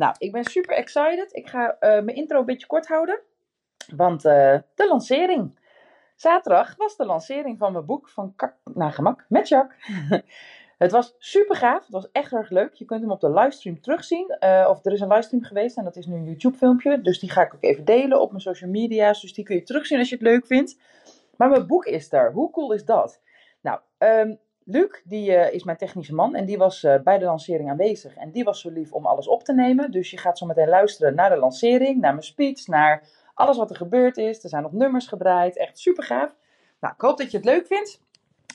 Nou, 0.00 0.14
ik 0.18 0.32
ben 0.32 0.44
super 0.44 0.76
excited. 0.76 1.36
Ik 1.36 1.48
ga 1.48 1.76
eh, 1.78 1.90
mijn 1.90 2.16
intro 2.16 2.38
een 2.38 2.44
beetje 2.44 2.66
kort 2.66 2.86
houden. 2.86 3.20
Want 3.96 4.24
uh, 4.24 4.58
de 4.74 4.86
lancering. 4.88 5.58
Zaterdag 6.14 6.76
was 6.76 6.96
de 6.96 7.06
lancering 7.06 7.58
van 7.58 7.72
mijn 7.72 7.84
boek 7.84 8.08
van 8.08 8.32
Kak 8.36 8.54
naar 8.74 8.92
gemak 8.92 9.24
met 9.28 9.48
Jacques. 9.48 9.78
het 10.78 10.90
was 10.90 11.14
super 11.18 11.56
gaaf. 11.56 11.82
Het 11.82 11.90
was 11.90 12.10
echt 12.12 12.32
erg 12.32 12.50
leuk. 12.50 12.74
Je 12.74 12.84
kunt 12.84 13.00
hem 13.00 13.10
op 13.10 13.20
de 13.20 13.32
livestream 13.32 13.80
terugzien. 13.80 14.36
Uh, 14.44 14.66
of 14.70 14.84
er 14.84 14.92
is 14.92 15.00
een 15.00 15.08
livestream 15.08 15.44
geweest 15.44 15.76
en 15.76 15.84
dat 15.84 15.96
is 15.96 16.06
nu 16.06 16.16
een 16.16 16.24
YouTube 16.24 16.56
filmpje. 16.56 17.00
Dus 17.00 17.18
die 17.18 17.30
ga 17.30 17.42
ik 17.42 17.54
ook 17.54 17.62
even 17.62 17.84
delen 17.84 18.20
op 18.20 18.30
mijn 18.30 18.42
social 18.42 18.70
media's. 18.70 19.20
Dus 19.20 19.32
die 19.32 19.44
kun 19.44 19.56
je 19.56 19.62
terugzien 19.62 19.98
als 19.98 20.08
je 20.08 20.14
het 20.14 20.24
leuk 20.24 20.46
vindt. 20.46 20.78
Maar 21.36 21.48
mijn 21.48 21.66
boek 21.66 21.84
is 21.84 22.12
er. 22.12 22.32
Hoe 22.32 22.50
cool 22.50 22.72
is 22.72 22.84
dat? 22.84 23.20
Nou, 23.60 23.80
um, 23.98 24.38
Luc, 24.64 25.00
die 25.04 25.30
uh, 25.30 25.52
is 25.52 25.64
mijn 25.64 25.76
technische 25.76 26.14
man 26.14 26.34
en 26.34 26.44
die 26.44 26.58
was 26.58 26.82
uh, 26.82 26.94
bij 27.04 27.18
de 27.18 27.24
lancering 27.24 27.70
aanwezig. 27.70 28.14
En 28.14 28.30
die 28.30 28.44
was 28.44 28.60
zo 28.60 28.70
lief 28.70 28.92
om 28.92 29.06
alles 29.06 29.28
op 29.28 29.44
te 29.44 29.54
nemen. 29.54 29.90
Dus 29.90 30.10
je 30.10 30.18
gaat 30.18 30.38
zo 30.38 30.46
meteen 30.46 30.68
luisteren 30.68 31.14
naar 31.14 31.30
de 31.30 31.36
lancering, 31.36 32.00
naar 32.00 32.12
mijn 32.12 32.24
speech, 32.24 32.66
naar 32.66 33.08
alles 33.34 33.56
wat 33.56 33.70
er 33.70 33.76
gebeurd 33.76 34.16
is. 34.16 34.42
Er 34.42 34.48
zijn 34.48 34.62
nog 34.62 34.72
nummers 34.72 35.06
gedraaid, 35.06 35.58
echt 35.58 35.78
super 35.78 36.04
gaaf. 36.04 36.36
Nou, 36.80 36.94
ik 36.94 37.00
hoop 37.00 37.18
dat 37.18 37.30
je 37.30 37.36
het 37.36 37.46
leuk 37.46 37.66
vindt. 37.66 38.02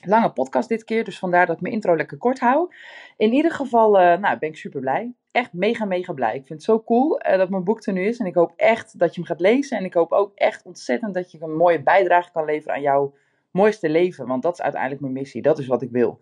Lange 0.08 0.32
podcast 0.32 0.70
dit 0.70 0.84
keer, 0.84 1.04
dus 1.04 1.20
vandaar 1.20 1.46
dat 1.46 1.56
ik 1.56 1.62
mijn 1.62 1.74
intro 1.74 1.96
lekker 1.96 2.18
kort 2.18 2.40
hou. 2.40 2.74
In 3.18 3.34
ieder 3.34 3.52
geval 3.52 4.02
uh, 4.02 4.18
nou, 4.18 4.40
ben 4.40 4.50
ik 4.50 4.58
super 4.58 4.80
blij. 4.80 5.14
Echt 5.32 5.54
mega, 5.54 5.86
mega 5.86 6.14
blij. 6.14 6.36
Ik 6.36 6.46
vind 6.46 6.50
het 6.60 6.64
zo 6.64 6.84
cool 6.84 7.20
dat 7.20 7.50
mijn 7.50 7.64
boek 7.64 7.86
er 7.86 7.94
nu 7.94 8.06
is. 8.06 8.18
En 8.18 8.26
ik 8.26 8.36
hoop 8.36 8.54
echt 8.56 9.00
dat 9.00 9.16
je 9.16 9.22
hem 9.22 9.30
gaat 9.30 9.40
lezen. 9.40 9.78
En 9.78 9.86
ik 9.86 9.94
hoop 9.94 10.12
ook 10.12 10.32
echt 10.36 10.66
ontzettend 10.66 11.14
dat 11.14 11.32
je 11.32 11.38
een 11.42 11.56
mooie 11.56 11.84
bijdrage 11.84 12.32
kan 12.32 12.46
leveren 12.46 12.76
aan 12.76 12.82
jouw 12.82 13.14
mooiste 13.56 13.90
leven. 13.90 14.28
Want 14.28 14.42
dat 14.44 14.54
is 14.54 14.62
uiteindelijk 14.62 15.02
mijn 15.02 15.14
missie. 15.14 15.42
Dat 15.42 15.60
is 15.60 15.68
wat 15.68 15.82
ik 15.82 15.92
wil. 15.92 16.20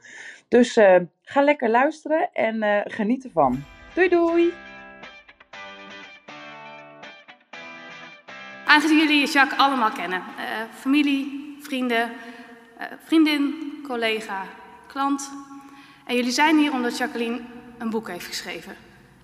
Dus 0.48 0.78
uh, 0.78 0.95
ga 1.22 1.42
lekker 1.42 1.70
luisteren 1.70 2.30
en 2.34 2.64
uh, 2.64 2.80
geniet 2.84 3.23
ervan. 3.23 3.64
Doei 3.94 4.09
doei! 4.09 4.53
Aangezien 8.66 8.98
jullie 8.98 9.28
Jacques 9.28 9.59
allemaal 9.59 9.92
kennen. 9.92 10.20
Uh, 10.20 10.44
familie, 10.73 11.56
vrienden, 11.62 12.12
vriendin, 13.06 13.53
collega, 13.88 14.44
klant. 14.88 15.31
En 16.06 16.16
jullie 16.16 16.31
zijn 16.31 16.58
hier 16.58 16.72
omdat 16.72 16.97
Jacqueline 16.97 17.42
een 17.78 17.90
boek 17.90 18.08
heeft 18.08 18.25
geschreven. 18.25 18.75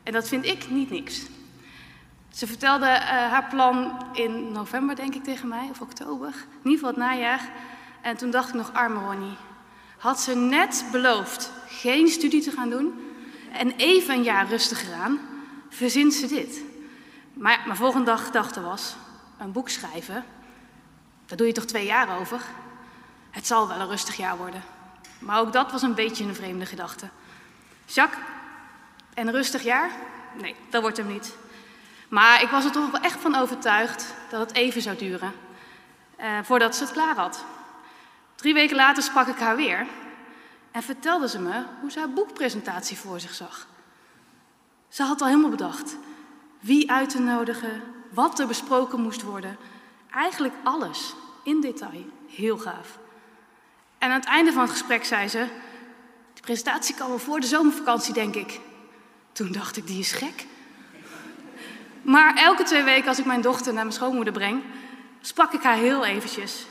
En 0.03 0.13
dat 0.13 0.27
vind 0.27 0.45
ik 0.45 0.69
niet 0.69 0.89
niks. 0.89 1.27
Ze 2.29 2.47
vertelde 2.47 2.85
haar 2.85 3.47
plan 3.49 4.05
in 4.13 4.51
november, 4.51 4.95
denk 4.95 5.15
ik, 5.15 5.23
tegen 5.23 5.47
mij, 5.47 5.67
of 5.71 5.81
oktober. 5.81 6.27
In 6.63 6.69
ieder 6.69 6.71
geval 6.71 6.89
het 6.89 6.97
najaar. 6.97 7.49
En 8.01 8.17
toen 8.17 8.31
dacht 8.31 8.49
ik 8.49 8.55
nog, 8.55 8.73
arme 8.73 8.99
Ronnie. 8.99 9.37
Had 9.97 10.21
ze 10.21 10.35
net 10.35 10.85
beloofd 10.91 11.51
geen 11.67 12.07
studie 12.07 12.41
te 12.41 12.51
gaan 12.51 12.69
doen 12.69 13.13
en 13.51 13.71
even 13.71 14.15
een 14.15 14.23
jaar 14.23 14.47
rustiger 14.47 14.93
aan, 14.93 15.19
verzint 15.69 16.13
ze 16.13 16.27
dit. 16.27 16.61
Maar 17.33 17.61
mijn 17.65 17.77
volgende 17.77 18.05
dag 18.05 18.25
gedachte 18.25 18.61
was, 18.61 18.95
een 19.37 19.51
boek 19.51 19.69
schrijven, 19.69 20.25
daar 21.25 21.37
doe 21.37 21.47
je 21.47 21.53
toch 21.53 21.65
twee 21.65 21.85
jaar 21.85 22.19
over? 22.19 22.41
Het 23.29 23.47
zal 23.47 23.67
wel 23.67 23.79
een 23.79 23.87
rustig 23.87 24.17
jaar 24.17 24.37
worden. 24.37 24.63
Maar 25.19 25.39
ook 25.39 25.53
dat 25.53 25.71
was 25.71 25.81
een 25.81 25.95
beetje 25.95 26.23
een 26.23 26.35
vreemde 26.35 26.65
gedachte. 26.65 27.09
Jacques, 27.85 28.23
en 29.13 29.27
een 29.27 29.33
rustig 29.33 29.63
jaar? 29.63 29.91
Nee, 30.41 30.55
dat 30.69 30.81
wordt 30.81 30.97
hem 30.97 31.07
niet. 31.07 31.35
Maar 32.07 32.41
ik 32.41 32.49
was 32.49 32.65
er 32.65 32.71
toch 32.71 32.91
wel 32.91 33.01
echt 33.01 33.19
van 33.19 33.35
overtuigd 33.35 34.13
dat 34.29 34.39
het 34.39 34.53
even 34.53 34.81
zou 34.81 34.97
duren. 34.97 35.31
Uh, 36.19 36.25
voordat 36.43 36.75
ze 36.75 36.83
het 36.83 36.91
klaar 36.91 37.15
had. 37.15 37.45
Drie 38.39 38.53
weken 38.53 38.75
later 38.75 39.03
sprak 39.03 39.27
ik 39.27 39.37
haar 39.37 39.55
weer 39.55 39.87
en 40.71 40.83
vertelde 40.83 41.29
ze 41.29 41.39
me 41.39 41.63
hoe 41.81 41.91
ze 41.91 41.99
haar 41.99 42.09
boekpresentatie 42.09 42.97
voor 42.97 43.19
zich 43.19 43.33
zag. 43.33 43.67
Ze 44.89 45.03
had 45.03 45.21
al 45.21 45.27
helemaal 45.27 45.49
bedacht 45.49 45.97
wie 46.59 46.91
uit 46.91 47.09
te 47.09 47.19
nodigen, 47.19 47.81
wat 48.13 48.39
er 48.39 48.47
besproken 48.47 49.01
moest 49.01 49.21
worden. 49.21 49.57
Eigenlijk 50.11 50.53
alles, 50.63 51.13
in 51.43 51.61
detail. 51.61 52.05
Heel 52.27 52.57
gaaf. 52.57 52.97
En 53.97 54.09
aan 54.09 54.19
het 54.19 54.29
einde 54.29 54.51
van 54.51 54.61
het 54.61 54.71
gesprek 54.71 55.05
zei 55.05 55.27
ze: 55.27 55.47
De 56.33 56.41
presentatie 56.41 56.95
kan 56.95 57.07
wel 57.07 57.19
voor 57.19 57.39
de 57.39 57.47
zomervakantie, 57.47 58.13
denk 58.13 58.35
ik. 58.35 58.59
Toen 59.31 59.51
dacht 59.51 59.77
ik: 59.77 59.87
Die 59.87 59.99
is 59.99 60.11
gek. 60.11 60.45
Maar 62.01 62.35
elke 62.35 62.63
twee 62.63 62.83
weken, 62.83 63.07
als 63.07 63.19
ik 63.19 63.25
mijn 63.25 63.41
dochter 63.41 63.73
naar 63.73 63.83
mijn 63.83 63.95
schoonmoeder 63.95 64.33
breng, 64.33 64.63
sprak 65.21 65.53
ik 65.53 65.63
haar 65.63 65.75
heel 65.75 66.05
eventjes 66.05 66.65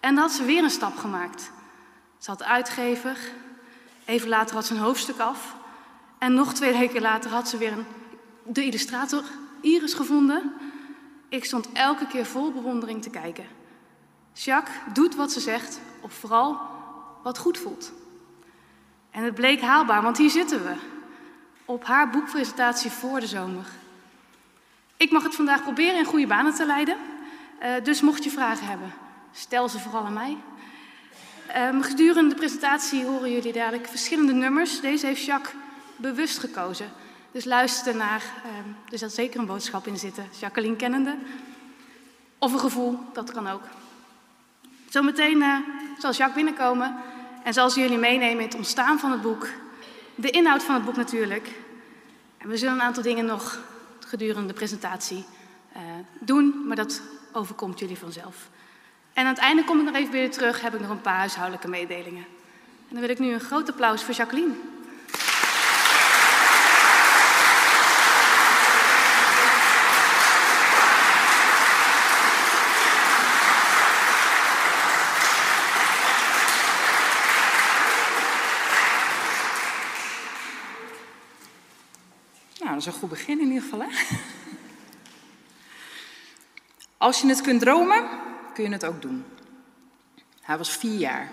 en 0.00 0.14
dan 0.14 0.24
had 0.24 0.32
ze 0.32 0.44
weer 0.44 0.62
een 0.62 0.70
stap 0.70 0.96
gemaakt. 0.96 1.50
Ze 2.18 2.30
had 2.30 2.42
uitgever, 2.42 3.18
even 4.04 4.28
later 4.28 4.54
had 4.54 4.66
ze 4.66 4.74
een 4.74 4.80
hoofdstuk 4.80 5.18
af. 5.18 5.54
En 6.18 6.34
nog 6.34 6.54
twee 6.54 6.72
weken 6.78 7.00
later 7.00 7.30
had 7.30 7.48
ze 7.48 7.56
weer 7.56 7.72
een, 7.72 7.86
de 8.44 8.64
illustrator 8.64 9.22
Iris 9.60 9.94
gevonden. 9.94 10.52
Ik 11.28 11.44
stond 11.44 11.72
elke 11.72 12.06
keer 12.06 12.26
vol 12.26 12.52
bewondering 12.52 13.02
te 13.02 13.10
kijken. 13.10 13.46
Jacques 14.32 14.76
doet 14.92 15.14
wat 15.14 15.32
ze 15.32 15.40
zegt, 15.40 15.80
of 16.00 16.12
vooral 16.12 16.60
wat 17.22 17.38
goed 17.38 17.58
voelt. 17.58 17.92
En 19.10 19.22
het 19.22 19.34
bleek 19.34 19.60
haalbaar, 19.60 20.02
want 20.02 20.18
hier 20.18 20.30
zitten 20.30 20.64
we. 20.64 20.74
Op 21.64 21.84
haar 21.84 22.10
boekpresentatie 22.10 22.90
voor 22.90 23.20
de 23.20 23.26
zomer. 23.26 23.66
Ik 24.96 25.10
mag 25.10 25.22
het 25.22 25.34
vandaag 25.34 25.62
proberen 25.62 25.98
in 25.98 26.04
goede 26.04 26.26
banen 26.26 26.54
te 26.54 26.66
leiden. 26.66 26.96
Uh, 27.62 27.84
dus 27.84 28.00
mocht 28.00 28.24
je 28.24 28.30
vragen 28.30 28.66
hebben, 28.66 28.92
Stel 29.32 29.68
ze 29.68 29.78
vooral 29.78 30.04
aan 30.04 30.12
mij. 30.12 30.36
Um, 31.56 31.82
gedurende 31.82 32.28
de 32.28 32.40
presentatie 32.40 33.04
horen 33.04 33.32
jullie 33.32 33.52
dadelijk 33.52 33.88
verschillende 33.88 34.32
nummers. 34.32 34.80
Deze 34.80 35.06
heeft 35.06 35.24
Jacques 35.24 35.54
bewust 35.96 36.38
gekozen. 36.38 36.90
Dus 37.32 37.44
luister 37.44 37.92
ernaar. 37.92 38.22
Um, 38.66 38.76
er 38.92 38.98
zal 38.98 39.08
zeker 39.08 39.40
een 39.40 39.46
boodschap 39.46 39.86
in 39.86 39.96
zitten, 39.96 40.28
Jacqueline 40.40 40.76
kennende. 40.76 41.16
Of 42.38 42.52
een 42.52 42.58
gevoel, 42.60 42.98
dat 43.12 43.32
kan 43.32 43.48
ook. 43.48 43.62
Zometeen 44.88 45.38
uh, 45.38 45.56
zal 45.98 46.12
Jacques 46.12 46.34
binnenkomen 46.34 46.96
en 47.44 47.52
zal 47.52 47.70
ze 47.70 47.80
jullie 47.80 47.98
meenemen 47.98 48.38
in 48.38 48.48
het 48.48 48.54
ontstaan 48.54 48.98
van 48.98 49.10
het 49.10 49.22
boek. 49.22 49.48
De 50.14 50.30
inhoud 50.30 50.62
van 50.62 50.74
het 50.74 50.84
boek 50.84 50.96
natuurlijk. 50.96 51.48
En 52.38 52.48
we 52.48 52.56
zullen 52.56 52.74
een 52.74 52.82
aantal 52.82 53.02
dingen 53.02 53.24
nog 53.24 53.58
gedurende 54.06 54.46
de 54.46 54.54
presentatie 54.54 55.24
uh, 55.76 55.82
doen, 56.20 56.66
maar 56.66 56.76
dat 56.76 57.02
overkomt 57.32 57.78
jullie 57.78 57.98
vanzelf. 57.98 58.48
En 59.18 59.24
aan 59.24 59.34
het 59.34 59.42
einde 59.42 59.64
kom 59.64 59.78
ik 59.78 59.84
nog 59.84 59.94
even 59.94 60.12
weer 60.12 60.30
terug, 60.30 60.60
heb 60.60 60.74
ik 60.74 60.80
nog 60.80 60.90
een 60.90 61.00
paar 61.00 61.16
huishoudelijke 61.16 61.68
mededelingen. 61.68 62.24
En 62.88 62.88
dan 62.88 63.00
wil 63.00 63.08
ik 63.08 63.18
nu 63.18 63.32
een 63.32 63.40
groot 63.40 63.68
applaus 63.68 64.02
voor 64.02 64.14
Jacqueline. 64.14 64.54
Nou, 82.58 82.70
dat 82.70 82.76
is 82.76 82.86
een 82.86 82.92
goed 82.92 83.08
begin 83.08 83.40
in 83.40 83.46
ieder 83.46 83.62
geval, 83.62 83.82
hè? 83.82 83.88
Als 86.96 87.20
je 87.20 87.28
het 87.28 87.40
kunt 87.40 87.60
dromen, 87.60 88.26
kun 88.58 88.66
je 88.66 88.72
het 88.72 88.84
ook 88.84 89.02
doen. 89.02 89.24
Hij 90.40 90.58
was 90.58 90.70
vier 90.70 90.98
jaar 90.98 91.30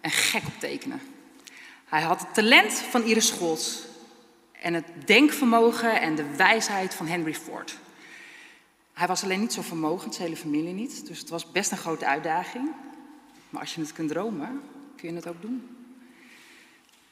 en 0.00 0.10
gek 0.10 0.46
op 0.46 0.58
tekenen. 0.58 1.00
Hij 1.84 2.02
had 2.02 2.20
het 2.20 2.34
talent 2.34 2.72
van 2.72 3.02
Iris 3.02 3.26
Scholz 3.26 3.84
en 4.52 4.74
het 4.74 4.84
denkvermogen 5.04 6.00
en 6.00 6.14
de 6.14 6.36
wijsheid 6.36 6.94
van 6.94 7.06
Henry 7.06 7.34
Ford. 7.34 7.78
Hij 8.92 9.06
was 9.06 9.22
alleen 9.22 9.40
niet 9.40 9.52
zo 9.52 9.62
vermogend, 9.62 10.14
zijn 10.14 10.28
hele 10.28 10.40
familie 10.40 10.72
niet, 10.72 11.06
dus 11.06 11.18
het 11.18 11.28
was 11.28 11.50
best 11.50 11.70
een 11.70 11.76
grote 11.78 12.06
uitdaging. 12.06 12.70
Maar 13.50 13.60
als 13.60 13.74
je 13.74 13.80
het 13.80 13.92
kunt 13.92 14.08
dromen, 14.08 14.62
kun 14.96 15.08
je 15.08 15.14
het 15.14 15.28
ook 15.28 15.42
doen. 15.42 15.86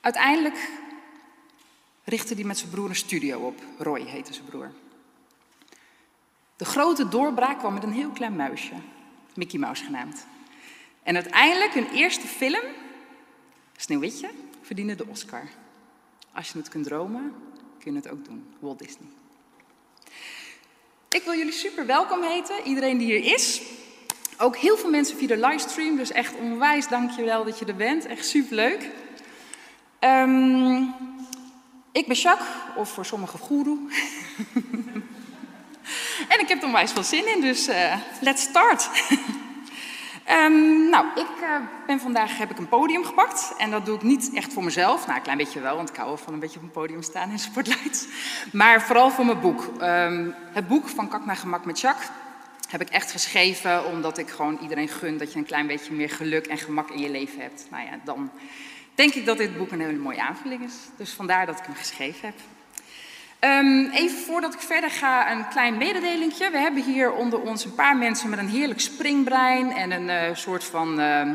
Uiteindelijk 0.01 0.71
richtte 2.05 2.35
hij 2.35 2.45
met 2.45 2.59
zijn 2.59 2.71
broer 2.71 2.89
een 2.89 2.97
studio 2.97 3.41
op. 3.41 3.61
Roy 3.79 4.01
heette 4.01 4.33
zijn 4.33 4.47
broer. 4.47 4.73
De 6.57 6.65
grote 6.65 7.09
doorbraak 7.09 7.59
kwam 7.59 7.75
met 7.75 7.83
een 7.83 7.93
heel 7.93 8.11
klein 8.11 8.37
muisje. 8.37 8.75
Mickey 9.37 9.59
Mouse 9.59 9.85
genaamd. 9.85 10.27
En 11.03 11.15
uiteindelijk 11.15 11.75
hun 11.75 11.91
eerste 11.93 12.27
film, 12.27 12.63
Sneeuwwitje, 13.77 14.31
verdiende 14.61 14.95
de 14.95 15.07
Oscar. 15.07 15.49
Als 16.33 16.49
je 16.49 16.59
het 16.59 16.69
kunt 16.69 16.85
dromen, 16.85 17.35
kun 17.79 17.93
je 17.93 17.99
het 17.99 18.09
ook 18.09 18.25
doen. 18.25 18.47
Walt 18.59 18.79
Disney. 18.79 19.09
Ik 21.09 21.23
wil 21.23 21.35
jullie 21.35 21.53
super 21.53 21.87
welkom 21.87 22.23
heten, 22.23 22.57
iedereen 22.65 22.99
die 22.99 23.07
hier 23.07 23.35
is. 23.35 23.63
Ook 24.39 24.57
heel 24.57 24.77
veel 24.77 24.91
mensen 24.91 25.17
via 25.17 25.27
de 25.27 25.47
livestream, 25.47 25.97
dus 25.97 26.13
echt 26.13 26.35
onwijs 26.35 26.89
dankjewel 26.89 27.45
dat 27.45 27.59
je 27.59 27.65
er 27.65 27.77
bent. 27.77 28.07
Echt 28.07 28.27
superleuk. 28.27 28.91
Um, 30.01 30.95
ik 31.93 32.07
ben 32.07 32.17
Jacques, 32.17 32.49
of 32.77 32.93
voor 32.93 33.05
sommigen 33.05 33.39
Guru. 33.39 33.79
en 36.37 36.43
ik 36.43 36.49
heb 36.49 36.61
er 36.61 36.67
onwijs 36.67 36.93
veel 36.93 37.03
zin 37.03 37.35
in, 37.35 37.41
dus 37.41 37.69
uh, 37.69 37.95
let's 38.21 38.43
start. 38.43 38.91
Um, 40.31 40.89
nou, 40.95 41.07
ik 41.15 41.43
uh, 41.43 41.57
ben 41.87 42.01
vandaag 42.01 42.39
heb 42.39 42.51
ik 42.51 42.59
een 42.59 42.69
podium 42.69 43.05
gepakt. 43.05 43.55
En 43.59 43.71
dat 43.71 43.87
doe 43.87 43.97
ik 43.97 44.03
niet 44.03 44.31
echt 44.35 44.53
voor 44.53 44.65
mezelf. 44.65 45.05
Nou, 45.05 45.17
een 45.17 45.23
klein 45.23 45.39
beetje 45.39 45.61
wel, 45.61 45.77
want 45.77 45.89
ik 45.89 45.97
hou 45.97 46.19
van 46.19 46.33
een 46.33 46.39
beetje 46.39 46.59
op 46.59 46.65
een 46.65 46.71
podium 46.71 47.03
staan 47.03 47.31
in 47.31 47.39
Spotlight. 47.49 48.09
Maar 48.53 48.83
vooral 48.83 49.11
voor 49.11 49.27
mijn 49.27 49.41
boek. 49.41 49.71
Um, 49.83 50.35
het 50.53 50.69
boek 50.69 50.89
van 50.89 51.09
Kak 51.09 51.27
naar 51.27 51.37
Gemak 51.37 51.65
met 51.65 51.81
Jacques 51.81 52.11
heb 52.69 52.81
ik 52.81 52.89
echt 52.89 53.11
geschreven 53.11 53.87
omdat 53.87 54.19
ik 54.19 54.31
gewoon 54.31 54.59
iedereen 54.63 54.89
gun 54.89 55.19
dat 55.19 55.33
je 55.33 55.39
een 55.39 55.45
klein 55.45 55.67
beetje 55.67 55.93
meer 55.93 56.11
geluk 56.11 56.47
en 56.47 56.59
gemak 56.59 56.91
in 56.91 57.01
je 57.01 57.11
leven 57.11 57.41
hebt. 57.41 57.67
Nou 57.71 57.85
ja, 57.85 57.99
dan 58.05 58.31
denk 58.95 59.15
ik 59.15 59.27
dat 59.27 59.39
dit 59.39 59.57
boek 59.57 59.71
een 59.71 59.81
hele 59.81 59.99
mooie 59.99 60.23
aanvulling 60.23 60.65
is. 60.65 60.75
Dus 60.97 61.13
vandaar 61.13 61.47
dat 61.47 61.59
ik 61.59 61.65
hem 61.65 61.75
geschreven 61.75 62.29
heb. 62.29 62.56
Um, 63.41 63.91
even 63.91 64.19
voordat 64.19 64.55
ik 64.55 64.61
verder 64.61 64.91
ga, 64.91 65.33
een 65.33 65.49
klein 65.49 65.77
mededelingje. 65.77 66.51
We 66.51 66.59
hebben 66.59 66.83
hier 66.83 67.13
onder 67.13 67.41
ons 67.41 67.65
een 67.65 67.75
paar 67.75 67.97
mensen 67.97 68.31
met 68.31 68.39
een 68.39 68.49
heerlijk 68.49 68.81
springbrein 68.81 69.73
en 69.73 69.91
een 69.91 70.29
uh, 70.31 70.37
soort 70.37 70.65
van 70.65 71.01
uh, 71.01 71.31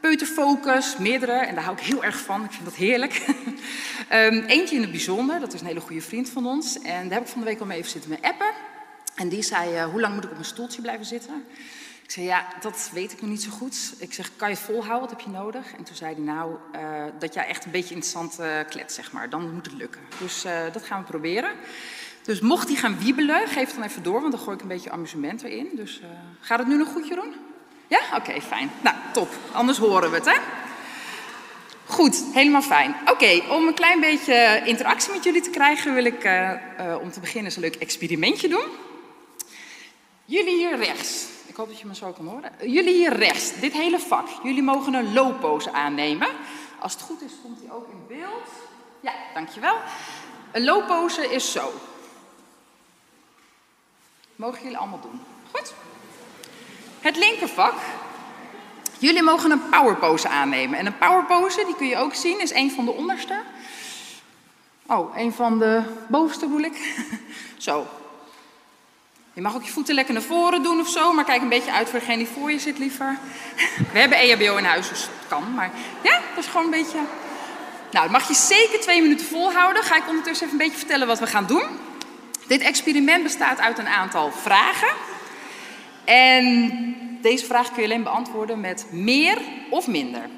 peuterfocus, 0.00 0.96
meerdere. 0.96 1.32
En 1.32 1.54
daar 1.54 1.64
hou 1.64 1.76
ik 1.76 1.82
heel 1.82 2.04
erg 2.04 2.18
van, 2.18 2.44
ik 2.44 2.52
vind 2.52 2.64
dat 2.64 2.74
heerlijk. 2.74 3.26
um, 4.12 4.44
eentje 4.56 4.76
in 4.76 4.82
het 4.82 4.90
bijzonder, 4.90 5.40
dat 5.40 5.52
is 5.52 5.60
een 5.60 5.66
hele 5.66 5.80
goede 5.80 6.02
vriend 6.02 6.28
van 6.28 6.46
ons. 6.46 6.80
En 6.80 7.08
daar 7.08 7.18
heb 7.18 7.26
ik 7.26 7.32
van 7.32 7.40
de 7.40 7.46
week 7.46 7.60
al 7.60 7.66
mee 7.66 7.78
even 7.78 7.90
zitten 7.90 8.10
met 8.10 8.22
appen. 8.22 8.52
En 9.14 9.28
die 9.28 9.42
zei, 9.42 9.74
uh, 9.74 9.84
hoe 9.84 10.00
lang 10.00 10.14
moet 10.14 10.24
ik 10.24 10.30
op 10.30 10.36
mijn 10.36 10.48
stoeltje 10.48 10.82
blijven 10.82 11.06
zitten? 11.06 11.44
Ik 12.06 12.12
zei, 12.12 12.26
ja, 12.26 12.46
dat 12.60 12.90
weet 12.92 13.12
ik 13.12 13.20
nog 13.20 13.30
niet 13.30 13.42
zo 13.42 13.50
goed. 13.50 13.94
Ik 13.98 14.12
zeg, 14.12 14.30
kan 14.36 14.48
je 14.48 14.56
volhouden, 14.56 15.00
wat 15.00 15.10
heb 15.10 15.20
je 15.20 15.38
nodig? 15.38 15.72
En 15.76 15.84
toen 15.84 15.96
zei 15.96 16.14
hij, 16.14 16.22
nou, 16.22 16.54
uh, 16.74 17.04
dat 17.18 17.34
jij 17.34 17.46
echt 17.46 17.64
een 17.64 17.70
beetje 17.70 17.94
interessant 17.94 18.40
uh, 18.40 18.46
klet, 18.68 18.92
zeg 18.92 19.12
maar. 19.12 19.30
Dan 19.30 19.54
moet 19.54 19.66
het 19.66 19.74
lukken. 19.74 20.00
Dus 20.18 20.44
uh, 20.44 20.60
dat 20.72 20.84
gaan 20.84 21.00
we 21.00 21.06
proberen. 21.06 21.50
Dus 22.22 22.40
mocht 22.40 22.68
hij 22.68 22.76
gaan 22.76 22.98
wiebelen, 22.98 23.48
geef 23.48 23.74
dan 23.74 23.82
even 23.82 24.02
door, 24.02 24.20
want 24.20 24.32
dan 24.32 24.40
gooi 24.40 24.56
ik 24.56 24.62
een 24.62 24.68
beetje 24.68 24.90
amusement 24.90 25.42
erin. 25.42 25.70
Dus 25.74 26.00
gaat 26.40 26.58
het 26.58 26.68
nu 26.68 26.76
nog 26.76 26.88
goed, 26.88 27.08
Jeroen? 27.08 27.34
Ja? 27.86 28.00
Oké, 28.14 28.40
fijn. 28.40 28.70
Nou, 28.82 28.96
top. 29.12 29.28
Anders 29.52 29.78
horen 29.78 30.10
we 30.10 30.16
het, 30.16 30.26
hè? 30.26 30.36
Goed, 31.84 32.24
helemaal 32.32 32.62
fijn. 32.62 32.96
Oké, 33.06 33.42
om 33.50 33.66
een 33.66 33.74
klein 33.74 34.00
beetje 34.00 34.62
interactie 34.64 35.12
met 35.12 35.24
jullie 35.24 35.42
te 35.42 35.50
krijgen, 35.50 35.94
wil 35.94 36.04
ik 36.04 36.30
om 37.02 37.10
te 37.10 37.20
beginnen 37.20 37.52
een 37.54 37.60
leuk 37.60 37.76
experimentje 37.76 38.48
doen. 38.48 38.66
Jullie 40.24 40.56
hier 40.56 40.76
rechts. 40.76 41.34
Ik 41.56 41.62
hoop 41.62 41.70
dat 41.70 41.80
je 41.80 41.86
me 41.86 41.94
zo 41.94 42.12
kan 42.12 42.26
horen. 42.26 42.70
Jullie 42.70 42.94
hier 42.94 43.12
rechts, 43.12 43.60
dit 43.60 43.72
hele 43.72 43.98
vak. 43.98 44.28
Jullie 44.42 44.62
mogen 44.62 44.94
een 44.94 45.12
low-pose 45.12 45.72
aannemen. 45.72 46.28
Als 46.78 46.92
het 46.92 47.02
goed 47.02 47.22
is, 47.22 47.32
komt 47.42 47.60
hij 47.60 47.70
ook 47.72 47.88
in 47.88 48.16
beeld. 48.16 48.48
Ja, 49.00 49.12
dankjewel. 49.34 49.76
Een 50.52 50.64
low-pose 50.64 51.34
is 51.34 51.52
zo. 51.52 51.72
Mogen 54.34 54.62
jullie 54.62 54.76
allemaal 54.76 55.00
doen. 55.00 55.20
Goed. 55.52 55.74
Het 57.00 57.16
linkervak. 57.16 57.74
Jullie 58.98 59.22
mogen 59.22 59.50
een 59.50 59.68
power 59.68 59.96
pose 59.96 60.28
aannemen. 60.28 60.78
En 60.78 60.86
een 60.86 60.98
power 60.98 61.24
pose, 61.24 61.64
die 61.64 61.76
kun 61.76 61.86
je 61.86 61.96
ook 61.96 62.14
zien, 62.14 62.40
is 62.40 62.52
een 62.52 62.70
van 62.70 62.84
de 62.84 62.92
onderste. 62.92 63.42
Oh, 64.86 65.16
een 65.16 65.32
van 65.32 65.58
de 65.58 65.82
bovenste 66.08 66.46
bedoel 66.46 66.64
ik. 66.64 67.04
Zo, 67.56 67.86
je 69.36 69.42
mag 69.42 69.54
ook 69.54 69.64
je 69.64 69.72
voeten 69.72 69.94
lekker 69.94 70.14
naar 70.14 70.22
voren 70.22 70.62
doen 70.62 70.80
of 70.80 70.88
zo, 70.88 71.12
maar 71.12 71.24
kijk 71.24 71.42
een 71.42 71.48
beetje 71.48 71.72
uit 71.72 71.88
voor 71.88 71.98
degene 71.98 72.16
die 72.16 72.26
voor 72.26 72.50
je 72.50 72.58
zit 72.58 72.78
liever. 72.78 73.18
We 73.92 73.98
hebben 73.98 74.18
EHBO 74.18 74.56
in 74.56 74.64
huis, 74.64 74.88
dus 74.88 75.02
het 75.02 75.28
kan. 75.28 75.54
Maar 75.54 75.70
ja, 76.02 76.20
dat 76.34 76.44
is 76.44 76.50
gewoon 76.50 76.64
een 76.64 76.82
beetje... 76.82 76.98
Nou, 77.90 78.04
dat 78.04 78.10
mag 78.10 78.28
je 78.28 78.34
zeker 78.34 78.80
twee 78.80 79.02
minuten 79.02 79.26
volhouden. 79.26 79.82
Ga 79.82 79.96
ik 79.96 80.08
ondertussen 80.08 80.46
even 80.46 80.58
een 80.58 80.64
beetje 80.64 80.78
vertellen 80.78 81.06
wat 81.06 81.18
we 81.18 81.26
gaan 81.26 81.46
doen. 81.46 81.62
Dit 82.46 82.60
experiment 82.60 83.22
bestaat 83.22 83.60
uit 83.60 83.78
een 83.78 83.88
aantal 83.88 84.32
vragen. 84.32 84.94
En 86.04 86.96
deze 87.20 87.44
vraag 87.44 87.72
kun 87.72 87.82
je 87.82 87.88
alleen 87.88 88.02
beantwoorden 88.02 88.60
met 88.60 88.86
meer 88.90 89.38
of 89.70 89.86
minder. 89.86 90.28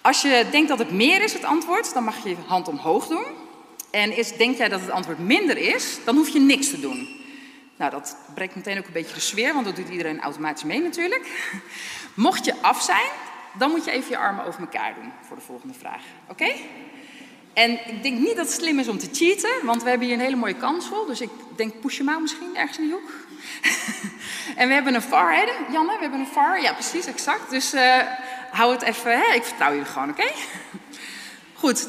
Als 0.00 0.22
je 0.22 0.46
denkt 0.50 0.68
dat 0.68 0.78
het 0.78 0.90
meer 0.90 1.22
is, 1.22 1.32
het 1.32 1.44
antwoord, 1.44 1.94
dan 1.94 2.04
mag 2.04 2.22
je 2.22 2.28
je 2.28 2.36
hand 2.46 2.68
omhoog 2.68 3.06
doen. 3.06 3.24
En 3.90 4.16
is, 4.16 4.36
denk 4.36 4.56
jij 4.56 4.68
dat 4.68 4.80
het 4.80 4.90
antwoord 4.90 5.18
minder 5.18 5.56
is, 5.56 5.98
dan 6.04 6.16
hoef 6.16 6.28
je 6.28 6.40
niks 6.40 6.70
te 6.70 6.80
doen. 6.80 7.20
Nou, 7.76 7.90
dat 7.90 8.16
breekt 8.34 8.54
meteen 8.54 8.78
ook 8.78 8.86
een 8.86 8.92
beetje 8.92 9.14
de 9.14 9.20
sfeer, 9.20 9.52
want 9.52 9.64
dat 9.64 9.76
doet 9.76 9.88
iedereen 9.88 10.20
automatisch 10.20 10.64
mee 10.64 10.80
natuurlijk. 10.80 11.50
Mocht 12.14 12.44
je 12.44 12.54
af 12.60 12.82
zijn, 12.82 13.10
dan 13.52 13.70
moet 13.70 13.84
je 13.84 13.90
even 13.90 14.10
je 14.10 14.18
armen 14.18 14.44
over 14.44 14.60
elkaar 14.60 14.94
doen 14.94 15.12
voor 15.20 15.36
de 15.36 15.42
volgende 15.42 15.74
vraag. 15.74 16.02
Oké? 16.28 16.52
En 17.52 17.70
ik 17.70 18.02
denk 18.02 18.18
niet 18.18 18.36
dat 18.36 18.46
het 18.46 18.54
slim 18.54 18.78
is 18.78 18.88
om 18.88 18.98
te 18.98 19.08
cheaten, 19.12 19.50
want 19.62 19.82
we 19.82 19.88
hebben 19.88 20.06
hier 20.06 20.16
een 20.16 20.22
hele 20.22 20.36
mooie 20.36 20.56
kansel. 20.56 21.06
Dus 21.06 21.20
ik 21.20 21.30
denk, 21.56 21.80
push 21.80 21.96
je 21.96 22.02
mouw 22.02 22.20
misschien 22.20 22.56
ergens 22.56 22.78
in 22.78 22.88
de 22.88 22.92
hoek. 22.92 23.10
en 24.60 24.68
we 24.68 24.74
hebben 24.74 24.94
een 24.94 25.02
VAR, 25.02 25.34
hè, 25.34 25.44
Janne? 25.72 25.92
We 25.92 26.00
hebben 26.00 26.20
een 26.20 26.26
VAR. 26.26 26.62
Ja, 26.62 26.72
precies, 26.72 27.06
exact. 27.06 27.50
Dus 27.50 27.74
uh, 27.74 27.96
hou 28.50 28.72
het 28.72 28.82
even, 28.82 29.18
hè? 29.18 29.34
ik 29.34 29.44
vertrouw 29.44 29.70
jullie 29.70 29.84
gewoon, 29.84 30.10
oké? 30.10 30.30
Goed. 31.54 31.88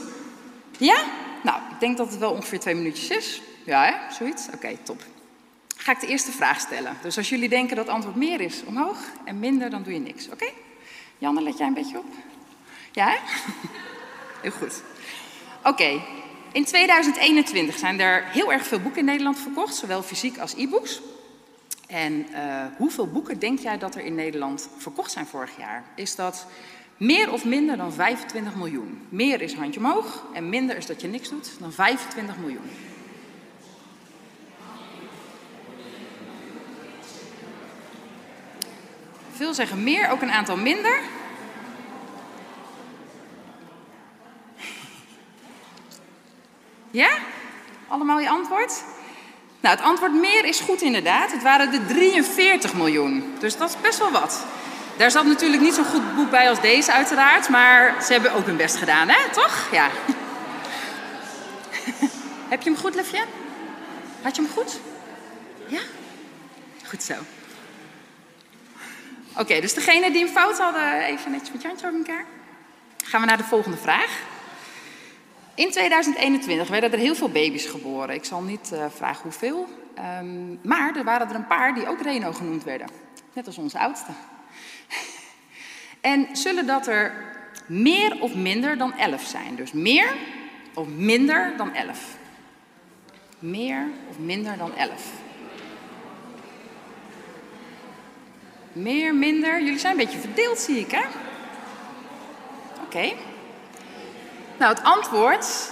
Ja? 0.78 1.04
Nou, 1.44 1.62
ik 1.72 1.80
denk 1.80 1.98
dat 1.98 2.10
het 2.10 2.20
wel 2.20 2.32
ongeveer 2.32 2.60
twee 2.60 2.76
minuutjes 2.76 3.10
is. 3.10 3.42
Ja, 3.66 3.86
hè? 3.86 4.14
Zoiets? 4.14 4.48
Oké, 4.54 4.78
top 4.84 5.02
ga 5.84 5.92
ik 5.92 6.00
de 6.00 6.08
eerste 6.08 6.32
vraag 6.32 6.60
stellen. 6.60 6.98
Dus 7.02 7.18
als 7.18 7.30
jullie 7.30 7.50
denken 7.50 7.76
dat 7.76 7.86
het 7.86 7.96
antwoord 7.96 8.16
meer 8.16 8.42
is, 8.42 8.64
omhoog. 8.66 8.98
En 9.26 9.40
minder, 9.40 9.70
dan 9.70 9.84
doe 9.84 9.94
je 9.94 10.00
niks. 10.00 10.30
Oké? 10.30 10.46
Janne, 11.18 11.42
let 11.42 11.58
jij 11.58 11.68
een 11.68 11.74
beetje 11.74 11.98
op? 11.98 12.06
Ja? 12.92 13.18
Heel 14.42 14.52
goed. 14.52 14.82
Oké. 15.64 16.02
In 16.52 16.66
2021 16.66 17.78
zijn 17.78 18.00
er 18.00 18.24
heel 18.24 18.52
erg 18.52 18.68
veel 18.68 18.80
boeken 18.80 19.00
in 19.00 19.06
Nederland 19.06 19.40
verkocht, 19.40 19.76
zowel 19.76 20.04
fysiek 20.04 20.38
als 20.38 20.54
e-books. 20.56 21.02
En 21.88 22.28
uh, 22.32 22.66
hoeveel 22.78 23.08
boeken 23.08 23.40
denk 23.40 23.60
jij 23.60 23.78
dat 23.78 23.96
er 23.96 24.02
in 24.02 24.16
Nederland 24.16 24.70
verkocht 24.78 25.12
zijn 25.12 25.26
vorig 25.26 25.58
jaar? 25.58 25.84
Is 25.96 26.16
dat 26.16 26.46
meer 26.98 27.32
of 27.32 27.46
minder 27.46 27.78
dan 27.78 27.94
25 27.94 28.56
miljoen? 28.56 29.08
Meer 29.10 29.42
is 29.42 29.54
handje 29.54 29.80
omhoog 29.80 30.26
en 30.34 30.50
minder 30.50 30.78
is 30.78 30.86
dat 30.86 31.02
je 31.02 31.08
niks 31.08 31.30
doet 31.30 31.52
dan 31.60 31.72
25 31.72 32.38
miljoen. 32.38 32.70
Veel 39.44 39.54
zeggen 39.54 39.84
meer, 39.84 40.10
ook 40.10 40.22
een 40.22 40.32
aantal 40.32 40.58
minder. 40.58 41.00
Ja? 46.92 47.10
Allemaal 47.88 48.20
je 48.20 48.30
antwoord? 48.30 48.84
Nou, 49.60 49.76
het 49.76 49.86
antwoord 49.86 50.14
meer 50.14 50.46
is 50.46 50.60
goed 50.60 50.82
inderdaad. 50.82 51.32
Het 51.32 51.44
waren 51.44 51.72
de 51.72 51.86
43 51.86 52.74
miljoen. 52.74 53.34
Dus 53.40 53.58
dat 53.58 53.70
is 53.70 53.82
best 53.82 54.00
wel 54.00 54.12
wat. 54.12 54.46
Daar 54.98 55.12
zat 55.12 55.26
natuurlijk 55.26 55.62
niet 55.62 55.74
zo'n 55.74 55.86
goed 55.86 56.16
boek 56.16 56.30
bij 56.30 56.50
als 56.50 56.62
deze 56.62 56.92
uiteraard, 56.92 57.50
maar 57.50 58.04
ze 58.04 58.12
hebben 58.12 58.34
ook 58.34 58.46
hun 58.46 58.58
best 58.58 58.76
gedaan, 58.76 59.10
hè? 59.10 59.30
Toch? 59.30 59.68
Ja. 59.72 59.90
Heb 62.52 62.62
je 62.62 62.70
hem 62.70 62.80
goed, 62.80 62.96
Lefje? 62.96 63.24
Had 64.22 64.36
je 64.36 64.42
hem 64.42 64.52
goed? 64.52 64.80
Ja? 65.68 65.82
Goed 66.84 67.04
zo. 67.04 67.14
Oké, 69.38 69.62
dus 69.62 69.74
degene 69.74 70.12
die 70.12 70.22
een 70.22 70.30
fout 70.30 70.58
hadden, 70.58 71.02
even 71.02 71.32
netjes 71.32 71.52
met 71.52 71.62
je 71.62 71.68
handje 71.68 71.88
over 71.88 72.00
elkaar. 72.00 72.26
Gaan 73.04 73.22
we 73.22 73.28
naar 73.28 73.38
de 73.38 73.44
volgende 73.44 73.78
vraag. 73.78 74.22
In 75.56 75.72
2021 75.72 76.68
werden 76.68 76.92
er 76.92 76.98
heel 76.98 77.16
veel 77.16 77.30
baby's 77.30 77.66
geboren. 77.66 78.16
Ik 78.16 78.26
zal 78.26 78.42
niet 78.42 78.70
uh, 78.74 78.86
vragen 78.96 79.24
hoeveel. 79.24 79.68
Um, 80.20 80.60
maar 80.64 80.96
er 80.96 81.04
waren 81.04 81.30
er 81.30 81.36
een 81.36 81.48
paar 81.48 81.74
die 81.74 81.88
ook 81.88 82.02
Reno 82.02 82.32
genoemd 82.32 82.64
werden. 82.64 82.88
Net 83.34 83.46
als 83.48 83.58
onze 83.58 83.80
oudste. 83.80 84.12
en 86.02 86.28
zullen 86.32 86.66
dat 86.66 86.88
er 86.88 87.14
meer 87.66 88.22
of 88.22 88.36
minder 88.36 88.78
dan 88.78 88.94
11 88.94 89.24
zijn? 89.24 89.56
Dus 89.56 89.72
meer 89.72 90.16
of 90.74 90.88
minder 90.88 91.54
dan 91.58 91.74
11? 91.74 92.18
Meer 93.40 93.88
of 94.10 94.18
minder 94.18 94.58
dan 94.58 94.76
11? 94.76 95.12
Meer, 98.74 99.16
minder? 99.16 99.64
Jullie 99.64 99.80
zijn 99.80 99.92
een 99.92 100.06
beetje 100.06 100.20
verdeeld, 100.20 100.60
zie 100.60 100.80
ik, 100.80 100.92
hè? 100.92 101.02
Oké. 102.86 103.14
Nou, 104.58 104.74
het 104.76 104.84
antwoord 104.84 105.72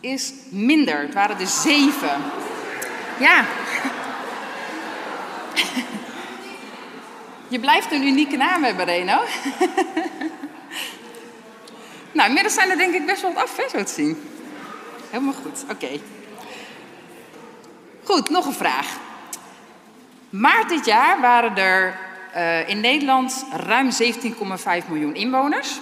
is 0.00 0.32
minder. 0.50 1.00
Het 1.00 1.14
waren 1.14 1.38
er 1.38 1.46
zeven. 1.46 2.22
Ja. 3.18 3.44
Je 7.48 7.60
blijft 7.60 7.92
een 7.92 8.06
unieke 8.06 8.36
naam 8.36 8.62
hebben, 8.62 8.84
Reno. 8.84 9.16
nou, 12.12 12.28
inmiddels 12.28 12.54
zijn 12.54 12.70
er 12.70 12.76
denk 12.76 12.94
ik 12.94 13.06
best 13.06 13.22
wel 13.22 13.32
wat 13.32 13.42
af, 13.42 13.56
hè, 13.56 13.68
zo 13.68 13.84
te 13.84 13.92
zien. 13.92 14.22
Helemaal 15.10 15.34
goed, 15.42 15.64
oké. 15.70 16.00
Goed, 18.04 18.30
nog 18.30 18.46
een 18.46 18.52
vraag. 18.52 18.86
Maart 20.30 20.68
dit 20.68 20.84
jaar 20.84 21.20
waren 21.20 21.56
er 21.56 21.98
uh, 22.36 22.68
in 22.68 22.80
Nederland 22.80 23.46
ruim 23.52 23.90
17,5 24.82 24.88
miljoen 24.88 25.14
inwoners. 25.14 25.80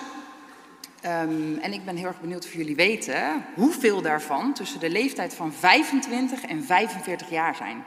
Um, 1.04 1.58
en 1.58 1.72
ik 1.72 1.84
ben 1.84 1.96
heel 1.96 2.06
erg 2.06 2.20
benieuwd 2.20 2.44
of 2.44 2.52
jullie 2.52 2.76
weten 2.76 3.44
hoeveel 3.54 4.02
daarvan 4.02 4.52
tussen 4.52 4.80
de 4.80 4.90
leeftijd 4.90 5.34
van 5.34 5.52
25 5.52 6.42
en 6.42 6.64
45 6.64 7.30
jaar 7.30 7.54
zijn. 7.54 7.84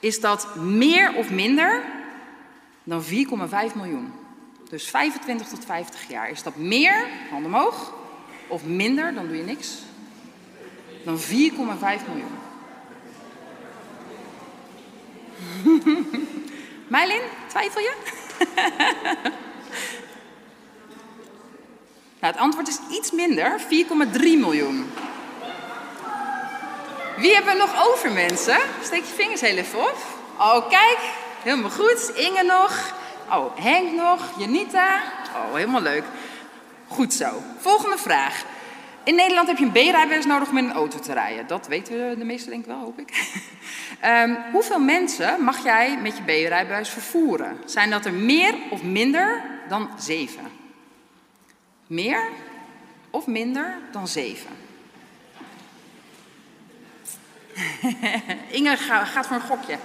Is 0.00 0.20
dat 0.20 0.56
meer 0.56 1.14
of 1.14 1.30
minder 1.30 1.82
dan 2.84 3.04
4,5 3.04 3.08
miljoen? 3.74 4.12
Dus 4.68 4.88
25 4.88 5.48
tot 5.48 5.64
50 5.64 6.08
jaar. 6.08 6.30
Is 6.30 6.42
dat 6.42 6.56
meer, 6.56 7.06
hand 7.30 7.46
omhoog, 7.46 7.94
of 8.48 8.64
minder, 8.64 9.14
dan 9.14 9.26
doe 9.26 9.36
je 9.36 9.42
niks, 9.42 9.78
dan 11.04 11.18
4,5 11.18 11.24
miljoen? 12.06 12.42
Meilin, 16.88 17.22
twijfel 17.54 17.80
je? 17.80 17.94
nou, 22.20 22.32
het 22.32 22.36
antwoord 22.36 22.68
is 22.68 22.78
iets 22.90 23.10
minder, 23.10 23.60
4,3 23.60 23.66
miljoen. 24.20 24.92
Wie 27.16 27.34
hebben 27.34 27.52
we 27.52 27.58
nog 27.58 27.86
over, 27.86 28.12
mensen? 28.12 28.58
Steek 28.82 29.04
je 29.04 29.14
vingers 29.14 29.40
heel 29.40 29.56
even 29.56 29.78
op. 29.78 29.96
Oh, 30.38 30.68
kijk, 30.68 30.98
helemaal 31.42 31.70
goed. 31.70 32.12
Inge 32.14 32.42
nog. 32.42 32.94
Oh, 33.30 33.58
Henk 33.58 33.92
nog. 33.92 34.20
Janita. 34.38 35.02
Oh, 35.34 35.54
helemaal 35.54 35.80
leuk. 35.80 36.04
Goed 36.88 37.12
zo. 37.12 37.42
Volgende 37.58 37.98
vraag. 37.98 38.44
In 39.04 39.14
Nederland 39.14 39.48
heb 39.48 39.58
je 39.58 39.64
een 39.64 39.70
B-rijbewijs 39.70 40.26
nodig 40.26 40.48
om 40.48 40.54
met 40.54 40.64
een 40.64 40.72
auto 40.72 40.98
te 40.98 41.12
rijden. 41.12 41.46
Dat 41.46 41.66
weten 41.66 42.18
de 42.18 42.24
meesten 42.24 42.50
denk 42.50 42.62
ik 42.62 42.68
wel, 42.68 42.80
hoop 42.80 42.98
ik. 42.98 43.36
um, 44.04 44.36
hoeveel 44.52 44.78
mensen 44.78 45.42
mag 45.42 45.64
jij 45.64 45.98
met 45.98 46.16
je 46.16 46.22
B-rijbewijs 46.22 46.88
vervoeren? 46.88 47.58
Zijn 47.64 47.90
dat 47.90 48.04
er 48.04 48.12
meer 48.12 48.54
of 48.70 48.82
minder 48.82 49.42
dan 49.68 49.90
zeven? 49.98 50.42
Meer 51.86 52.28
of 53.10 53.26
minder 53.26 53.78
dan 53.92 54.08
zeven? 54.08 54.50
Inge 58.48 58.76
gaat 58.76 59.26
voor 59.26 59.36
een 59.36 59.42
gokje. 59.42 59.76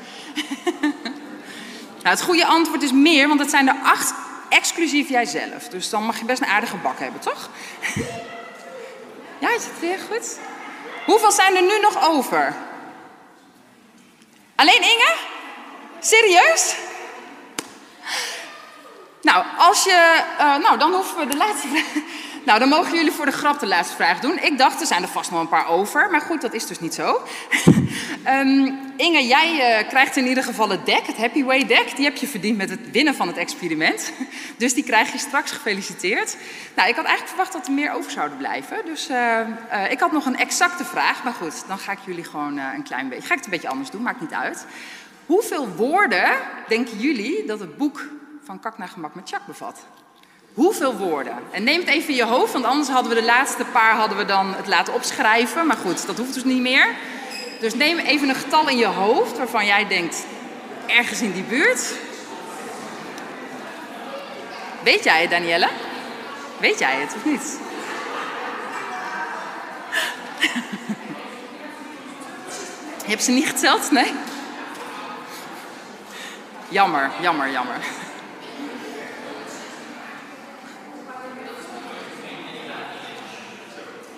nou, 2.03 2.09
het 2.15 2.21
goede 2.21 2.45
antwoord 2.45 2.83
is 2.83 2.91
meer, 2.91 3.27
want 3.27 3.39
het 3.39 3.49
zijn 3.49 3.67
er 3.67 3.79
acht 3.83 4.13
exclusief 4.49 5.09
jijzelf. 5.09 5.67
Dus 5.67 5.89
dan 5.89 6.05
mag 6.05 6.19
je 6.19 6.25
best 6.25 6.41
een 6.41 6.47
aardige 6.47 6.77
bak 6.77 6.99
hebben, 6.99 7.21
toch? 7.21 7.49
Ja, 9.39 9.53
is 9.55 9.65
het 9.65 9.79
weer 9.79 10.00
goed? 10.00 10.38
Hoeveel 11.05 11.31
zijn 11.31 11.55
er 11.55 11.62
nu 11.62 11.79
nog 11.79 12.08
over? 12.10 12.55
Alleen 14.55 14.81
Inge? 14.81 15.15
Serieus? 16.00 16.75
Nou, 19.22 19.46
als 19.58 19.84
je. 19.84 20.24
Uh, 20.39 20.55
nou, 20.55 20.77
dan 20.77 20.93
hoeven 20.93 21.17
we 21.17 21.25
de 21.25 21.38
laatste. 21.38 21.67
Nou, 22.49 22.61
dan 22.61 22.69
mogen 22.69 22.95
jullie 22.95 23.11
voor 23.11 23.25
de 23.25 23.31
grap 23.31 23.59
de 23.59 23.67
laatste 23.67 23.95
vraag 23.95 24.19
doen. 24.19 24.39
Ik 24.39 24.57
dacht, 24.57 24.81
er 24.81 24.87
zijn 24.87 25.01
er 25.01 25.09
vast 25.09 25.31
nog 25.31 25.39
een 25.39 25.47
paar 25.47 25.67
over. 25.67 26.09
Maar 26.11 26.21
goed, 26.21 26.41
dat 26.41 26.53
is 26.53 26.65
dus 26.65 26.79
niet 26.79 26.93
zo. 26.93 27.21
um, 28.27 28.79
Inge, 29.05 29.27
jij 29.27 29.81
uh, 29.81 29.87
krijgt 29.87 30.15
in 30.15 30.27
ieder 30.27 30.43
geval 30.43 30.69
het 30.69 30.85
deck, 30.85 31.07
het 31.07 31.17
Happy 31.17 31.43
Way 31.43 31.65
deck. 31.65 31.95
Die 31.95 32.05
heb 32.05 32.15
je 32.15 32.27
verdiend 32.27 32.57
met 32.57 32.69
het 32.69 32.91
winnen 32.91 33.15
van 33.15 33.27
het 33.27 33.37
experiment. 33.37 34.11
dus 34.57 34.73
die 34.73 34.83
krijg 34.83 35.11
je 35.11 35.17
straks 35.17 35.51
gefeliciteerd. 35.51 36.37
Nou, 36.75 36.89
ik 36.89 36.95
had 36.95 37.05
eigenlijk 37.05 37.27
verwacht 37.27 37.53
dat 37.53 37.67
er 37.67 37.73
meer 37.73 37.91
over 37.91 38.11
zouden 38.11 38.37
blijven. 38.37 38.85
Dus 38.85 39.09
uh, 39.09 39.39
uh, 39.71 39.91
ik 39.91 39.99
had 39.99 40.11
nog 40.11 40.25
een 40.25 40.37
exacte 40.37 40.85
vraag. 40.85 41.23
Maar 41.23 41.33
goed, 41.33 41.67
dan 41.67 41.77
ga 41.77 41.91
ik 41.91 41.99
jullie 42.05 42.23
gewoon 42.23 42.57
een 42.57 42.83
klein 42.83 43.09
beetje... 43.09 43.27
Ga 43.27 43.33
ik 43.33 43.37
het 43.37 43.45
een 43.45 43.51
beetje 43.51 43.69
anders 43.69 43.89
doen, 43.89 44.01
maakt 44.01 44.21
niet 44.21 44.33
uit. 44.33 44.65
Hoeveel 45.25 45.67
woorden 45.67 46.31
denken 46.67 46.97
jullie 46.97 47.45
dat 47.45 47.59
het 47.59 47.77
boek 47.77 48.07
van 48.43 48.59
Kak 48.59 48.77
naar 48.77 48.87
Gemak 48.87 49.15
met 49.15 49.29
Chuck 49.29 49.45
bevat? 49.45 49.85
Hoeveel 50.59 50.95
woorden? 50.95 51.37
En 51.51 51.63
neem 51.63 51.79
het 51.79 51.89
even 51.89 52.09
in 52.09 52.15
je 52.15 52.25
hoofd, 52.25 52.53
want 52.53 52.65
anders 52.65 52.89
hadden 52.89 53.13
we 53.13 53.19
de 53.19 53.25
laatste 53.25 53.65
paar 53.65 53.95
hadden 53.95 54.17
we 54.17 54.25
dan 54.25 54.53
het 54.55 54.67
laten 54.67 54.93
opschrijven. 54.93 55.67
Maar 55.67 55.77
goed, 55.77 56.05
dat 56.07 56.17
hoeft 56.17 56.33
dus 56.33 56.43
niet 56.43 56.61
meer. 56.61 56.95
Dus 57.59 57.73
neem 57.73 57.97
even 57.97 58.29
een 58.29 58.35
getal 58.35 58.69
in 58.69 58.77
je 58.77 58.85
hoofd 58.85 59.37
waarvan 59.37 59.65
jij 59.65 59.87
denkt, 59.87 60.25
ergens 60.85 61.21
in 61.21 61.31
die 61.31 61.43
buurt. 61.43 61.93
Weet 64.83 65.03
jij 65.03 65.21
het, 65.21 65.29
Danielle? 65.29 65.69
Weet 66.57 66.79
jij 66.79 66.95
het 66.95 67.13
of 67.15 67.25
niet? 67.25 67.59
Je 73.05 73.09
hebt 73.15 73.23
ze 73.23 73.31
niet 73.31 73.47
geteld, 73.47 73.91
nee? 73.91 74.11
Jammer, 76.69 77.11
jammer, 77.21 77.51
jammer. 77.51 77.98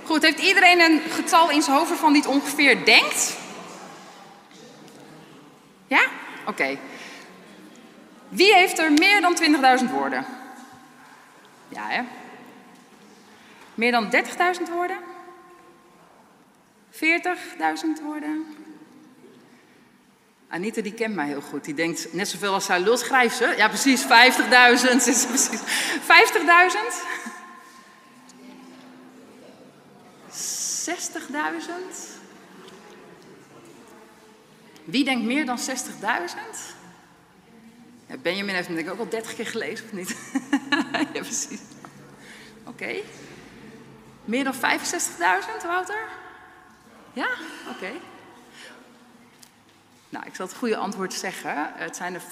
Goed, 0.05 0.21
heeft 0.21 0.39
iedereen 0.39 0.79
een 0.79 1.01
getal 1.09 1.49
in 1.49 1.61
zijn 1.61 1.75
hoofd 1.75 1.89
waarvan 1.89 2.13
die 2.13 2.21
het 2.21 2.31
ongeveer 2.31 2.85
denkt? 2.85 3.37
Ja? 5.87 6.07
Oké. 6.45 6.77
Wie 8.29 8.53
heeft 8.53 8.79
er 8.79 8.91
meer 8.91 9.21
dan 9.21 9.37
20.000 9.83 9.91
woorden? 9.91 10.25
Ja, 11.67 11.87
hè? 11.87 12.01
Meer 13.75 13.91
dan 13.91 14.05
30.000 14.05 14.11
woorden? 14.73 14.97
40.000 16.91 16.99
woorden? 18.03 18.55
Anita 20.47 20.81
die 20.81 20.93
kent 20.93 21.15
mij 21.15 21.27
heel 21.27 21.41
goed. 21.41 21.63
Die 21.63 21.73
denkt 21.73 22.13
net 22.13 22.27
zoveel 22.27 22.53
als 22.53 22.65
zij 22.65 22.79
lul 22.79 22.97
schrijft 22.97 23.37
ze. 23.37 23.53
Ja, 23.57 23.67
precies, 23.67 24.03
50.000. 24.03 24.07
50.000? 24.07 24.09
60.000? 30.91 32.19
Wie 34.83 35.03
denkt 35.03 35.25
meer 35.25 35.45
dan 35.45 35.59
60.000? 35.59 35.65
Ja, 38.07 38.17
Benjamin 38.21 38.55
heeft 38.55 38.67
hem 38.67 38.75
denk 38.75 38.87
ik 38.87 38.93
ook 38.93 38.99
al 38.99 39.09
30 39.09 39.35
keer 39.35 39.47
gelezen, 39.47 39.85
of 39.85 39.91
niet? 39.91 40.15
ja, 41.13 41.21
precies. 41.21 41.59
Oké. 42.63 42.95
Meer 44.25 44.43
dan 44.43 44.53
65.000, 44.53 44.59
Wouter? 45.65 46.07
Ja? 47.13 47.27
Oké. 47.69 47.91
Nou, 50.09 50.25
ik 50.25 50.35
zal 50.35 50.45
het 50.45 50.55
goede 50.55 50.77
antwoord 50.77 51.13
zeggen. 51.13 51.71
Het 51.75 51.95
zijn 51.95 52.13
er 52.13 52.21
65.871. 52.21 52.25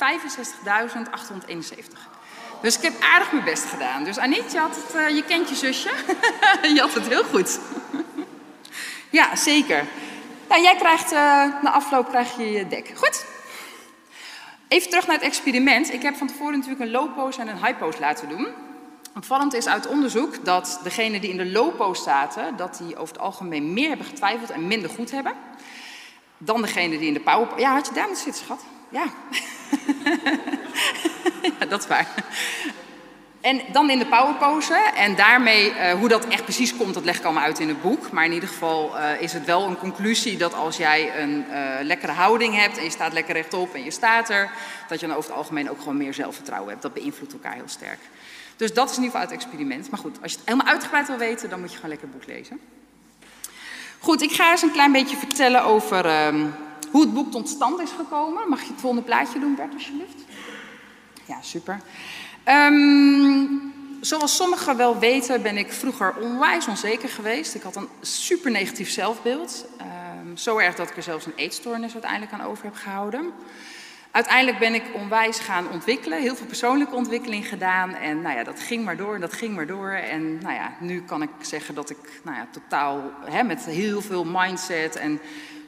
Dus 2.62 2.78
ik 2.78 2.82
heb 2.82 3.02
aardig 3.02 3.32
mijn 3.32 3.44
best 3.44 3.66
gedaan. 3.66 4.04
Dus 4.04 4.18
Anit, 4.18 4.52
je, 4.52 4.60
had 4.60 4.76
het, 4.76 4.96
uh, 4.96 5.10
je 5.16 5.24
kent 5.24 5.50
je 5.50 5.56
zusje. 5.56 5.90
je 6.76 6.80
had 6.80 6.94
het 6.94 7.08
heel 7.08 7.24
goed. 7.24 7.60
Ja, 9.10 9.36
zeker. 9.36 9.86
Nou, 10.50 10.62
jij 10.62 10.76
krijgt, 10.76 11.12
uh, 11.12 11.20
na 11.62 11.72
afloop 11.72 12.08
krijg 12.08 12.38
je 12.38 12.52
je 12.52 12.68
dek. 12.68 12.92
Goed. 12.96 13.26
Even 14.68 14.90
terug 14.90 15.08
naar 15.08 15.16
het 15.16 15.26
experiment. 15.26 15.94
Ik 15.94 16.02
heb 16.02 16.16
van 16.16 16.28
tevoren 16.28 16.54
natuurlijk 16.54 16.82
een 16.82 16.92
low 16.92 17.16
pose 17.16 17.42
en 17.42 17.48
een 17.48 17.66
high 17.66 17.78
pose 17.78 18.00
laten 18.00 18.30
doen. 18.30 18.48
Opvallend 19.16 19.54
is 19.54 19.68
uit 19.68 19.88
onderzoek 19.88 20.46
dat 20.46 20.80
degenen 20.84 21.22
die 21.22 21.30
in 21.30 21.38
de 21.38 21.52
low 21.52 21.76
pose 21.76 22.02
zaten, 22.02 22.56
dat 22.56 22.82
die 22.84 22.98
over 22.98 23.14
het 23.14 23.24
algemeen 23.24 23.74
meer 23.74 23.88
hebben 23.88 24.06
getwijfeld 24.06 24.50
en 24.50 24.68
minder 24.68 24.90
goed 24.90 25.12
hebben. 25.12 25.34
Dan 26.38 26.62
degene 26.62 26.98
die 26.98 27.08
in 27.08 27.14
de 27.14 27.20
power... 27.20 27.60
Ja, 27.60 27.74
had 27.74 27.88
je 27.88 27.94
daar 27.94 28.08
moeten 28.08 28.24
zitten, 28.24 28.44
schat? 28.44 28.64
Ja. 28.90 29.06
ja, 31.60 31.66
dat 31.66 31.80
is 31.82 31.88
waar. 31.88 32.08
En 33.42 33.62
dan 33.72 33.90
in 33.90 34.00
de 34.00 34.06
powerpose. 34.06 34.92
En 34.96 35.16
daarmee, 35.16 35.70
uh, 35.70 35.92
hoe 35.92 36.08
dat 36.08 36.28
echt 36.28 36.44
precies 36.44 36.76
komt, 36.76 36.94
dat 36.94 37.04
leg 37.04 37.18
ik 37.18 37.24
allemaal 37.24 37.44
uit 37.44 37.60
in 37.60 37.68
het 37.68 37.82
boek. 37.82 38.12
Maar 38.12 38.26
in 38.26 38.34
ieder 38.34 38.50
geval 38.50 38.98
uh, 38.98 39.22
is 39.22 39.34
het 39.34 39.46
wel 39.46 39.68
een 39.68 39.78
conclusie 39.78 40.38
dat 40.38 40.54
als 40.54 40.78
jij 40.78 41.22
een 41.22 41.46
uh, 41.50 41.56
lekkere 41.82 42.12
houding 42.12 42.56
hebt 42.56 42.78
en 42.78 42.84
je 42.84 42.90
staat 42.90 43.14
lekker 43.14 43.34
rechtop 43.34 43.74
en 43.74 43.84
je 43.84 43.92
staat 43.92 44.30
er, 44.30 44.52
dat 44.88 45.00
je 45.00 45.08
dan 45.08 45.16
over 45.16 45.30
het 45.30 45.40
algemeen 45.40 45.70
ook 45.70 45.80
gewoon 45.80 45.98
meer 45.98 46.14
zelfvertrouwen 46.14 46.70
hebt. 46.70 46.82
Dat 46.82 46.94
beïnvloedt 46.94 47.34
elkaar 47.34 47.54
heel 47.54 47.64
sterk. 47.66 48.00
Dus 48.56 48.74
dat 48.74 48.90
is 48.90 48.98
in 48.98 49.04
ieder 49.04 49.20
geval 49.20 49.36
het 49.36 49.44
experiment. 49.44 49.90
Maar 49.90 50.00
goed, 50.00 50.18
als 50.22 50.32
je 50.32 50.38
het 50.38 50.48
helemaal 50.48 50.74
uitgebreid 50.74 51.08
wil 51.08 51.18
weten, 51.18 51.50
dan 51.50 51.60
moet 51.60 51.70
je 51.70 51.76
gewoon 51.76 51.90
lekker 51.90 52.08
het 52.08 52.18
boek 52.18 52.36
lezen. 52.36 52.60
Goed, 54.00 54.22
ik 54.22 54.32
ga 54.32 54.52
eens 54.52 54.62
een 54.62 54.72
klein 54.72 54.92
beetje 54.92 55.18
vertellen 55.18 55.64
over 55.64 56.06
ehm, 56.06 56.46
hoe 56.92 57.02
het 57.02 57.14
boek 57.14 57.32
tot 57.32 57.50
stand 57.50 57.80
is 57.80 57.92
gekomen. 57.92 58.50
Mag 58.50 58.62
je 58.62 58.72
het 58.72 58.82
volgende 58.82 59.06
plaatje 59.06 59.40
doen, 59.40 59.56
Bert, 59.56 59.74
alsjeblieft? 59.74 60.24
Ja, 61.26 61.42
super. 61.42 61.80
Um, 62.50 63.74
zoals 64.02 64.36
sommigen 64.36 64.78
wel 64.78 65.00
weten 65.00 65.42
ben 65.42 65.58
ik 65.58 65.72
vroeger 65.72 66.16
onwijs 66.16 66.68
onzeker 66.68 67.10
geweest. 67.10 67.56
Ik 67.56 67.62
had 67.62 67.76
een 67.76 67.90
super 68.02 68.52
negatief 68.52 68.90
zelfbeeld. 68.90 69.66
Um, 69.82 70.38
zo 70.38 70.58
erg 70.58 70.76
dat 70.76 70.90
ik 70.90 70.96
er 70.96 71.04
zelfs 71.04 71.26
een 71.26 71.34
eetstoornis 71.36 71.94
uiteindelijk 71.94 72.32
aan 72.32 72.42
over 72.42 72.64
heb 72.64 72.74
gehouden. 72.76 73.32
Uiteindelijk 74.12 74.60
ben 74.60 74.74
ik 74.74 74.84
onwijs 74.94 75.40
gaan 75.40 75.70
ontwikkelen, 75.70 76.22
heel 76.22 76.36
veel 76.36 76.46
persoonlijke 76.46 76.96
ontwikkeling 76.96 77.48
gedaan. 77.48 77.94
En 77.94 78.22
nou 78.22 78.36
ja, 78.38 78.44
dat 78.44 78.60
ging 78.60 78.86
maar 78.86 78.98
door 78.98 79.16
en 79.16 79.22
dat 79.22 79.34
ging 79.34 79.56
maar 79.56 79.68
door. 79.68 79.92
En 79.92 80.38
nou 80.38 80.54
ja, 80.54 80.74
nu 80.80 81.02
kan 81.02 81.22
ik 81.22 81.30
zeggen 81.42 81.76
dat 81.76 81.90
ik 81.90 81.98
nou 82.24 82.38
ja, 82.38 82.48
totaal 82.52 83.12
hè, 83.26 83.44
met 83.44 83.66
heel 83.66 84.02
veel 84.02 84.26
mindset 84.26 84.96
en 84.96 85.20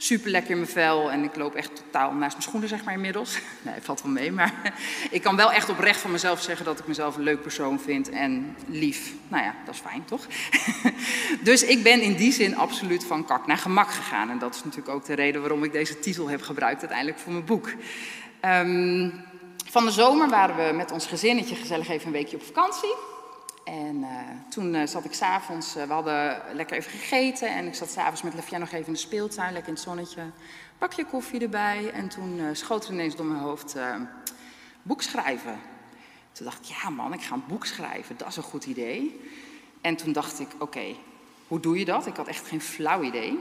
super 0.03 0.31
lekker 0.31 0.51
in 0.51 0.57
mijn 0.57 0.69
vel 0.69 1.11
en 1.11 1.23
ik 1.23 1.35
loop 1.35 1.55
echt 1.55 1.75
totaal 1.75 2.13
naast 2.13 2.31
mijn 2.31 2.41
schoenen, 2.41 2.69
zeg 2.69 2.83
maar 2.83 2.93
inmiddels. 2.93 3.39
Nee, 3.61 3.81
valt 3.81 4.01
wel 4.01 4.11
mee, 4.11 4.31
maar 4.31 4.53
ik 5.11 5.21
kan 5.21 5.35
wel 5.35 5.51
echt 5.51 5.69
oprecht 5.69 5.99
van 5.99 6.11
mezelf 6.11 6.41
zeggen 6.41 6.65
dat 6.65 6.79
ik 6.79 6.87
mezelf 6.87 7.15
een 7.15 7.23
leuk 7.23 7.41
persoon 7.41 7.79
vind 7.79 8.09
en 8.09 8.55
lief. 8.67 9.13
Nou 9.27 9.43
ja, 9.43 9.55
dat 9.65 9.73
is 9.73 9.79
fijn, 9.79 10.05
toch? 10.05 10.27
Dus 11.49 11.63
ik 11.63 11.83
ben 11.83 12.01
in 12.01 12.15
die 12.15 12.31
zin 12.31 12.57
absoluut 12.57 13.05
van 13.05 13.25
kak 13.25 13.47
naar 13.47 13.57
gemak 13.57 13.91
gegaan. 13.91 14.29
En 14.29 14.39
dat 14.39 14.55
is 14.55 14.63
natuurlijk 14.63 14.95
ook 14.95 15.05
de 15.05 15.13
reden 15.13 15.41
waarom 15.41 15.63
ik 15.63 15.71
deze 15.71 15.99
titel 15.99 16.29
heb 16.29 16.41
gebruikt 16.41 16.79
uiteindelijk 16.79 17.19
voor 17.19 17.31
mijn 17.31 17.45
boek. 17.45 17.73
Ehm, 18.39 19.09
van 19.69 19.85
de 19.85 19.91
zomer 19.91 20.29
waren 20.29 20.67
we 20.67 20.73
met 20.73 20.91
ons 20.91 21.05
gezinnetje 21.05 21.55
gezellig 21.55 21.89
even 21.89 22.07
een 22.07 22.13
weekje 22.13 22.37
op 22.37 22.43
vakantie. 22.43 23.10
En 23.63 23.95
uh, 23.95 24.09
toen 24.49 24.73
uh, 24.73 24.87
zat 24.87 25.05
ik 25.05 25.13
s'avonds, 25.13 25.77
uh, 25.77 25.83
we 25.83 25.93
hadden 25.93 26.41
lekker 26.53 26.77
even 26.77 26.91
gegeten 26.91 27.49
en 27.49 27.67
ik 27.67 27.75
zat 27.75 27.89
s'avonds 27.89 28.21
met 28.21 28.33
Lefia 28.33 28.57
nog 28.57 28.71
even 28.71 28.87
in 28.87 28.93
de 28.93 28.99
speeltuin, 28.99 29.53
lekker 29.53 29.69
in 29.69 29.75
het 29.75 29.83
zonnetje. 29.83 30.21
Bakje 30.77 31.05
koffie 31.05 31.41
erbij 31.41 31.91
en 31.91 32.09
toen 32.09 32.55
schoot 32.55 32.85
er 32.85 32.93
ineens 32.93 33.15
door 33.15 33.25
mijn 33.25 33.41
hoofd 33.41 33.75
boek 34.81 35.01
schrijven. 35.01 35.59
Toen 36.31 36.45
dacht 36.45 36.59
ik, 36.59 36.75
ja 36.75 36.89
man, 36.89 37.13
ik 37.13 37.21
ga 37.21 37.33
een 37.33 37.43
boek 37.47 37.65
schrijven, 37.65 38.17
dat 38.17 38.27
is 38.27 38.35
een 38.35 38.43
goed 38.43 38.65
idee. 38.65 39.21
En 39.81 39.95
toen 39.95 40.11
dacht 40.11 40.39
ik, 40.39 40.49
oké, 40.59 40.95
hoe 41.47 41.59
doe 41.59 41.79
je 41.79 41.85
dat? 41.85 42.05
Ik 42.05 42.15
had 42.15 42.27
echt 42.27 42.47
geen 42.47 42.61
flauw 42.61 43.01
idee. 43.01 43.39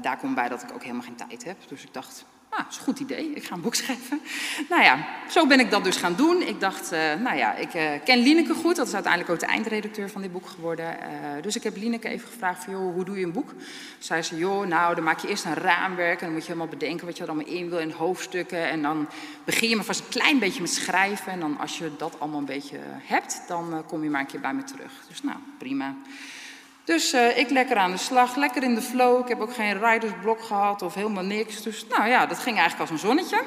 daar 0.00 0.18
komt 0.18 0.34
bij 0.34 0.48
dat 0.48 0.62
ik 0.62 0.72
ook 0.72 0.82
helemaal 0.82 1.02
geen 1.02 1.28
tijd 1.28 1.44
heb. 1.44 1.56
Dus 1.68 1.82
ik 1.82 1.92
dacht, 1.92 2.24
ah, 2.56 2.64
dat 2.64 2.72
is 2.72 2.78
een 2.78 2.84
goed 2.84 3.00
idee, 3.00 3.32
ik 3.34 3.44
ga 3.44 3.54
een 3.54 3.60
boek 3.60 3.74
schrijven. 3.82 4.20
Nou 4.68 4.82
ja, 4.82 5.06
zo 5.30 5.46
ben 5.46 5.60
ik 5.60 5.70
dat 5.70 5.84
dus 5.84 5.96
gaan 5.96 6.14
doen. 6.14 6.42
Ik 6.42 6.60
dacht, 6.60 6.92
uh, 6.92 7.14
nou 7.14 7.36
ja, 7.36 7.54
ik 7.54 7.74
uh, 7.74 7.90
ken 8.04 8.18
Lineke 8.18 8.54
goed. 8.54 8.76
Dat 8.76 8.86
is 8.86 8.94
uiteindelijk 8.94 9.32
ook 9.32 9.40
de 9.40 9.46
eindredacteur 9.46 10.10
van 10.10 10.22
dit 10.22 10.32
boek 10.32 10.46
geworden. 10.46 10.86
Uh, 10.86 11.42
dus 11.42 11.56
ik 11.56 11.62
heb 11.62 11.76
Lineke 11.76 12.08
even 12.08 12.28
gevraagd 12.28 12.64
van, 12.64 12.72
joh, 12.72 12.94
hoe 12.94 13.04
doe 13.04 13.18
je 13.18 13.24
een 13.24 13.32
boek? 13.32 13.52
Zei 13.98 14.22
ze, 14.22 14.36
joh, 14.36 14.66
nou, 14.66 14.94
dan 14.94 15.04
maak 15.04 15.18
je 15.18 15.28
eerst 15.28 15.44
een 15.44 15.54
raamwerk... 15.54 16.18
en 16.18 16.24
dan 16.24 16.32
moet 16.32 16.44
je 16.44 16.52
helemaal 16.52 16.68
bedenken 16.68 17.06
wat 17.06 17.16
je 17.16 17.22
er 17.22 17.28
allemaal 17.28 17.54
in 17.54 17.68
wil 17.68 17.78
in 17.78 17.90
hoofdstukken... 17.90 18.68
en 18.68 18.82
dan 18.82 19.08
begin 19.44 19.68
je 19.68 19.76
maar 19.76 19.84
vast 19.84 20.00
een 20.00 20.08
klein 20.08 20.38
beetje 20.38 20.60
met 20.60 20.72
schrijven... 20.72 21.32
en 21.32 21.40
dan 21.40 21.58
als 21.58 21.78
je 21.78 21.90
dat 21.96 22.20
allemaal 22.20 22.38
een 22.38 22.44
beetje 22.44 22.78
hebt, 23.02 23.42
dan 23.48 23.84
kom 23.86 24.02
je 24.02 24.10
maar 24.10 24.20
een 24.20 24.26
keer 24.26 24.40
bij 24.40 24.54
me 24.54 24.64
terug. 24.64 24.92
Dus 25.08 25.22
nou, 25.22 25.38
prima. 25.58 25.94
Dus 26.86 27.14
uh, 27.14 27.38
ik 27.38 27.50
lekker 27.50 27.76
aan 27.76 27.90
de 27.90 27.96
slag, 27.96 28.36
lekker 28.36 28.62
in 28.62 28.74
de 28.74 28.82
flow. 28.82 29.20
Ik 29.20 29.28
heb 29.28 29.40
ook 29.40 29.54
geen 29.54 29.84
ridersblok 29.84 30.42
gehad 30.42 30.82
of 30.82 30.94
helemaal 30.94 31.24
niks. 31.24 31.62
Dus 31.62 31.86
nou 31.88 32.08
ja, 32.08 32.26
dat 32.26 32.38
ging 32.38 32.58
eigenlijk 32.58 32.90
als 32.90 32.90
een 32.90 33.08
zonnetje. 33.08 33.42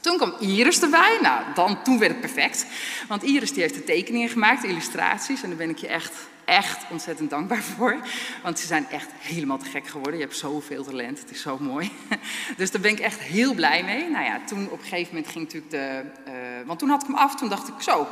Toen 0.00 0.16
kwam 0.16 0.34
Iris 0.40 0.82
erbij. 0.82 1.18
Nou, 1.22 1.42
dan, 1.54 1.82
toen 1.82 1.98
werd 1.98 2.10
het 2.10 2.20
perfect. 2.20 2.66
Want 3.08 3.22
Iris 3.22 3.52
die 3.52 3.62
heeft 3.62 3.74
de 3.74 3.84
tekeningen 3.84 4.28
gemaakt, 4.28 4.62
de 4.62 4.68
illustraties. 4.68 5.42
En 5.42 5.48
daar 5.48 5.58
ben 5.58 5.70
ik 5.70 5.78
je 5.78 5.86
echt, 5.86 6.12
echt 6.44 6.84
ontzettend 6.90 7.30
dankbaar 7.30 7.62
voor. 7.76 7.96
Want 8.42 8.58
ze 8.58 8.66
zijn 8.66 8.86
echt 8.90 9.10
helemaal 9.18 9.58
te 9.58 9.70
gek 9.70 9.86
geworden. 9.86 10.14
Je 10.14 10.24
hebt 10.24 10.36
zoveel 10.36 10.84
talent, 10.84 11.18
het 11.18 11.30
is 11.30 11.40
zo 11.40 11.58
mooi. 11.60 11.92
Dus 12.56 12.70
daar 12.70 12.80
ben 12.80 12.90
ik 12.90 13.00
echt 13.00 13.20
heel 13.20 13.54
blij 13.54 13.84
mee. 13.84 14.10
Nou 14.10 14.24
ja, 14.24 14.40
toen 14.46 14.64
op 14.70 14.78
een 14.78 14.84
gegeven 14.84 15.14
moment 15.14 15.32
ging 15.32 15.44
natuurlijk 15.44 15.70
de... 15.70 16.02
Uh, 16.28 16.66
want 16.66 16.78
toen 16.78 16.88
had 16.88 17.02
ik 17.02 17.08
hem 17.08 17.16
af, 17.16 17.34
toen 17.34 17.48
dacht 17.48 17.68
ik 17.68 17.80
zo... 17.80 18.06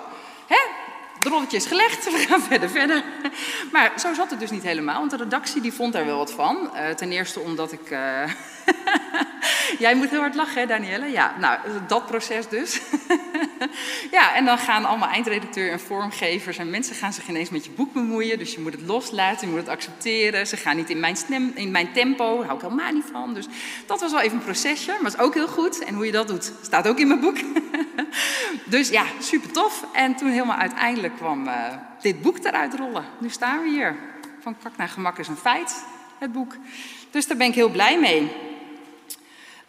Hè, 0.46 0.92
het 1.24 1.32
rolletje 1.32 1.56
is 1.56 1.66
gelegd, 1.66 2.04
we 2.16 2.24
gaan 2.28 2.42
verder, 2.42 2.70
verder. 2.70 3.04
Maar 3.72 3.92
zo 3.96 4.14
zat 4.14 4.30
het 4.30 4.40
dus 4.40 4.50
niet 4.50 4.62
helemaal, 4.62 4.98
want 4.98 5.10
de 5.10 5.16
redactie 5.16 5.60
die 5.60 5.72
vond 5.72 5.92
daar 5.92 6.06
wel 6.06 6.18
wat 6.18 6.32
van. 6.32 6.70
Uh, 6.74 6.88
ten 6.88 7.12
eerste 7.12 7.40
omdat 7.40 7.72
ik... 7.72 7.90
Jij 9.78 9.94
moet 9.94 10.10
heel 10.10 10.20
hard 10.20 10.34
lachen, 10.34 10.60
hè, 10.60 10.66
Danielle? 10.66 11.06
Ja, 11.06 11.34
nou, 11.38 11.58
dat 11.86 12.06
proces 12.06 12.48
dus. 12.48 12.80
ja, 14.10 14.34
en 14.34 14.44
dan 14.44 14.58
gaan 14.58 14.84
allemaal 14.84 15.08
eindredacteur 15.08 15.72
en 15.72 15.80
vormgevers 15.80 16.58
en 16.58 16.70
mensen 16.70 16.94
gaan 16.94 17.12
zich 17.12 17.28
ineens 17.28 17.50
met 17.50 17.64
je 17.64 17.70
boek 17.70 17.92
bemoeien. 17.92 18.38
Dus 18.38 18.54
je 18.54 18.60
moet 18.60 18.72
het 18.72 18.86
loslaten, 18.86 19.46
je 19.46 19.52
moet 19.52 19.62
het 19.62 19.72
accepteren. 19.72 20.46
Ze 20.46 20.56
gaan 20.56 20.76
niet 20.76 20.90
in 20.90 21.00
mijn, 21.00 21.16
in 21.54 21.70
mijn 21.70 21.92
tempo, 21.92 22.36
daar 22.36 22.46
hou 22.46 22.58
ik 22.58 22.64
helemaal 22.64 22.92
niet 22.92 23.08
van. 23.12 23.34
Dus 23.34 23.46
dat 23.86 24.00
was 24.00 24.12
wel 24.12 24.20
even 24.20 24.36
een 24.36 24.44
procesje, 24.44 24.96
maar 25.00 25.12
is 25.12 25.18
ook 25.18 25.34
heel 25.34 25.48
goed. 25.48 25.84
En 25.84 25.94
hoe 25.94 26.06
je 26.06 26.12
dat 26.12 26.28
doet, 26.28 26.52
staat 26.62 26.88
ook 26.88 26.98
in 26.98 27.08
mijn 27.08 27.20
boek. 27.20 27.36
dus 28.64 28.88
ja, 28.88 29.04
super 29.20 29.52
tof. 29.52 29.86
En 29.92 30.14
toen 30.14 30.30
helemaal 30.30 30.56
uiteindelijk 30.56 31.16
kwam 31.16 31.46
uh, 31.46 31.52
dit 32.00 32.22
boek 32.22 32.44
eruit 32.44 32.74
rollen. 32.74 33.04
Nu 33.18 33.28
staan 33.28 33.62
we 33.62 33.68
hier. 33.68 33.96
Van 34.40 34.56
kak 34.62 34.76
naar 34.76 34.88
gemak 34.88 35.18
is 35.18 35.28
een 35.28 35.36
feit, 35.36 35.84
het 36.18 36.32
boek. 36.32 36.56
Dus 37.10 37.26
daar 37.26 37.36
ben 37.36 37.46
ik 37.46 37.54
heel 37.54 37.70
blij 37.70 37.98
mee. 38.00 38.52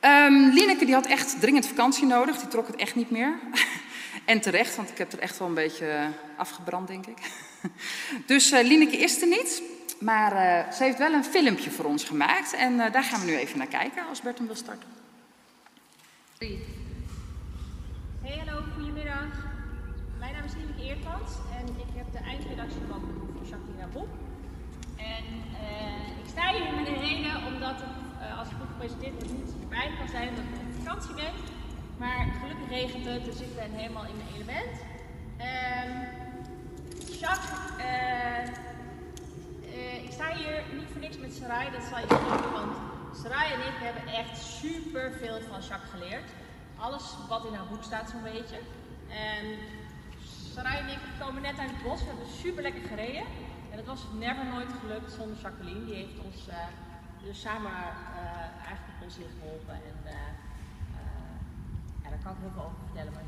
Um, 0.05 0.49
Lineke 0.53 0.85
die 0.85 0.93
had 0.93 1.05
echt 1.05 1.39
dringend 1.39 1.67
vakantie 1.67 2.05
nodig. 2.05 2.37
Die 2.37 2.47
trok 2.47 2.67
het 2.67 2.75
echt 2.75 2.95
niet 2.95 3.09
meer. 3.09 3.39
en 4.25 4.41
terecht, 4.41 4.75
want 4.75 4.89
ik 4.89 4.97
heb 4.97 5.11
er 5.11 5.19
echt 5.19 5.39
wel 5.39 5.47
een 5.47 5.53
beetje 5.53 6.09
afgebrand, 6.37 6.87
denk 6.87 7.05
ik. 7.05 7.17
dus 8.31 8.51
uh, 8.51 8.63
Lineke 8.63 8.97
is 8.97 9.21
er 9.21 9.27
niet. 9.27 9.61
Maar 9.99 10.31
uh, 10.33 10.71
ze 10.71 10.83
heeft 10.83 10.97
wel 10.97 11.13
een 11.13 11.23
filmpje 11.23 11.71
voor 11.71 11.85
ons 11.85 12.03
gemaakt. 12.03 12.53
En 12.53 12.77
daar 12.77 13.03
gaan 13.03 13.19
we 13.19 13.25
nu 13.25 13.37
even 13.37 13.57
naar 13.57 13.67
kijken, 13.67 14.07
als 14.09 14.21
Bert 14.21 14.37
hem 14.37 14.47
wil 14.47 14.55
starten. 14.55 14.89
Hey, 16.37 16.59
hallo, 18.45 18.63
goedemiddag. 18.75 19.27
Mijn 20.19 20.33
naam 20.33 20.45
is 20.45 20.51
Lineke 20.53 20.83
Eertmans 20.83 21.31
en 21.59 21.67
ik 21.67 21.91
heb 21.95 22.11
de 22.11 22.29
eindredactie 22.29 22.81
van 22.89 23.01
van 23.37 23.47
Jacqueline 23.49 23.87
Bob. 23.93 24.07
En 24.97 25.25
ik 26.23 26.29
sta 26.29 26.51
hier 26.53 26.75
met 26.75 26.87
een 26.87 26.99
reden 26.99 27.45
omdat 27.53 27.75
als 28.45 28.53
het 28.53 28.63
boek 28.63 28.73
gepresenteerd 28.75 29.13
wordt 29.13 29.31
niet 29.38 29.69
bij 29.69 29.89
kan 29.97 30.10
zijn 30.15 30.27
omdat 30.29 30.45
ik 30.45 30.67
op 30.67 30.84
vakantie 30.84 31.15
ben. 31.23 31.34
Maar 31.97 32.19
gelukkig 32.41 32.69
regent 32.69 33.05
het, 33.05 33.25
dus 33.25 33.39
ik 33.47 33.55
ben 33.55 33.71
helemaal 33.71 34.05
in 34.12 34.17
mijn 34.21 34.34
element. 34.36 34.75
Um, 35.49 35.93
Jacques, 37.19 37.60
uh, 37.77 38.43
uh, 39.75 40.03
ik 40.03 40.12
sta 40.12 40.27
hier 40.36 40.63
niet 40.77 40.89
voor 40.91 41.01
niks 41.01 41.17
met 41.17 41.34
Sarai, 41.34 41.71
dat 41.71 41.84
zal 41.89 41.99
je 41.99 42.08
weten, 42.08 42.51
want 42.51 42.73
Sarai 43.21 43.53
en 43.53 43.60
ik 43.60 43.77
hebben 43.88 44.13
echt 44.13 44.38
super 44.38 45.12
veel 45.21 45.38
van 45.49 45.60
Jacques 45.67 45.91
geleerd. 45.95 46.29
Alles 46.77 47.03
wat 47.29 47.45
in 47.45 47.53
haar 47.53 47.67
boek 47.71 47.84
staat 47.84 48.10
zo'n 48.10 48.23
beetje. 48.34 48.60
En 49.10 49.45
Sarai 50.53 50.77
en 50.79 50.88
ik 50.88 50.99
komen 51.19 51.41
net 51.41 51.58
uit 51.60 51.71
het 51.71 51.84
bos, 51.84 51.99
we 51.99 52.08
hebben 52.08 52.27
super 52.43 52.63
lekker 52.63 52.84
gereden. 52.88 53.25
En 53.71 53.77
dat 53.77 53.86
was 53.86 54.01
never 54.19 54.45
nooit 54.45 54.71
gelukt 54.79 55.12
zonder 55.12 55.38
Jacqueline, 55.41 55.86
die 55.86 55.95
heeft 55.95 56.19
ons 56.25 56.47
uh, 56.47 56.55
dus 57.25 57.41
samen 57.41 57.71
eigenlijk 58.69 58.99
ons 59.05 59.17
in 59.17 59.31
geholpen. 59.39 59.73
En 59.89 59.97
ja, 62.03 62.09
daar 62.09 62.23
kan 62.23 62.31
ik 62.35 62.41
heel 62.45 62.55
veel 62.55 62.67
over 62.69 62.81
vertellen. 62.88 63.13
Maar 63.13 63.27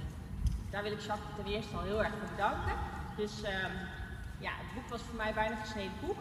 daar 0.73 0.83
wil 0.83 0.95
ik 0.97 1.03
Jacques 1.07 1.36
ten 1.38 1.49
eerste 1.53 1.75
al 1.77 1.89
heel 1.89 2.03
erg 2.03 2.13
voor 2.19 2.31
bedanken. 2.36 2.75
Dus 3.21 3.33
um, 3.55 3.73
ja, 4.45 4.53
het 4.62 4.69
boek 4.75 4.88
was 4.93 5.01
voor 5.07 5.19
mij 5.23 5.33
bijna 5.41 5.55
geschreven 5.65 5.97
boek. 6.05 6.19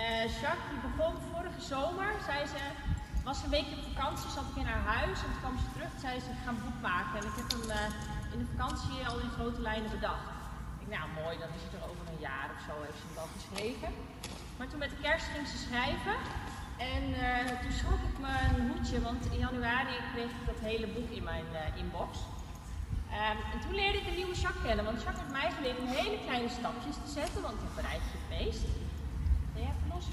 Uh, 0.00 0.40
Jacques 0.40 0.68
die 0.70 0.80
begon 0.88 1.14
vorige 1.32 1.62
zomer, 1.72 2.10
zei 2.28 2.40
ze, 2.54 2.62
was 3.28 3.42
een 3.42 3.54
weekje 3.56 3.76
op 3.76 3.86
vakantie, 3.92 4.30
zat 4.36 4.46
ik 4.50 4.56
in 4.62 4.70
haar 4.72 4.86
huis 4.96 5.18
en 5.22 5.30
toen 5.30 5.42
kwam 5.44 5.56
ze 5.62 5.68
terug 5.76 5.92
en 5.94 6.02
zei 6.06 6.14
ze, 6.24 6.28
ik 6.36 6.42
ga 6.44 6.50
een 6.52 6.64
boek 6.66 6.80
maken. 6.92 7.16
En 7.20 7.26
ik 7.30 7.36
heb 7.40 7.48
hem 7.54 7.66
uh, 7.78 8.32
in 8.34 8.38
de 8.42 8.48
vakantie 8.54 9.06
al 9.08 9.18
in 9.24 9.36
grote 9.38 9.60
lijnen 9.68 9.90
bedacht. 9.98 10.28
Ik 10.84 10.88
nou 10.96 11.06
mooi, 11.22 11.34
dan 11.42 11.50
is 11.56 11.62
het 11.66 11.74
er 11.76 11.84
over 11.90 12.04
een 12.12 12.22
jaar 12.30 12.48
of 12.54 12.60
zo, 12.68 12.72
heeft 12.86 13.00
ze 13.02 13.06
het 13.10 13.20
al 13.22 13.30
geschreven. 13.38 13.90
Maar 14.56 14.68
toen 14.68 14.82
met 14.84 14.92
de 14.94 15.02
kerst 15.06 15.26
ging 15.34 15.46
ze 15.52 15.58
schrijven 15.66 16.16
en 16.78 17.02
uh, 17.08 17.60
toen 17.62 17.72
schrok 17.72 18.02
ik 18.10 18.16
een 18.56 18.68
hoedje, 18.70 19.00
want 19.00 19.24
in 19.34 19.38
januari 19.38 19.94
kreeg 20.12 20.30
ik 20.38 20.46
dat 20.46 20.60
hele 20.60 20.86
boek 20.86 21.10
in 21.10 21.22
mijn 21.22 21.48
uh, 21.52 21.80
inbox. 21.82 22.18
Um, 23.10 23.38
en 23.52 23.60
toen 23.60 23.74
leerde 23.74 23.98
ik 23.98 24.06
een 24.06 24.14
nieuwe 24.20 24.34
Jacques 24.34 24.64
kennen, 24.64 24.84
want 24.84 25.02
Jacques 25.02 25.22
heeft 25.22 25.38
mij 25.40 25.50
geleerd 25.56 25.78
om 25.78 25.86
hele 25.86 26.18
kleine 26.26 26.48
stapjes 26.48 26.96
te 27.04 27.10
zetten, 27.18 27.42
want 27.42 27.58
ik 27.66 27.74
bereid 27.74 28.02
je 28.10 28.18
het 28.18 28.28
meest. 28.38 28.66
Ben 29.52 29.62
jij 29.62 29.74
verlost 29.82 30.08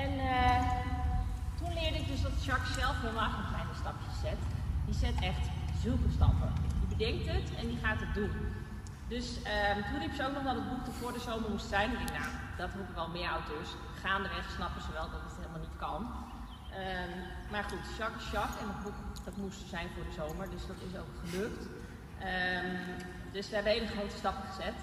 En 0.00 0.12
toen 1.58 1.72
leerde 1.78 1.98
ik 1.98 2.06
dus 2.06 2.22
dat 2.22 2.44
Jacques 2.44 2.74
zelf 2.80 2.96
helemaal 3.00 3.30
geen 3.30 3.50
kleine 3.52 3.74
stapjes 3.82 4.16
zet. 4.26 4.40
Die 4.86 4.94
zet 4.94 5.16
echt 5.30 5.44
zulke 5.82 6.10
stappen. 6.16 6.52
Die 6.78 6.96
bedenkt 6.96 7.26
het 7.34 7.48
en 7.60 7.66
die 7.70 7.78
gaat 7.84 8.00
het 8.00 8.14
doen. 8.14 8.34
Dus 9.08 9.26
um, 9.36 9.78
toen 9.88 10.00
riep 10.00 10.14
ze 10.14 10.26
ook 10.26 10.34
nog 10.34 10.42
dat 10.42 10.54
het 10.54 10.68
boek 10.70 10.86
er 10.86 10.92
voor 10.92 11.12
de 11.12 11.20
zomer 11.28 11.50
moest 11.50 11.68
zijn. 11.68 11.96
En 11.96 12.02
ik 12.02 12.12
nou, 12.18 12.30
dat 12.58 12.70
roepen 12.76 12.94
wel 12.94 13.08
meer 13.08 13.28
auteurs. 13.28 13.70
Gaandeweg 14.02 14.50
snappen 14.56 14.82
ze 14.82 14.92
wel 14.92 15.10
dat 15.14 15.22
het 15.26 15.36
helemaal 15.36 15.64
niet 15.66 15.78
kan. 15.86 16.00
Um, 16.84 17.14
maar 17.52 17.64
goed, 17.70 17.84
Jacques 17.98 18.30
Jacques 18.30 18.60
en 18.62 18.68
het 18.74 18.82
boek 18.82 18.98
dat 19.24 19.36
moest 19.36 19.62
er 19.62 19.68
zijn 19.68 19.88
voor 19.94 20.04
de 20.08 20.16
zomer, 20.20 20.50
dus 20.50 20.66
dat 20.66 20.80
is 20.88 20.98
ook 21.00 21.12
gelukt. 21.22 21.62
Um, 21.62 22.70
dus 23.32 23.48
we 23.48 23.54
hebben 23.54 23.72
hele 23.72 23.94
grote 23.96 24.16
stappen 24.16 24.48
gezet. 24.50 24.78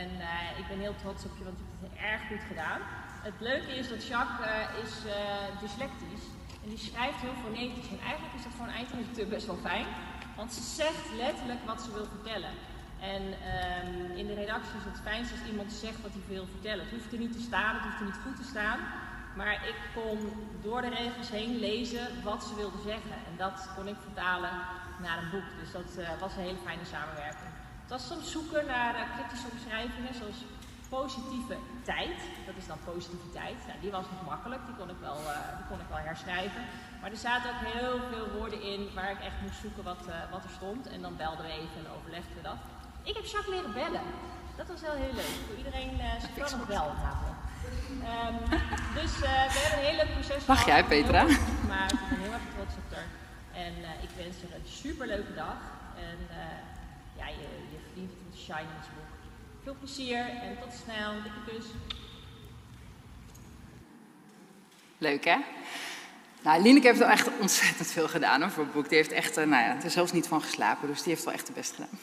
En 0.00 0.08
uh, 0.10 0.58
ik 0.60 0.66
ben 0.68 0.78
heel 0.78 0.96
trots 1.02 1.24
op 1.24 1.34
je, 1.38 1.44
want 1.44 1.58
je 1.58 1.64
hebt 1.68 1.92
het 1.92 2.02
erg 2.10 2.22
goed 2.30 2.44
gedaan. 2.48 2.80
Het 3.28 3.38
leuke 3.38 3.72
is 3.80 3.88
dat 3.88 4.06
Jacques 4.06 4.46
uh, 4.46 4.84
is 4.84 4.92
uh, 5.04 5.12
dyslectisch 5.60 6.24
en 6.62 6.68
die 6.74 6.78
schrijft 6.88 7.20
heel 7.20 7.38
fonetisch. 7.44 7.88
En 7.94 8.00
eigenlijk 8.10 8.34
is 8.34 8.42
dat 8.42 8.52
voor 8.56 8.66
een 8.66 8.78
eindredacteur 8.80 9.28
best 9.28 9.46
wel 9.46 9.60
fijn, 9.70 9.86
want 10.36 10.52
ze 10.52 10.62
zegt 10.62 11.12
letterlijk 11.16 11.62
wat 11.66 11.82
ze 11.82 11.92
wil 11.92 12.06
vertellen. 12.16 12.54
En 13.00 13.22
um, 13.22 14.16
in 14.16 14.26
de 14.26 14.34
redactie 14.34 14.76
is 14.78 14.84
het 14.84 15.00
fijnst 15.02 15.32
als 15.32 15.50
iemand 15.50 15.72
zegt 15.72 16.02
wat 16.02 16.12
hij 16.12 16.22
wil 16.28 16.46
vertellen. 16.46 16.84
Het 16.84 16.94
hoeft 16.94 17.12
er 17.12 17.18
niet 17.18 17.32
te 17.32 17.46
staan, 17.48 17.74
het 17.74 17.84
hoeft 17.84 18.00
er 18.00 18.04
niet 18.04 18.24
goed 18.24 18.36
te 18.36 18.48
staan. 18.54 18.78
Maar 19.36 19.68
ik 19.68 19.78
kon 19.94 20.18
door 20.62 20.80
de 20.80 20.88
regels 20.88 21.30
heen 21.30 21.58
lezen 21.58 22.22
wat 22.22 22.44
ze 22.44 22.54
wilde 22.54 22.80
zeggen. 22.84 23.16
En 23.28 23.36
dat 23.36 23.68
kon 23.76 23.88
ik 23.88 23.96
vertalen 24.02 24.50
naar 25.02 25.18
een 25.18 25.30
boek. 25.30 25.48
Dus 25.60 25.72
dat 25.72 25.90
uh, 25.98 26.20
was 26.20 26.32
een 26.36 26.42
hele 26.42 26.64
fijne 26.64 26.84
samenwerking. 26.84 27.50
Het 27.82 27.90
was 27.90 28.06
soms 28.06 28.30
zoeken 28.30 28.66
naar 28.66 28.94
uh, 28.94 29.02
kritische 29.14 29.48
omschrijvingen, 29.52 30.14
zoals 30.14 30.40
positieve 30.88 31.56
tijd. 31.82 32.18
Dat 32.46 32.56
is 32.56 32.66
dan 32.66 32.78
positiviteit. 32.84 33.58
Nou, 33.66 33.80
die 33.80 33.90
was 33.90 34.06
nog 34.10 34.24
makkelijk, 34.24 34.66
die 34.66 34.74
kon, 34.74 34.90
ik 34.90 35.00
wel, 35.00 35.18
uh, 35.20 35.56
die 35.56 35.66
kon 35.68 35.80
ik 35.80 35.88
wel 35.88 35.98
herschrijven. 35.98 36.62
Maar 37.00 37.10
er 37.10 37.26
zaten 37.28 37.50
ook 37.50 37.64
heel 37.72 38.00
veel 38.12 38.28
woorden 38.38 38.62
in 38.62 38.88
waar 38.94 39.10
ik 39.10 39.20
echt 39.20 39.40
moest 39.42 39.60
zoeken 39.60 39.84
wat, 39.84 40.02
wat 40.30 40.44
er 40.44 40.56
stond. 40.60 40.86
En 40.88 41.00
dan 41.02 41.16
belden 41.16 41.44
we 41.44 41.52
even 41.52 41.78
en 41.82 41.90
overlegden 41.96 42.36
we 42.36 42.42
dat. 42.42 42.60
Ik 43.06 43.14
heb 43.14 43.24
Jacques 43.24 43.54
leren 43.54 43.72
bellen. 43.72 44.02
Dat 44.56 44.66
was 44.66 44.80
wel 44.80 44.94
heel 44.94 45.14
leuk. 45.14 45.34
Voor 45.46 45.56
iedereen 45.56 45.94
uh, 45.94 46.20
zit 46.20 46.34
wel 46.34 46.58
nog 46.58 46.66
bel 46.66 46.92
namelijk. 47.06 47.38
Um, 48.12 48.36
dus 49.00 49.18
we 49.18 49.26
hebben 49.28 49.78
een 49.78 49.84
heel 49.84 49.96
leuk 49.96 50.12
proces 50.12 50.46
Mag 50.46 50.66
jij, 50.66 50.84
Petra? 50.84 51.22
Maar 51.68 51.92
ik 51.92 52.08
ben 52.08 52.18
heel 52.18 52.32
erg 52.32 52.42
trots 52.54 52.74
op 52.74 52.94
haar. 52.94 53.06
En 53.52 53.72
ik 54.02 54.08
wens 54.16 54.36
je 54.40 54.54
een 54.54 54.66
superleuke 54.66 55.34
dag. 55.34 55.56
En 55.96 56.18
ja, 57.16 57.26
je, 57.28 57.48
je 57.72 57.78
verdient 57.84 58.10
het 58.10 58.20
met 58.28 58.38
Shine 58.38 58.60
in 58.60 58.94
boek. 58.94 59.12
Veel 59.62 59.76
plezier 59.78 60.18
en 60.18 60.58
tot 60.60 60.72
snel. 60.84 61.12
Dikke 61.22 61.44
kus. 61.46 61.66
Leuk 64.98 65.24
hè? 65.24 65.36
Nou, 66.46 66.62
Lineke 66.62 66.86
heeft 66.86 66.98
wel 66.98 67.08
echt 67.08 67.28
ontzettend 67.40 67.90
veel 67.90 68.08
gedaan 68.08 68.40
hoor, 68.40 68.50
voor 68.50 68.62
het 68.62 68.72
boek. 68.72 68.88
Die 68.88 68.98
heeft 68.98 69.12
echt, 69.12 69.36
nou 69.36 69.50
ja, 69.50 69.76
er 69.82 69.90
zelfs 69.90 70.12
niet 70.12 70.26
van 70.26 70.42
geslapen, 70.42 70.88
dus 70.88 71.02
die 71.02 71.12
heeft 71.12 71.24
wel 71.24 71.34
echt 71.34 71.46
de 71.46 71.52
best 71.52 71.74
gedaan. 71.74 71.98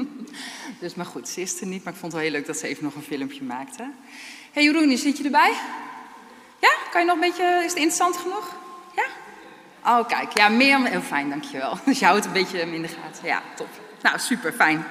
dus 0.80 0.94
maar 0.94 1.06
goed, 1.06 1.28
ze 1.28 1.40
is 1.40 1.60
er 1.60 1.66
niet, 1.66 1.84
maar 1.84 1.92
ik 1.92 1.98
vond 1.98 2.12
het 2.12 2.22
wel 2.22 2.30
heel 2.30 2.38
leuk 2.40 2.46
dat 2.46 2.56
ze 2.56 2.66
even 2.66 2.84
nog 2.84 2.94
een 2.94 3.02
filmpje 3.02 3.42
maakte. 3.42 3.90
Hey, 4.52 4.62
Jeroen, 4.62 4.96
zit 4.96 5.18
je 5.18 5.24
erbij? 5.24 5.52
Ja? 6.60 6.70
Kan 6.90 7.00
je 7.00 7.06
nog 7.06 7.14
een 7.14 7.20
beetje, 7.20 7.44
is 7.44 7.62
het 7.62 7.74
interessant 7.74 8.16
genoeg? 8.16 8.56
Ja? 8.96 9.06
Oh, 9.98 10.08
kijk, 10.08 10.38
ja, 10.38 10.48
meer, 10.48 10.84
heel 10.84 11.00
fijn, 11.00 11.28
dankjewel. 11.28 11.78
Dus 11.84 11.98
je 11.98 12.04
houdt 12.04 12.24
een 12.24 12.32
beetje 12.32 12.60
in 12.60 12.82
de 12.82 12.88
gaten. 12.88 13.26
Ja, 13.26 13.42
top. 13.56 13.68
Nou, 14.02 14.18
super, 14.18 14.52
fijn. 14.52 14.84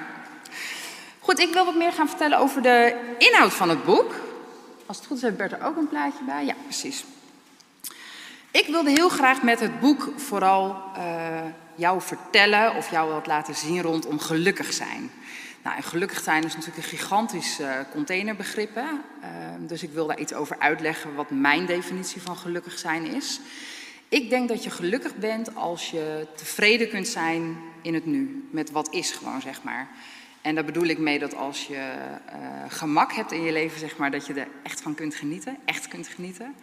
Goed, 1.18 1.38
ik 1.38 1.52
wil 1.52 1.64
wat 1.64 1.76
meer 1.76 1.92
gaan 1.92 2.08
vertellen 2.08 2.38
over 2.38 2.62
de 2.62 2.96
inhoud 3.18 3.52
van 3.52 3.68
het 3.68 3.84
boek. 3.84 4.14
Als 4.86 4.96
het 4.96 5.06
goed 5.06 5.16
is, 5.16 5.22
heeft 5.22 5.36
Bert 5.36 5.52
er 5.52 5.64
ook 5.64 5.76
een 5.76 5.88
plaatje 5.88 6.24
bij. 6.24 6.44
Ja, 6.44 6.54
precies. 6.64 7.04
Ik 8.52 8.66
wilde 8.66 8.90
heel 8.90 9.08
graag 9.08 9.42
met 9.42 9.60
het 9.60 9.80
boek 9.80 10.12
vooral 10.16 10.82
uh, 10.96 11.40
jou 11.74 12.00
vertellen 12.00 12.74
of 12.74 12.90
jou 12.90 13.12
wat 13.12 13.26
laten 13.26 13.54
zien 13.54 13.82
rondom 13.82 14.18
gelukkig 14.18 14.72
zijn. 14.72 15.10
Nou, 15.62 15.76
en 15.76 15.82
gelukkig 15.82 16.20
zijn 16.20 16.44
is 16.44 16.54
natuurlijk 16.54 16.76
een 16.76 16.98
gigantisch 16.98 17.60
uh, 17.60 17.72
containerbegrip. 17.92 18.74
Hè? 18.74 18.82
Uh, 18.82 18.88
dus 19.58 19.82
ik 19.82 19.90
wil 19.90 20.06
daar 20.06 20.18
iets 20.18 20.32
over 20.32 20.58
uitleggen 20.58 21.14
wat 21.14 21.30
mijn 21.30 21.66
definitie 21.66 22.22
van 22.22 22.36
gelukkig 22.36 22.78
zijn 22.78 23.06
is. 23.06 23.40
Ik 24.08 24.30
denk 24.30 24.48
dat 24.48 24.64
je 24.64 24.70
gelukkig 24.70 25.16
bent 25.16 25.54
als 25.54 25.90
je 25.90 26.26
tevreden 26.36 26.88
kunt 26.88 27.08
zijn 27.08 27.56
in 27.82 27.94
het 27.94 28.06
nu, 28.06 28.48
met 28.50 28.70
wat 28.70 28.92
is 28.92 29.10
gewoon, 29.10 29.40
zeg 29.40 29.62
maar. 29.62 29.88
En 30.40 30.54
daar 30.54 30.64
bedoel 30.64 30.86
ik 30.86 30.98
mee 30.98 31.18
dat 31.18 31.34
als 31.34 31.66
je 31.66 31.74
uh, 31.74 32.64
gemak 32.68 33.12
hebt 33.12 33.32
in 33.32 33.42
je 33.42 33.52
leven, 33.52 33.78
zeg 33.78 33.96
maar, 33.96 34.10
dat 34.10 34.26
je 34.26 34.34
er 34.34 34.48
echt 34.62 34.80
van 34.80 34.94
kunt 34.94 35.14
genieten, 35.14 35.56
echt 35.64 35.88
kunt 35.88 36.08
genieten. 36.08 36.54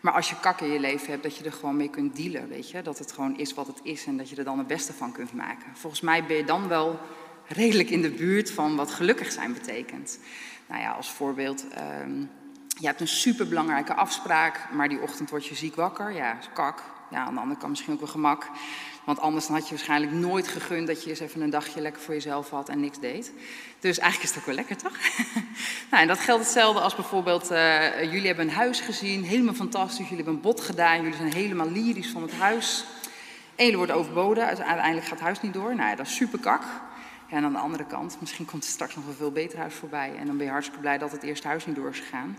Maar 0.00 0.12
als 0.12 0.28
je 0.28 0.40
kak 0.40 0.60
in 0.60 0.72
je 0.72 0.80
leven 0.80 1.10
hebt, 1.10 1.22
dat 1.22 1.36
je 1.36 1.44
er 1.44 1.52
gewoon 1.52 1.76
mee 1.76 1.90
kunt 1.90 2.16
dealen, 2.16 2.48
weet 2.48 2.70
je. 2.70 2.82
Dat 2.82 2.98
het 2.98 3.12
gewoon 3.12 3.38
is 3.38 3.54
wat 3.54 3.66
het 3.66 3.80
is 3.82 4.06
en 4.06 4.16
dat 4.16 4.28
je 4.28 4.36
er 4.36 4.44
dan 4.44 4.58
het 4.58 4.66
beste 4.66 4.92
van 4.92 5.12
kunt 5.12 5.32
maken. 5.32 5.66
Volgens 5.74 6.00
mij 6.00 6.24
ben 6.24 6.36
je 6.36 6.44
dan 6.44 6.68
wel 6.68 7.00
redelijk 7.46 7.90
in 7.90 8.02
de 8.02 8.10
buurt 8.10 8.50
van 8.50 8.76
wat 8.76 8.90
gelukkig 8.90 9.32
zijn 9.32 9.52
betekent. 9.52 10.18
Nou 10.66 10.80
ja, 10.82 10.90
als 10.90 11.10
voorbeeld, 11.10 11.64
um, 12.02 12.30
je 12.78 12.86
hebt 12.86 13.00
een 13.00 13.08
superbelangrijke 13.08 13.94
afspraak, 13.94 14.68
maar 14.72 14.88
die 14.88 15.00
ochtend 15.00 15.30
word 15.30 15.46
je 15.46 15.54
ziek 15.54 15.74
wakker. 15.74 16.12
Ja, 16.12 16.38
kak. 16.54 16.82
Ja, 17.10 17.24
aan 17.24 17.34
de 17.34 17.40
andere 17.40 17.58
kant 17.58 17.70
misschien 17.70 17.92
ook 17.92 18.00
wel 18.00 18.08
gemak. 18.08 18.48
Want 19.04 19.20
anders 19.20 19.46
had 19.46 19.68
je 19.68 19.74
waarschijnlijk 19.74 20.12
nooit 20.12 20.48
gegund 20.48 20.86
dat 20.86 21.02
je 21.02 21.10
eens 21.10 21.20
even 21.20 21.40
een 21.40 21.50
dagje 21.50 21.80
lekker 21.80 22.02
voor 22.02 22.14
jezelf 22.14 22.50
had 22.50 22.68
en 22.68 22.80
niks 22.80 22.98
deed. 22.98 23.32
Dus 23.78 23.98
eigenlijk 23.98 24.30
is 24.30 24.34
het 24.34 24.38
ook 24.38 24.46
wel 24.46 24.54
lekker, 24.54 24.76
toch? 24.76 24.98
nou, 25.90 26.02
en 26.02 26.08
dat 26.08 26.18
geldt 26.18 26.42
hetzelfde 26.42 26.80
als 26.80 26.94
bijvoorbeeld, 26.94 27.50
uh, 27.52 28.02
jullie 28.02 28.26
hebben 28.26 28.48
een 28.48 28.54
huis 28.54 28.80
gezien, 28.80 29.24
helemaal 29.24 29.54
fantastisch. 29.54 29.98
Jullie 29.98 30.16
hebben 30.16 30.34
een 30.34 30.40
bod 30.40 30.60
gedaan, 30.60 30.96
jullie 30.96 31.16
zijn 31.16 31.32
helemaal 31.32 31.70
lyrisch 31.70 32.10
van 32.10 32.22
het 32.22 32.32
huis. 32.32 32.84
Jullie 33.56 33.76
worden 33.76 33.96
overboden, 33.96 34.46
uiteindelijk 34.46 35.02
gaat 35.02 35.10
het 35.10 35.20
huis 35.20 35.40
niet 35.40 35.52
door. 35.52 35.74
Nou 35.74 35.90
ja, 35.90 35.96
dat 35.96 36.06
is 36.06 36.14
super 36.14 36.38
kak. 36.38 36.62
En 37.28 37.44
aan 37.44 37.52
de 37.52 37.58
andere 37.58 37.86
kant, 37.86 38.16
misschien 38.20 38.44
komt 38.44 38.64
er 38.64 38.70
straks 38.70 38.94
nog 38.94 39.06
een 39.06 39.14
veel 39.14 39.32
beter 39.32 39.58
huis 39.58 39.74
voorbij. 39.74 40.12
En 40.18 40.26
dan 40.26 40.36
ben 40.36 40.46
je 40.46 40.52
hartstikke 40.52 40.80
blij 40.80 40.98
dat 40.98 41.12
het 41.12 41.22
eerste 41.22 41.46
huis 41.46 41.66
niet 41.66 41.76
door 41.76 41.90
is 41.90 41.98
gegaan. 41.98 42.38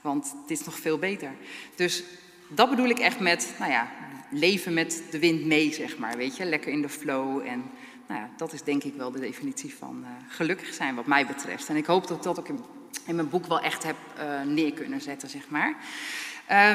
Want 0.00 0.34
dit 0.46 0.58
is 0.58 0.64
nog 0.64 0.78
veel 0.78 0.98
beter. 0.98 1.30
Dus 1.74 2.02
dat 2.48 2.70
bedoel 2.70 2.88
ik 2.88 2.98
echt 2.98 3.20
met, 3.20 3.54
nou 3.58 3.70
ja, 3.70 3.88
leven 4.30 4.74
met 4.74 5.02
de 5.10 5.18
wind 5.18 5.44
mee, 5.44 5.72
zeg 5.72 5.98
maar. 5.98 6.16
Weet 6.16 6.36
je, 6.36 6.44
lekker 6.44 6.72
in 6.72 6.82
de 6.82 6.88
flow. 6.88 7.46
En 7.46 7.64
nou 8.06 8.20
ja, 8.20 8.28
dat 8.36 8.52
is 8.52 8.62
denk 8.62 8.84
ik 8.84 8.94
wel 8.94 9.10
de 9.10 9.20
definitie 9.20 9.74
van 9.74 9.98
uh, 10.02 10.08
gelukkig 10.28 10.74
zijn, 10.74 10.94
wat 10.94 11.06
mij 11.06 11.26
betreft. 11.26 11.68
En 11.68 11.76
ik 11.76 11.86
hoop 11.86 12.06
dat 12.06 12.16
ik 12.16 12.22
dat 12.22 12.38
ook 12.38 12.48
in, 12.48 12.60
in 13.06 13.14
mijn 13.14 13.28
boek 13.28 13.46
wel 13.46 13.60
echt 13.60 13.82
heb 13.82 13.96
uh, 14.18 14.52
neer 14.52 14.72
kunnen 14.72 15.00
zetten, 15.00 15.28
zeg 15.28 15.48
maar. 15.48 15.76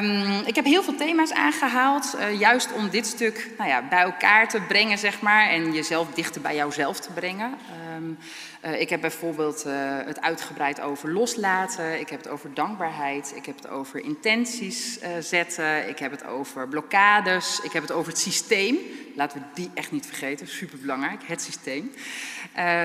Um, 0.02 0.42
ik 0.46 0.54
heb 0.54 0.64
heel 0.64 0.82
veel 0.82 0.94
thema's 0.94 1.32
aangehaald, 1.32 2.14
uh, 2.18 2.38
juist 2.38 2.72
om 2.72 2.88
dit 2.88 3.06
stuk 3.06 3.50
nou 3.58 3.70
ja, 3.70 3.88
bij 3.88 4.02
elkaar 4.02 4.48
te 4.48 4.60
brengen, 4.60 4.98
zeg 4.98 5.20
maar, 5.20 5.48
en 5.48 5.72
jezelf 5.72 6.14
dichter 6.14 6.40
bij 6.40 6.54
jouzelf 6.54 7.00
te 7.00 7.12
brengen. 7.12 7.54
Um, 7.96 8.18
uh, 8.64 8.80
ik 8.80 8.88
heb 8.88 9.00
bijvoorbeeld 9.00 9.66
uh, 9.66 9.72
het 10.04 10.20
uitgebreid 10.20 10.80
over 10.80 11.12
loslaten, 11.12 12.00
ik 12.00 12.08
heb 12.08 12.22
het 12.22 12.32
over 12.32 12.54
dankbaarheid, 12.54 13.32
ik 13.36 13.46
heb 13.46 13.56
het 13.56 13.68
over 13.68 14.04
intenties 14.04 14.98
zetten, 15.20 15.88
ik 15.88 15.98
heb 15.98 16.10
het 16.10 16.24
over 16.24 16.68
blokkades, 16.68 17.60
ik 17.62 17.72
heb 17.72 17.82
het 17.82 17.92
over 17.92 18.12
het 18.12 18.20
systeem. 18.20 18.76
Laten 19.14 19.38
we 19.38 19.44
die 19.54 19.70
echt 19.74 19.92
niet 19.92 20.06
vergeten, 20.06 20.48
superbelangrijk, 20.48 21.20
het 21.24 21.42
systeem. 21.42 21.92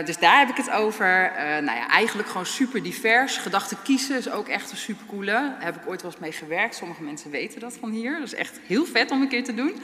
dus 0.06 0.18
daar 0.18 0.40
heb 0.40 0.50
ik 0.50 0.56
het 0.58 0.70
over. 0.70 1.32
nou 1.38 1.78
ja, 1.78 1.88
eigenlijk 1.88 2.28
gewoon 2.28 2.46
super 2.46 2.84
divers. 2.84 3.38
Gedachten 3.38 3.82
kiezen 3.84 4.18
is 4.18 4.30
ook 4.30 4.48
echt 4.48 4.72
een 4.72 4.78
supercoole. 4.78 5.32
Daar 5.32 5.56
heb 5.60 5.76
ik 5.76 5.88
ooit 5.88 6.02
wel 6.02 6.12
eens 6.12 6.20
mee 6.20 6.32
gewerkt. 6.32 6.76
Sommige 6.76 7.04
mensen 7.04 7.32
weten 7.32 7.60
dat 7.60 7.78
van 7.80 7.92
hier. 7.92 8.12
Dat 8.12 8.28
is 8.28 8.34
echt 8.34 8.60
heel 8.66 8.86
vet 8.86 9.12
om 9.12 9.22
een 9.22 9.28
keer 9.28 9.44
te 9.44 9.54
doen. 9.54 9.82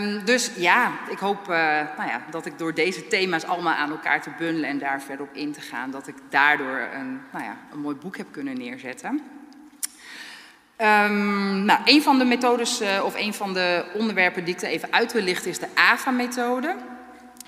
Um, 0.00 0.24
dus 0.24 0.50
ja, 0.56 0.92
ik 1.10 1.18
hoop 1.18 1.46
nou 1.46 2.08
ja, 2.08 2.24
dat 2.30 2.46
ik 2.46 2.58
door 2.58 2.74
deze 2.74 3.08
thema's 3.08 3.44
allemaal 3.44 3.74
aan 3.74 3.90
elkaar 3.90 4.17
te 4.20 4.30
bundelen 4.38 4.70
en 4.70 4.78
daar 4.78 5.02
verder 5.02 5.26
op 5.26 5.34
in 5.34 5.52
te 5.52 5.60
gaan, 5.60 5.90
dat 5.90 6.06
ik 6.06 6.14
daardoor 6.28 6.88
een, 6.94 7.20
nou 7.32 7.44
ja, 7.44 7.56
een 7.72 7.80
mooi 7.80 7.96
boek 7.96 8.16
heb 8.16 8.26
kunnen 8.30 8.58
neerzetten. 8.58 9.22
Um, 10.80 11.64
nou, 11.64 11.80
een 11.84 12.02
van 12.02 12.18
de 12.18 12.24
methodes 12.24 12.82
uh, 12.82 13.04
of 13.04 13.14
een 13.16 13.34
van 13.34 13.54
de 13.54 13.84
onderwerpen 13.94 14.44
die 14.44 14.54
ik 14.54 14.62
er 14.62 14.68
even 14.68 14.92
uit 14.92 15.12
wil 15.12 15.22
lichten 15.22 15.50
is 15.50 15.58
de 15.58 15.68
AVA-methode. 15.74 16.76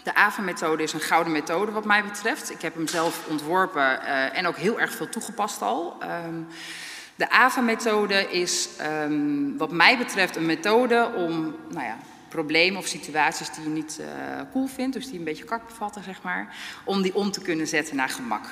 De 0.02 0.14
AVA-methode 0.14 0.82
is 0.82 0.92
een 0.92 1.00
gouden 1.00 1.32
methode 1.32 1.72
wat 1.72 1.84
mij 1.84 2.04
betreft. 2.04 2.50
Ik 2.50 2.62
heb 2.62 2.74
hem 2.74 2.86
zelf 2.86 3.26
ontworpen 3.28 4.00
uh, 4.02 4.38
en 4.38 4.46
ook 4.46 4.56
heel 4.56 4.80
erg 4.80 4.92
veel 4.92 5.08
toegepast 5.08 5.62
al. 5.62 5.96
Um, 6.26 6.46
de 7.14 7.30
AVA-methode 7.30 8.30
is 8.30 8.68
um, 9.04 9.56
wat 9.58 9.72
mij 9.72 9.98
betreft 9.98 10.36
een 10.36 10.46
methode 10.46 11.12
om 11.16 11.56
nou 11.68 11.84
ja, 11.84 11.96
problemen 12.30 12.78
of 12.78 12.86
situaties 12.86 13.50
die 13.50 13.62
je 13.62 13.68
niet 13.68 13.98
uh, 14.00 14.06
cool 14.52 14.66
vindt, 14.66 14.92
dus 14.94 15.06
die 15.06 15.18
een 15.18 15.24
beetje 15.24 15.44
kak 15.44 15.66
bevatten, 15.66 16.04
zeg 16.04 16.22
maar, 16.22 16.56
om 16.84 17.02
die 17.02 17.14
om 17.14 17.30
te 17.30 17.40
kunnen 17.40 17.66
zetten 17.66 17.96
naar 17.96 18.08
gemak. 18.08 18.44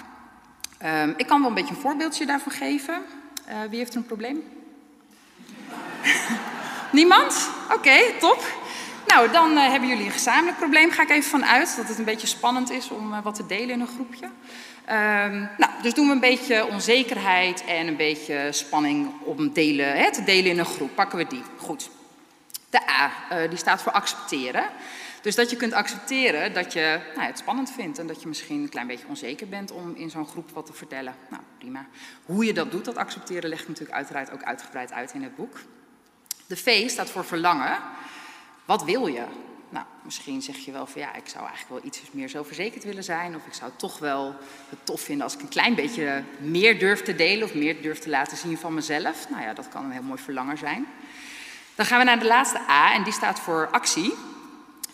Um, 0.85 1.15
ik 1.17 1.27
kan 1.27 1.41
wel 1.41 1.49
een 1.49 1.55
beetje 1.55 1.75
een 1.75 1.81
voorbeeldje 1.81 2.27
daarvan 2.27 2.53
geven. 2.53 3.03
Uh, 3.49 3.55
wie 3.71 3.79
heeft 3.79 3.93
er 3.93 3.99
een 3.99 4.07
probleem? 4.07 4.43
Niemand? 6.93 7.51
Oké, 7.73 7.99
top. 8.21 8.45
Nou, 9.07 9.31
dan 9.31 9.51
uh, 9.51 9.69
hebben 9.69 9.89
jullie 9.89 10.05
een 10.05 10.11
gezamenlijk 10.11 10.57
probleem. 10.57 10.91
Ga 10.91 11.03
ik 11.03 11.11
even 11.11 11.31
vanuit 11.31 11.77
dat 11.77 11.89
het 11.89 11.99
een 11.99 12.05
beetje 12.05 12.27
spannend 12.27 12.71
is 12.71 12.91
om 12.91 13.23
wat 13.23 13.35
te 13.35 13.47
delen 13.47 13.71
in 13.71 13.81
een 13.81 13.87
groepje. 13.87 14.25
Um, 14.27 15.49
nou, 15.57 15.73
dus 15.83 15.95
doen 15.95 16.07
we 16.07 16.13
een 16.13 16.21
beetje 16.21 16.67
onzekerheid 16.67 17.65
en 17.65 17.87
een 17.87 17.97
beetje 17.97 18.49
spanning 18.51 19.11
om 19.25 19.53
delen, 19.53 19.97
hè, 19.97 20.13
te 20.13 20.25
delen 20.25 20.51
in 20.51 20.59
een 20.59 20.65
groep. 20.65 20.95
Pakken 20.95 21.19
we 21.19 21.27
die. 21.27 21.43
Goed. 21.57 21.91
De 22.71 22.89
A, 22.89 23.11
uh, 23.33 23.49
die 23.49 23.59
staat 23.59 23.83
voor 23.83 23.93
accepteren. 23.93 24.65
Dus 25.23 25.35
dat 25.35 25.51
je 25.51 25.57
kunt 25.57 25.73
accepteren 25.73 26.53
dat 26.53 26.73
je 26.73 27.01
nou, 27.15 27.27
het 27.27 27.39
spannend 27.39 27.73
vindt 27.73 27.99
en 27.99 28.07
dat 28.07 28.23
je 28.23 28.29
misschien 28.29 28.63
een 28.63 28.69
klein 28.69 28.87
beetje 28.87 29.07
onzeker 29.07 29.49
bent 29.49 29.71
om 29.71 29.95
in 29.95 30.11
zo'n 30.11 30.27
groep 30.27 30.51
wat 30.51 30.67
te 30.67 30.73
vertellen. 30.73 31.15
Nou, 31.31 31.43
prima. 31.59 31.87
Hoe 32.25 32.45
je 32.45 32.53
dat 32.53 32.71
doet, 32.71 32.85
dat 32.85 32.97
accepteren, 32.97 33.51
leg 33.51 33.61
ik 33.61 33.69
natuurlijk 33.69 33.97
uiteraard 33.97 34.31
ook 34.31 34.43
uitgebreid 34.43 34.93
uit 34.93 35.13
in 35.13 35.23
het 35.23 35.37
boek. 35.37 35.61
De 36.47 36.57
V 36.57 36.91
staat 36.91 37.11
voor 37.11 37.25
verlangen. 37.25 37.79
Wat 38.65 38.85
wil 38.85 39.07
je? 39.07 39.25
Nou, 39.71 39.87
misschien 40.03 40.43
zeg 40.43 40.57
je 40.57 40.73
wel 40.73 40.87
van 40.87 41.01
ja, 41.01 41.15
ik 41.15 41.29
zou 41.29 41.47
eigenlijk 41.47 41.83
wel 41.83 41.91
iets 41.91 42.03
meer 42.11 42.29
zelfverzekerd 42.29 42.85
willen 42.85 43.05
zijn. 43.05 43.37
Of 43.37 43.47
ik 43.47 43.55
zou 43.55 43.71
toch 43.77 43.99
wel 43.99 44.35
het 44.69 44.79
tof 44.83 45.01
vinden 45.01 45.25
als 45.25 45.35
ik 45.35 45.41
een 45.41 45.49
klein 45.49 45.75
beetje 45.75 46.23
meer 46.39 46.79
durf 46.79 47.03
te 47.03 47.15
delen 47.15 47.45
of 47.45 47.55
meer 47.55 47.83
durf 47.83 47.99
te 47.99 48.09
laten 48.09 48.37
zien 48.37 48.59
van 48.59 48.75
mezelf. 48.75 49.31
Nou 49.31 49.43
ja, 49.43 49.55
dat 49.55 49.69
kan 49.69 49.85
een 49.85 49.91
heel 49.91 50.03
mooi 50.03 50.21
verlangen 50.21 50.59
zijn. 50.59 50.87
Dan 51.79 51.87
gaan 51.87 51.99
we 51.99 52.05
naar 52.05 52.19
de 52.19 52.27
laatste 52.27 52.61
A 52.69 52.95
en 52.95 53.03
die 53.03 53.13
staat 53.13 53.41
voor 53.41 53.69
actie. 53.71 54.15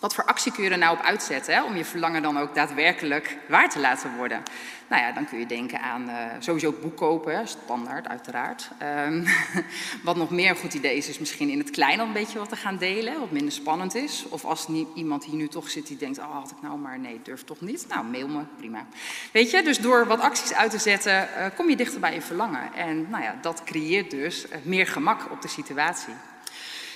Wat 0.01 0.14
voor 0.14 0.25
actie 0.25 0.53
kun 0.53 0.64
je 0.64 0.70
er 0.70 0.79
nou 0.79 0.97
op 0.99 1.05
uitzetten 1.05 1.55
hè, 1.55 1.62
om 1.62 1.77
je 1.77 1.85
verlangen 1.85 2.23
dan 2.23 2.38
ook 2.38 2.55
daadwerkelijk 2.55 3.38
waar 3.49 3.70
te 3.70 3.79
laten 3.79 4.16
worden? 4.16 4.42
Nou 4.88 5.03
ja, 5.03 5.12
dan 5.12 5.27
kun 5.29 5.38
je 5.38 5.47
denken 5.47 5.81
aan 5.81 6.09
uh, 6.09 6.16
sowieso 6.38 6.73
boek 6.73 6.97
kopen, 6.97 7.49
standaard 7.49 8.09
uiteraard. 8.09 8.70
Um, 9.07 9.25
wat 10.05 10.16
nog 10.16 10.31
meer 10.31 10.51
een 10.51 10.57
goed 10.57 10.75
idee 10.75 10.97
is, 10.97 11.09
is 11.09 11.18
misschien 11.18 11.49
in 11.49 11.59
het 11.59 11.70
klein 11.70 12.01
al 12.01 12.07
een 12.07 12.12
beetje 12.12 12.38
wat 12.38 12.49
te 12.49 12.57
gaan 12.57 12.77
delen, 12.77 13.20
wat 13.20 13.31
minder 13.31 13.53
spannend 13.53 13.94
is. 13.94 14.25
Of 14.29 14.44
als 14.44 14.68
iemand 14.94 15.25
hier 15.25 15.37
nu 15.37 15.49
toch 15.49 15.70
zit 15.70 15.87
die 15.87 15.97
denkt, 15.97 16.18
oh 16.18 16.33
had 16.33 16.51
ik 16.51 16.62
nou 16.62 16.79
maar, 16.79 16.99
nee, 16.99 17.20
durf 17.23 17.44
toch 17.44 17.61
niet. 17.61 17.87
Nou, 17.88 18.05
mail 18.05 18.29
me, 18.29 18.42
prima. 18.57 18.87
Weet 19.33 19.51
je, 19.51 19.62
dus 19.62 19.79
door 19.79 20.07
wat 20.07 20.20
acties 20.20 20.55
uit 20.55 20.70
te 20.70 20.79
zetten, 20.79 21.29
uh, 21.38 21.47
kom 21.57 21.68
je 21.68 21.77
dichter 21.77 22.01
bij 22.01 22.14
je 22.14 22.23
verlangen. 22.23 22.75
En 22.75 23.07
nou 23.11 23.23
ja, 23.23 23.38
dat 23.40 23.62
creëert 23.64 24.11
dus 24.11 24.47
uh, 24.47 24.55
meer 24.62 24.87
gemak 24.87 25.31
op 25.31 25.42
de 25.42 25.49
situatie. 25.49 26.14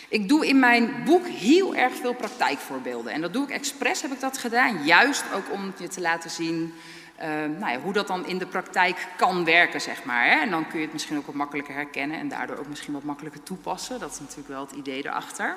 Ik 0.09 0.29
doe 0.29 0.47
in 0.47 0.59
mijn 0.59 1.05
boek 1.05 1.27
heel 1.27 1.75
erg 1.75 1.95
veel 1.95 2.15
praktijkvoorbeelden. 2.15 3.13
En 3.13 3.21
dat 3.21 3.33
doe 3.33 3.45
ik 3.45 3.51
expres, 3.51 4.03
heb 4.03 4.13
ik 4.13 4.21
dat 4.21 4.39
gedaan. 4.39 4.85
Juist 4.85 5.25
ook 5.35 5.53
om 5.53 5.73
je 5.79 5.89
te 5.89 6.01
laten 6.01 6.31
zien 6.31 6.73
uh, 7.21 7.27
nou 7.59 7.73
ja, 7.73 7.81
hoe 7.81 7.93
dat 7.93 8.07
dan 8.07 8.27
in 8.27 8.39
de 8.39 8.47
praktijk 8.47 9.07
kan 9.17 9.45
werken, 9.45 9.81
zeg 9.81 10.05
maar. 10.05 10.25
Hè? 10.25 10.41
En 10.41 10.51
dan 10.51 10.69
kun 10.69 10.79
je 10.79 10.85
het 10.85 10.93
misschien 10.93 11.17
ook 11.17 11.27
wat 11.27 11.35
makkelijker 11.35 11.75
herkennen 11.75 12.19
en 12.19 12.29
daardoor 12.29 12.57
ook 12.57 12.69
misschien 12.69 12.93
wat 12.93 13.03
makkelijker 13.03 13.43
toepassen. 13.43 14.01
Dat 14.01 14.13
is 14.13 14.21
natuurlijk 14.21 14.49
wel 14.49 14.61
het 14.61 14.73
idee 14.73 15.07
erachter. 15.07 15.57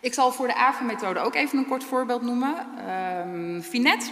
Ik 0.00 0.14
zal 0.14 0.32
voor 0.32 0.46
de 0.46 0.54
AVA-methode 0.54 1.20
ook 1.20 1.34
even 1.34 1.58
een 1.58 1.66
kort 1.66 1.84
voorbeeld 1.84 2.22
noemen. 2.22 2.66
Um, 3.26 3.62
Finette, 3.62 4.10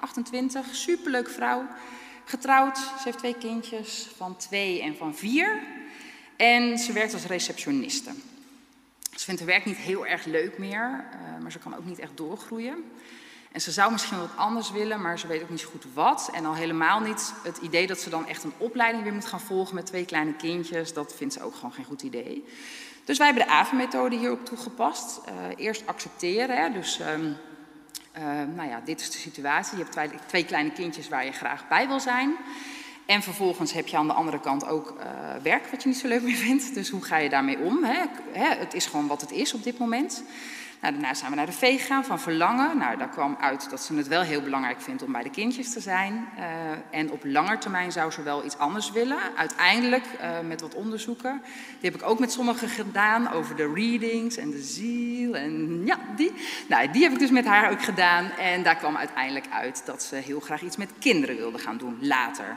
28, 0.00 0.66
superleuk 0.74 1.30
vrouw. 1.30 1.66
Getrouwd, 2.24 2.78
ze 2.78 3.02
heeft 3.04 3.18
twee 3.18 3.36
kindjes 3.38 4.08
van 4.16 4.36
twee 4.36 4.82
en 4.82 4.96
van 4.96 5.14
vier. 5.14 5.60
En 6.36 6.78
ze 6.78 6.92
werkt 6.92 7.12
als 7.12 7.26
receptioniste. 7.26 8.10
Ze 9.16 9.24
vindt 9.24 9.40
haar 9.40 9.50
werk 9.50 9.64
niet 9.64 9.76
heel 9.76 10.06
erg 10.06 10.24
leuk 10.24 10.58
meer, 10.58 11.04
uh, 11.12 11.42
maar 11.42 11.52
ze 11.52 11.58
kan 11.58 11.76
ook 11.76 11.84
niet 11.84 11.98
echt 11.98 12.16
doorgroeien. 12.16 12.84
En 13.52 13.60
ze 13.60 13.70
zou 13.70 13.92
misschien 13.92 14.18
wat 14.18 14.36
anders 14.36 14.70
willen, 14.70 15.00
maar 15.00 15.18
ze 15.18 15.26
weet 15.26 15.42
ook 15.42 15.50
niet 15.50 15.60
zo 15.60 15.68
goed 15.68 15.84
wat. 15.92 16.30
En 16.32 16.46
al 16.46 16.54
helemaal 16.54 17.00
niet 17.00 17.32
het 17.42 17.56
idee 17.56 17.86
dat 17.86 18.00
ze 18.00 18.10
dan 18.10 18.26
echt 18.28 18.44
een 18.44 18.52
opleiding 18.56 19.02
weer 19.02 19.12
moet 19.12 19.24
gaan 19.24 19.40
volgen 19.40 19.74
met 19.74 19.86
twee 19.86 20.04
kleine 20.04 20.34
kindjes. 20.34 20.92
Dat 20.92 21.14
vindt 21.14 21.34
ze 21.34 21.42
ook 21.42 21.54
gewoon 21.54 21.72
geen 21.72 21.84
goed 21.84 22.02
idee. 22.02 22.44
Dus 23.04 23.18
wij 23.18 23.26
hebben 23.26 23.46
de 23.46 23.52
AVE-methode 23.52 24.16
hierop 24.16 24.44
toegepast. 24.44 25.20
Uh, 25.28 25.32
eerst 25.56 25.86
accepteren, 25.86 26.56
hè, 26.56 26.72
dus 26.72 27.00
um, 27.00 27.36
uh, 28.18 28.22
nou 28.54 28.68
ja, 28.68 28.80
dit 28.84 29.00
is 29.00 29.10
de 29.10 29.18
situatie. 29.18 29.78
Je 29.78 29.84
hebt 29.84 30.28
twee 30.28 30.44
kleine 30.44 30.72
kindjes 30.72 31.08
waar 31.08 31.24
je 31.24 31.32
graag 31.32 31.68
bij 31.68 31.88
wil 31.88 32.00
zijn. 32.00 32.36
En 33.06 33.22
vervolgens 33.22 33.72
heb 33.72 33.86
je 33.86 33.96
aan 33.96 34.06
de 34.06 34.12
andere 34.12 34.40
kant 34.40 34.66
ook 34.66 34.94
uh, 34.98 35.04
werk 35.42 35.66
wat 35.66 35.82
je 35.82 35.88
niet 35.88 35.98
zo 35.98 36.08
leuk 36.08 36.22
meer 36.22 36.36
vindt. 36.36 36.74
Dus 36.74 36.90
hoe 36.90 37.04
ga 37.04 37.16
je 37.16 37.28
daarmee 37.28 37.58
om? 37.58 37.84
Hè? 37.84 38.48
Het 38.58 38.74
is 38.74 38.86
gewoon 38.86 39.06
wat 39.06 39.20
het 39.20 39.30
is 39.30 39.54
op 39.54 39.62
dit 39.62 39.78
moment. 39.78 40.24
Nou, 40.84 40.96
daarna 40.96 41.14
zijn 41.14 41.30
we 41.30 41.36
naar 41.36 41.46
de 41.46 41.52
V 41.52 41.80
gegaan 41.80 42.04
van 42.04 42.20
verlangen. 42.20 42.78
Nou, 42.78 42.96
daar 42.96 43.08
kwam 43.08 43.36
uit 43.40 43.70
dat 43.70 43.82
ze 43.82 43.94
het 43.94 44.08
wel 44.08 44.22
heel 44.22 44.42
belangrijk 44.42 44.80
vindt 44.80 45.02
om 45.02 45.12
bij 45.12 45.22
de 45.22 45.30
kindjes 45.30 45.72
te 45.72 45.80
zijn. 45.80 46.28
Uh, 46.38 46.44
en 46.90 47.10
op 47.10 47.24
lange 47.24 47.58
termijn 47.58 47.92
zou 47.92 48.10
ze 48.10 48.22
wel 48.22 48.44
iets 48.44 48.58
anders 48.58 48.90
willen. 48.90 49.18
Uiteindelijk, 49.36 50.04
uh, 50.20 50.40
met 50.40 50.60
wat 50.60 50.74
onderzoeken, 50.74 51.42
die 51.80 51.90
heb 51.90 52.00
ik 52.00 52.08
ook 52.08 52.18
met 52.18 52.32
sommigen 52.32 52.68
gedaan 52.68 53.32
over 53.32 53.56
de 53.56 53.72
readings 53.74 54.36
en 54.36 54.50
de 54.50 54.62
ziel. 54.62 55.36
En 55.36 55.82
ja, 55.84 55.98
die. 56.16 56.32
Nou, 56.68 56.90
die 56.90 57.02
heb 57.02 57.12
ik 57.12 57.18
dus 57.18 57.30
met 57.30 57.44
haar 57.44 57.70
ook 57.70 57.82
gedaan. 57.82 58.30
En 58.30 58.62
daar 58.62 58.76
kwam 58.76 58.96
uiteindelijk 58.96 59.46
uit 59.50 59.82
dat 59.86 60.02
ze 60.02 60.16
heel 60.16 60.40
graag 60.40 60.62
iets 60.62 60.76
met 60.76 60.90
kinderen 60.98 61.36
wilde 61.36 61.58
gaan 61.58 61.76
doen 61.76 61.98
later. 62.00 62.56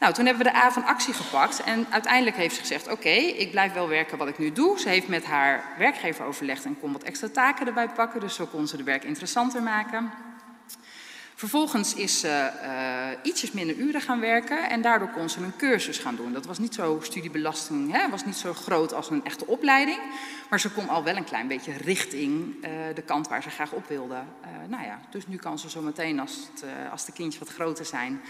Nou, 0.00 0.14
toen 0.14 0.26
hebben 0.26 0.44
we 0.44 0.52
de 0.52 0.58
A 0.58 0.72
van 0.72 0.84
actie 0.84 1.14
gepakt 1.14 1.62
en 1.62 1.86
uiteindelijk 1.90 2.36
heeft 2.36 2.54
ze 2.54 2.60
gezegd, 2.60 2.88
oké, 2.88 3.08
ik 3.08 3.50
blijf 3.50 3.72
wel 3.72 3.88
werken 3.88 4.18
wat 4.18 4.28
ik 4.28 4.38
nu 4.38 4.52
doe. 4.52 4.78
Ze 4.78 4.88
heeft 4.88 5.08
met 5.08 5.24
haar 5.24 5.64
werkgever 5.78 6.24
overlegd 6.24 6.64
en 6.64 6.80
kon 6.80 6.92
wat 6.92 7.02
extra 7.02 7.28
taken 7.28 7.66
erbij 7.66 7.88
pakken, 7.88 8.20
dus 8.20 8.34
zo 8.34 8.46
kon 8.46 8.66
ze 8.66 8.76
de 8.76 8.82
werk 8.82 9.04
interessanter 9.04 9.62
maken. 9.62 10.10
Vervolgens 11.34 11.94
is 11.94 12.20
ze 12.20 12.50
uh, 12.62 13.30
ietsjes 13.30 13.52
minder 13.52 13.76
uren 13.76 14.00
gaan 14.00 14.20
werken 14.20 14.70
en 14.70 14.82
daardoor 14.82 15.08
kon 15.08 15.28
ze 15.28 15.40
een 15.40 15.56
cursus 15.56 15.98
gaan 15.98 16.16
doen. 16.16 16.32
Dat 16.32 16.46
was 16.46 16.58
niet 16.58 16.74
zo 16.74 16.98
studiebelasting, 17.02 17.92
hè, 17.92 18.08
was 18.08 18.24
niet 18.24 18.36
zo 18.36 18.54
groot 18.54 18.92
als 18.92 19.10
een 19.10 19.24
echte 19.24 19.46
opleiding, 19.46 19.98
maar 20.50 20.60
ze 20.60 20.70
kon 20.70 20.88
al 20.88 21.04
wel 21.04 21.16
een 21.16 21.24
klein 21.24 21.48
beetje 21.48 21.72
richting 21.72 22.54
uh, 22.54 22.70
de 22.94 23.02
kant 23.02 23.28
waar 23.28 23.42
ze 23.42 23.50
graag 23.50 23.72
op 23.72 23.88
wilde. 23.88 24.14
Uh, 24.14 24.48
nou 24.68 24.84
ja, 24.84 25.00
dus 25.10 25.26
nu 25.26 25.36
kan 25.36 25.58
ze 25.58 25.70
zo 25.70 25.80
meteen 25.80 26.20
als, 26.20 26.48
als 26.90 27.04
de 27.04 27.12
kindjes 27.12 27.38
wat 27.38 27.54
groter 27.54 27.84
zijn, 27.84 28.20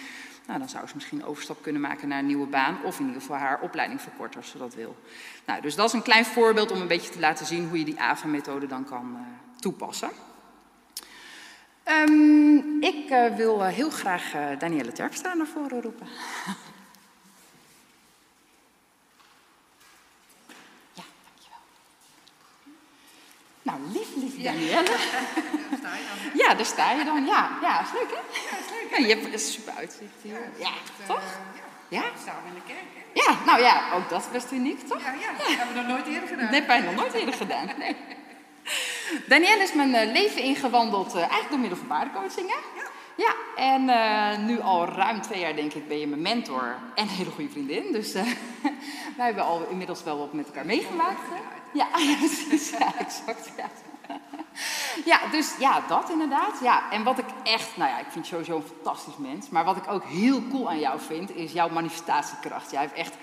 nou, 0.49 0.61
dan 0.61 0.69
zou 0.69 0.87
ze 0.87 0.95
misschien 0.95 1.21
een 1.21 1.27
overstap 1.27 1.63
kunnen 1.63 1.81
maken 1.81 2.09
naar 2.09 2.19
een 2.19 2.27
nieuwe 2.27 2.47
baan 2.47 2.79
of 2.85 2.99
in 2.99 3.07
ieder 3.07 3.21
geval 3.21 3.37
haar 3.37 3.61
opleiding 3.61 4.01
verkorten 4.01 4.41
als 4.41 4.51
ze 4.51 4.59
dat 4.59 4.75
wil. 4.75 4.97
Nou, 5.45 5.61
dus 5.61 5.75
dat 5.75 5.87
is 5.87 5.93
een 5.93 6.03
klein 6.03 6.25
voorbeeld 6.25 6.71
om 6.71 6.81
een 6.81 6.87
beetje 6.87 7.11
te 7.11 7.21
laten 7.21 7.47
zien 7.47 7.69
hoe 7.69 7.79
je 7.79 7.85
die 7.85 8.01
AVA-methode 8.01 8.67
dan 8.67 8.85
kan 8.85 9.11
uh, 9.13 9.21
toepassen. 9.61 10.11
Um, 11.85 12.83
ik 12.83 13.11
uh, 13.11 13.37
wil 13.37 13.61
uh, 13.61 13.69
heel 13.69 13.91
graag 13.91 14.33
Danielle 14.59 14.93
Terpstra 14.93 15.35
naar 15.35 15.47
voren 15.47 15.83
roepen. 15.83 16.07
Nou, 23.69 23.81
lief, 23.93 24.09
lief 24.15 24.43
Danielle. 24.43 24.97
Ja, 26.43 26.55
daar 26.55 26.67
sta 26.67 26.93
je 26.93 27.05
dan. 27.05 27.25
Ja, 27.27 27.59
ja 27.63 27.81
is 27.81 27.93
leuk 27.93 28.11
hè? 28.11 28.17
Ja, 28.51 28.59
is 28.65 28.71
leuk. 28.71 28.91
Ja, 28.91 29.07
je 29.07 29.15
hebt 29.15 29.33
een 29.33 29.39
super 29.39 29.73
uitzicht 29.77 30.13
hier. 30.23 30.33
Ja, 30.33 30.41
ja 30.59 30.67
echt, 30.67 31.07
toch? 31.07 31.17
Uh, 31.17 31.59
ja. 31.89 32.01
we 32.01 32.49
in 32.49 32.55
de 32.55 32.61
kerk 32.67 32.79
hè? 32.95 33.23
Ja, 33.23 33.45
nou 33.47 33.63
ja, 33.63 33.93
ook 33.95 34.09
dat 34.09 34.21
is 34.21 34.31
best 34.31 34.53
uniek, 34.53 34.89
toch? 34.89 35.03
Ja, 35.03 35.13
ja. 35.21 35.33
dat 35.39 35.47
hebben 35.47 35.75
we 35.75 35.81
nog 35.81 35.89
nooit 35.89 36.07
eerder 36.07 36.29
gedaan. 36.29 36.51
Nee, 36.51 36.65
bijna 36.65 36.85
nog 36.85 36.95
nooit 36.95 37.13
eerder 37.13 37.35
gedaan. 37.35 37.71
Nee. 37.79 37.97
Danielle 39.27 39.63
is 39.63 39.73
mijn 39.73 39.95
uh, 39.95 40.13
leven 40.13 40.43
ingewandeld, 40.43 41.15
uh, 41.15 41.21
eigenlijk 41.21 41.51
door 41.51 41.59
middel 41.59 41.79
van 41.79 41.87
paardencoaching, 41.87 42.49
hè? 42.49 42.81
Ja. 42.81 42.87
Ja, 43.17 43.35
en 43.57 43.83
uh, 43.89 44.47
nu 44.47 44.61
al 44.61 44.87
ruim 44.87 45.21
twee 45.21 45.41
jaar 45.41 45.57
denk 45.57 45.73
ik 45.73 45.89
ben 45.89 45.99
je 45.99 46.07
mijn 46.07 46.23
mentor 46.23 46.77
en 46.95 47.03
een 47.03 47.09
hele 47.09 47.31
goede 47.31 47.51
vriendin. 47.51 47.93
Dus 47.93 48.15
uh, 48.15 48.23
wij 49.17 49.27
hebben 49.27 49.45
al 49.45 49.67
inmiddels 49.71 50.03
wel 50.03 50.19
wat 50.19 50.33
met 50.33 50.47
elkaar 50.47 50.67
meegemaakt. 50.67 51.21
Ja, 51.73 51.89
ja, 52.09 52.17
precies. 52.17 52.71
Ja, 52.71 52.95
exact. 52.99 53.51
Ja. 53.57 53.71
Ja, 55.05 55.21
dus 55.31 55.55
ja, 55.59 55.83
dat 55.89 56.11
inderdaad. 56.11 56.59
Ja, 56.63 56.91
en 56.91 57.03
wat 57.03 57.19
ik 57.19 57.27
echt, 57.43 57.77
nou 57.77 57.91
ja, 57.91 57.99
ik 57.99 58.07
vind 58.09 58.29
je 58.29 58.31
sowieso 58.31 58.57
een 58.57 58.73
fantastisch 58.83 59.17
mens. 59.17 59.49
Maar 59.49 59.65
wat 59.65 59.77
ik 59.77 59.91
ook 59.91 60.05
heel 60.05 60.43
cool 60.51 60.69
aan 60.69 60.79
jou 60.79 61.01
vind, 61.01 61.35
is 61.37 61.53
jouw 61.53 61.69
manifestatiekracht. 61.69 62.71
Jij 62.71 62.81
hebt 62.81 62.93
echt, 62.95 63.15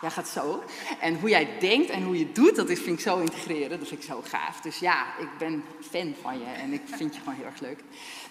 jij 0.00 0.10
gaat 0.10 0.28
zo. 0.28 0.62
En 1.00 1.18
hoe 1.20 1.28
jij 1.28 1.58
denkt 1.58 1.90
en 1.90 2.02
hoe 2.02 2.18
je 2.18 2.32
doet, 2.32 2.56
dat 2.56 2.68
is, 2.68 2.80
vind 2.80 2.98
ik 2.98 3.04
zo 3.04 3.18
integreren. 3.18 3.78
Dat 3.78 3.88
vind 3.88 4.00
ik 4.02 4.08
zo 4.08 4.22
gaaf. 4.24 4.60
Dus 4.60 4.78
ja, 4.78 5.04
ik 5.18 5.28
ben 5.38 5.64
fan 5.90 6.14
van 6.22 6.38
je 6.38 6.44
en 6.44 6.72
ik 6.72 6.82
vind 6.84 7.14
je 7.14 7.20
gewoon 7.20 7.34
heel 7.34 7.46
erg 7.46 7.60
leuk. 7.60 7.80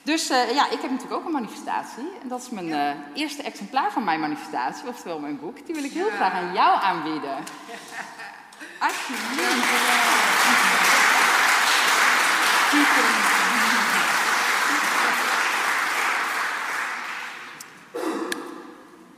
Dus 0.04 0.32
uh, 0.32 0.52
ja, 0.54 0.66
ik 0.66 0.82
heb 0.82 0.92
natuurlijk 0.92 1.20
ook 1.20 1.26
een 1.26 1.32
manifestatie. 1.32 2.10
En 2.22 2.28
dat 2.28 2.42
is 2.42 2.50
mijn 2.50 2.68
uh, 2.68 2.90
eerste 3.14 3.44
exemplaar 3.44 3.92
van 3.92 4.04
mijn 4.04 4.20
manifestatie, 4.20 4.88
oftewel 4.88 5.20
mijn 5.20 5.40
boek. 5.40 5.66
Die 5.66 5.76
wil 5.76 5.84
ik 5.84 5.92
heel 5.92 6.10
graag 6.10 6.34
aan 6.34 6.54
jou 6.54 6.82
aanbieden. 6.82 7.38
Alsjeblieft. 8.80 10.16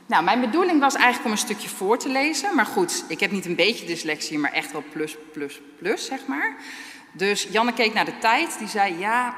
Nou, 0.06 0.24
mijn 0.24 0.40
bedoeling 0.40 0.80
was 0.80 0.94
eigenlijk 0.94 1.24
om 1.24 1.30
een 1.30 1.38
stukje 1.38 1.68
voor 1.68 1.98
te 1.98 2.08
lezen. 2.08 2.54
Maar 2.54 2.66
goed, 2.66 3.04
ik 3.08 3.20
heb 3.20 3.30
niet 3.30 3.46
een 3.46 3.54
beetje 3.54 3.86
dyslexie, 3.86 4.38
maar 4.38 4.52
echt 4.52 4.72
wel 4.72 4.82
plus, 4.92 5.16
plus, 5.32 5.60
plus, 5.78 6.04
zeg 6.04 6.26
maar. 6.26 6.56
Dus 7.12 7.48
Janne 7.50 7.72
keek 7.72 7.94
naar 7.94 8.04
de 8.04 8.18
tijd. 8.18 8.58
Die 8.58 8.68
zei, 8.68 8.98
ja, 8.98 9.36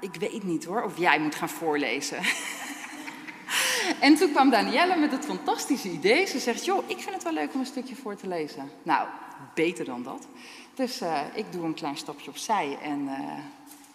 ik 0.00 0.14
weet 0.14 0.42
niet 0.42 0.64
hoor, 0.64 0.82
of 0.82 0.98
jij 0.98 1.18
moet 1.18 1.34
gaan 1.34 1.48
voorlezen. 1.48 2.18
en 4.06 4.14
toen 4.14 4.30
kwam 4.30 4.50
Danielle 4.50 4.96
met 4.96 5.12
het 5.12 5.24
fantastische 5.24 5.88
idee. 5.88 6.26
Ze 6.26 6.38
zegt, 6.38 6.64
joh, 6.64 6.90
ik 6.90 6.98
vind 6.98 7.14
het 7.14 7.22
wel 7.22 7.32
leuk 7.32 7.54
om 7.54 7.60
een 7.60 7.66
stukje 7.66 7.94
voor 7.94 8.16
te 8.16 8.28
lezen. 8.28 8.70
Nou, 8.82 9.08
beter 9.54 9.84
dan 9.84 10.02
dat. 10.02 10.26
Dus 10.74 11.02
uh, 11.02 11.20
ik 11.34 11.52
doe 11.52 11.64
een 11.64 11.74
klein 11.74 11.96
stapje 11.96 12.30
opzij 12.30 12.78
en 12.82 13.00
uh, 13.00 13.38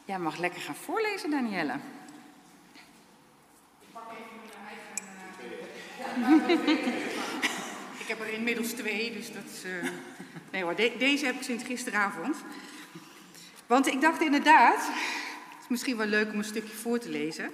jij 0.06 0.20
mag 0.20 0.38
lekker 0.38 0.62
gaan 0.62 0.76
voorlezen, 0.76 1.32
Danielle. 1.32 1.74
Ik 1.74 1.80
pak 3.92 4.04
even 4.12 4.26
mijn 6.28 6.28
eigen... 6.28 6.94
ik 8.00 8.08
heb 8.08 8.20
er 8.20 8.34
inmiddels 8.34 8.72
twee, 8.72 9.14
dus 9.14 9.34
dat 9.34 9.44
is... 9.54 9.66
Uh... 9.66 9.90
Nee 10.52 10.64
hoor, 10.64 10.76
de 10.76 10.96
deze 10.98 11.26
heb 11.26 11.36
ik 11.36 11.44
sinds 11.44 11.64
gisteravond. 11.64 12.38
Want 13.68 13.88
ik 13.88 14.02
dacht 14.02 14.22
inderdaad, 14.22 14.78
het 14.78 15.62
is 15.62 15.68
misschien 15.68 15.98
wel 15.98 16.06
leuk 16.06 16.32
om 16.32 16.38
een 16.38 16.44
stukje 16.44 16.76
voor 16.76 17.00
te 17.00 17.10
lezen. 17.10 17.52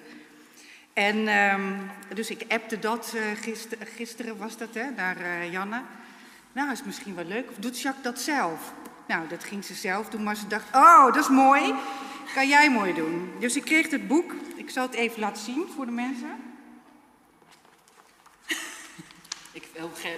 En 0.94 1.28
um, 1.28 1.90
dus 2.14 2.30
ik 2.30 2.46
appte 2.48 2.80
dat 2.80 3.16
gister, 3.42 3.78
gisteren, 3.96 4.38
was 4.38 4.58
dat 4.58 4.74
hè, 4.74 4.90
naar 4.90 5.48
Janne. 5.48 5.82
Nou, 6.54 6.72
is 6.72 6.84
misschien 6.84 7.16
wel 7.16 7.26
leuk. 7.26 7.50
Of 7.50 7.56
doet 7.56 7.82
Jacques 7.82 8.04
dat 8.04 8.20
zelf? 8.20 8.74
Nou, 9.08 9.28
dat 9.28 9.44
ging 9.44 9.66
ze 9.66 9.74
zelf 9.74 10.10
doen, 10.10 10.24
maar 10.24 10.36
ze 10.36 10.48
dacht, 10.48 10.76
oh, 10.76 11.06
dat 11.06 11.24
is 11.24 11.30
mooi. 11.30 11.74
Kan 12.34 12.48
jij 12.48 12.72
mooi 12.72 12.94
doen. 12.94 13.32
Dus 13.40 13.56
ik 13.56 13.64
kreeg 13.64 13.90
het 13.90 14.08
boek. 14.08 14.34
Ik 14.56 14.70
zal 14.70 14.86
het 14.86 14.94
even 14.94 15.20
laten 15.20 15.44
zien 15.44 15.68
voor 15.76 15.86
de 15.86 15.92
mensen. 15.92 16.36
Ik 19.52 19.68
wil 19.74 19.92
geen... 19.96 20.18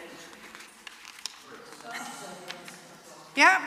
Ja, 3.34 3.60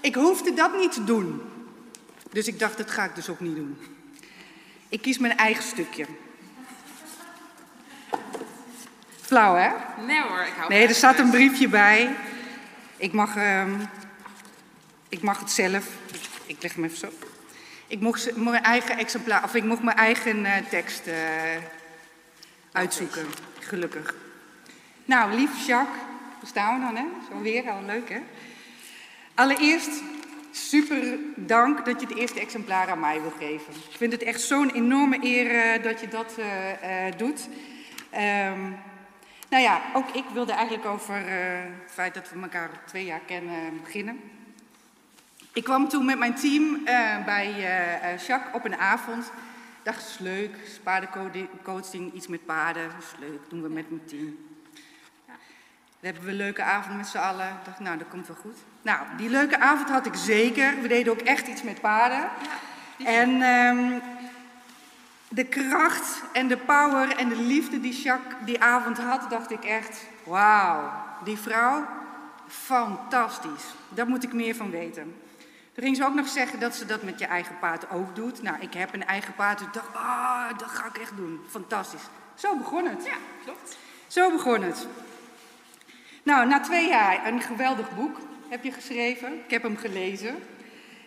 ik 0.00 0.14
hoefde 0.14 0.54
dat 0.54 0.76
niet 0.76 0.92
te 0.92 1.04
doen. 1.04 1.42
Dus 2.30 2.46
ik 2.46 2.58
dacht, 2.58 2.76
dat 2.76 2.90
ga 2.90 3.04
ik 3.04 3.14
dus 3.14 3.28
ook 3.28 3.40
niet 3.40 3.56
doen. 3.56 3.78
Ik 4.88 5.02
kies 5.02 5.18
mijn 5.18 5.36
eigen 5.36 5.62
stukje. 5.62 6.06
Flauw, 9.34 9.54
hè? 9.54 9.70
Nee 10.06 10.20
hoor, 10.20 10.40
ik 10.40 10.52
hou 10.56 10.68
Nee, 10.68 10.86
er 10.86 10.94
staat 10.94 11.18
een 11.18 11.30
briefje 11.30 11.68
bij. 11.68 12.10
Ik 12.96 13.12
mag, 13.12 13.36
ehm, 13.36 13.70
ik 15.08 15.22
mag 15.22 15.38
het 15.38 15.50
zelf. 15.50 15.88
Ik 16.46 16.62
leg 16.62 16.74
hem 16.74 16.84
even 16.84 16.96
zo. 16.96 17.08
Ik 17.86 18.00
mocht 18.00 18.36
mijn 18.36 18.62
eigen 18.62 18.98
exemplaar, 18.98 19.44
of 19.44 19.54
ik 19.54 19.64
mocht 19.64 19.82
mijn 19.82 19.96
eigen 19.96 20.44
eh, 20.44 20.52
tekst 20.68 21.06
eh, 21.06 21.14
uitzoeken. 22.72 23.26
Gelukkig. 23.58 24.14
Nou, 25.04 25.34
lief 25.34 25.66
Jacques, 25.66 26.02
waar 26.38 26.48
staan 26.48 26.78
we 26.78 26.86
dan, 26.86 26.96
hè? 26.96 27.04
Zo 27.30 27.40
weer, 27.40 27.70
al 27.70 27.82
leuk, 27.82 28.08
hè? 28.08 28.20
Allereerst, 29.34 30.02
super 30.50 31.18
dank 31.36 31.84
dat 31.84 32.00
je 32.00 32.06
het 32.06 32.16
eerste 32.16 32.40
exemplaar 32.40 32.88
aan 32.88 33.00
mij 33.00 33.20
wil 33.20 33.34
geven. 33.38 33.74
Ik 33.90 33.96
vind 33.96 34.12
het 34.12 34.22
echt 34.22 34.40
zo'n 34.40 34.70
enorme 34.70 35.18
eer 35.22 35.50
eh, 35.50 35.82
dat 35.82 36.00
je 36.00 36.08
dat 36.08 36.34
doet. 37.16 37.48
Ehm, 38.10 38.60
nou 39.48 39.62
ja, 39.62 39.80
ook 39.94 40.08
ik 40.08 40.24
wilde 40.32 40.52
eigenlijk 40.52 40.86
over 40.86 41.14
eh, 41.14 41.62
het 41.82 41.92
feit 41.92 42.14
dat 42.14 42.30
we 42.30 42.40
elkaar 42.40 42.70
twee 42.84 43.04
jaar 43.04 43.20
kennen 43.26 43.80
beginnen. 43.82 44.20
Ik 45.52 45.64
kwam 45.64 45.88
toen 45.88 46.04
met 46.04 46.18
mijn 46.18 46.34
team 46.34 46.80
eh, 46.84 47.24
bij 47.24 47.50
eh, 47.50 48.18
Jacques 48.26 48.54
op 48.54 48.64
een 48.64 48.76
avond. 48.76 49.32
Dacht, 49.82 50.08
is 50.08 50.18
leuk, 50.18 50.56
paardencoaching, 50.82 52.12
iets 52.12 52.26
met 52.26 52.44
paarden, 52.46 52.82
dat 52.82 53.02
is 53.02 53.18
leuk, 53.18 53.40
doen 53.48 53.62
we 53.62 53.68
met 53.68 53.90
mijn 53.90 54.04
team. 54.06 54.36
Hebben 56.00 56.22
we 56.22 56.30
een 56.30 56.36
leuke 56.36 56.62
avond 56.62 56.96
met 56.96 57.06
z'n 57.06 57.18
allen. 57.18 57.48
Ik 57.48 57.64
dacht, 57.64 57.78
nou, 57.78 57.98
dat 57.98 58.08
komt 58.08 58.26
wel 58.26 58.36
goed. 58.36 58.56
Nou, 58.82 59.06
die 59.16 59.28
leuke 59.28 59.58
avond 59.58 59.90
had 59.90 60.06
ik 60.06 60.14
zeker. 60.14 60.80
We 60.80 60.88
deden 60.88 61.12
ook 61.12 61.20
echt 61.20 61.46
iets 61.46 61.62
met 61.62 61.80
paarden. 61.80 62.28
en 63.04 63.42
ehm, 63.42 63.98
de 65.34 65.44
kracht 65.44 66.22
en 66.32 66.48
de 66.48 66.56
power 66.56 67.16
en 67.16 67.28
de 67.28 67.36
liefde 67.36 67.80
die 67.80 68.02
Jacques 68.02 68.34
die 68.44 68.62
avond 68.62 68.98
had, 68.98 69.30
dacht 69.30 69.50
ik 69.50 69.64
echt, 69.64 70.06
wauw, 70.24 70.92
die 71.24 71.38
vrouw, 71.38 71.86
fantastisch. 72.46 73.64
Daar 73.88 74.06
moet 74.06 74.24
ik 74.24 74.32
meer 74.32 74.54
van 74.54 74.70
weten. 74.70 75.14
Toen 75.72 75.84
ging 75.84 75.96
ze 75.96 76.04
ook 76.04 76.14
nog 76.14 76.28
zeggen 76.28 76.60
dat 76.60 76.74
ze 76.74 76.86
dat 76.86 77.02
met 77.02 77.18
je 77.18 77.26
eigen 77.26 77.58
paard 77.58 77.90
ook 77.90 78.14
doet. 78.14 78.42
Nou, 78.42 78.56
ik 78.60 78.74
heb 78.74 78.94
een 78.94 79.06
eigen 79.06 79.34
paard, 79.34 79.58
dus 79.58 79.66
ik 79.66 79.72
dacht, 79.72 79.94
ah, 79.94 80.58
dat 80.58 80.68
ga 80.68 80.86
ik 80.86 80.98
echt 80.98 81.16
doen. 81.16 81.40
Fantastisch. 81.48 82.02
Zo 82.34 82.56
begon 82.56 82.86
het. 82.86 83.04
Ja, 83.04 83.16
klopt. 83.44 83.78
Zo 84.06 84.30
begon 84.30 84.62
het. 84.62 84.86
Nou, 86.22 86.46
na 86.46 86.60
twee 86.60 86.88
jaar 86.88 87.26
een 87.26 87.40
geweldig 87.40 87.94
boek 87.94 88.18
heb 88.48 88.64
je 88.64 88.72
geschreven. 88.72 89.32
Ik 89.44 89.50
heb 89.50 89.62
hem 89.62 89.76
gelezen. 89.76 90.34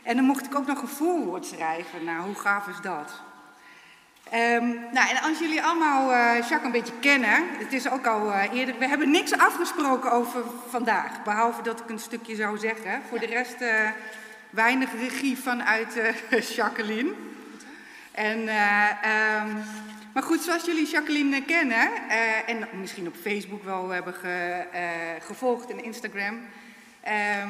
En 0.03 0.15
dan 0.15 0.25
mocht 0.25 0.45
ik 0.45 0.55
ook 0.55 0.67
nog 0.67 0.81
een 0.81 0.87
voorwoord 0.87 1.45
schrijven. 1.45 2.03
Nou, 2.03 2.25
hoe 2.25 2.35
gaaf 2.35 2.67
is 2.67 2.81
dat? 2.81 3.21
Ehm, 4.31 4.67
nou, 4.91 5.09
en 5.09 5.21
als 5.21 5.39
jullie 5.39 5.63
allemaal 5.63 6.11
eh, 6.13 6.35
Jacques 6.35 6.63
een 6.63 6.71
beetje 6.71 6.93
kennen, 6.99 7.43
het 7.59 7.73
is 7.73 7.89
ook 7.89 8.07
al 8.07 8.31
eh, 8.31 8.53
eerder, 8.53 8.75
we 8.79 8.87
hebben 8.87 9.11
niks 9.11 9.37
afgesproken 9.37 10.11
over 10.11 10.43
vandaag, 10.69 11.23
behalve 11.23 11.61
dat 11.61 11.79
ik 11.79 11.89
een 11.89 11.99
stukje 11.99 12.35
zou 12.35 12.57
zeggen. 12.57 13.01
Voor 13.09 13.19
de 13.19 13.25
rest 13.25 13.61
eh, 13.61 13.89
weinig 14.49 14.89
regie 14.99 15.37
vanuit 15.37 15.99
Jacqueline. 16.55 17.13
En, 18.11 18.47
eh, 18.47 18.89
ehm, 19.01 19.55
maar 20.13 20.23
goed, 20.23 20.41
zoals 20.41 20.65
jullie 20.65 20.87
Jacqueline 20.87 21.43
kennen, 21.43 21.89
en 22.45 22.67
misschien 22.79 23.07
op 23.07 23.15
Facebook 23.21 23.63
wel 23.63 23.89
hebben 23.89 24.13
ge- 24.13 24.65
gevolgd 25.25 25.71
en 25.71 25.83
Instagram, 25.83 26.39
ehm, 27.01 27.47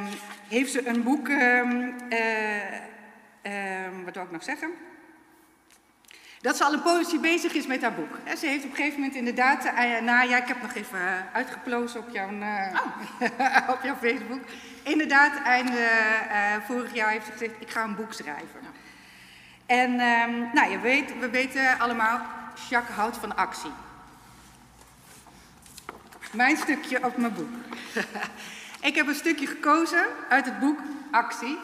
heeft 0.47 0.71
ze 0.71 0.87
een 0.87 1.03
boek, 1.03 1.27
wat 4.05 4.13
wil 4.13 4.23
ik 4.23 4.31
nog 4.31 4.43
zeggen? 4.43 4.69
Dat 6.41 6.57
ze 6.57 6.63
al 6.63 6.73
een 6.73 6.81
poosje 6.81 7.19
bezig 7.19 7.53
is 7.53 7.67
met 7.67 7.81
haar 7.81 7.93
boek. 7.93 8.17
Ze 8.37 8.45
heeft 8.45 8.63
op 8.63 8.69
een 8.69 8.75
gegeven 8.75 8.99
moment 8.99 9.17
inderdaad, 9.17 9.65
eh, 9.65 10.01
nou 10.01 10.29
ja, 10.29 10.37
ik 10.37 10.47
heb 10.47 10.61
nog 10.61 10.73
even 10.73 10.99
eh, 10.99 11.13
uitgeplozen 11.33 11.99
op 11.99 12.09
jouw, 12.09 12.29
eh, 12.39 13.69
op 13.75 13.79
jouw 13.83 13.95
Facebook. 13.95 14.41
Inderdaad, 14.83 15.41
einde 15.43 15.77
eh, 15.77 16.55
vorig 16.65 16.93
jaar 16.93 17.09
heeft 17.09 17.25
ze 17.25 17.31
gezegd, 17.31 17.53
ik 17.59 17.69
ga 17.69 17.83
een 17.83 17.95
boek 17.95 18.13
schrijven. 18.13 18.59
En 19.65 19.99
ehm, 19.99 20.39
nou, 20.53 20.71
je 20.71 20.79
weet, 20.79 21.19
we 21.19 21.29
weten 21.29 21.79
allemaal, 21.79 22.21
Jacques 22.69 22.95
houdt 22.95 23.17
van 23.17 23.35
actie. 23.35 23.71
Mijn 26.31 26.57
stukje 26.57 27.05
op 27.05 27.17
mijn 27.17 27.33
boek. 27.33 27.49
ik 28.89 28.95
heb 28.95 29.07
een 29.07 29.15
stukje 29.15 29.47
gekozen 29.47 30.05
uit 30.29 30.45
het 30.45 30.59
boek 30.59 30.79
Actie. 31.11 31.57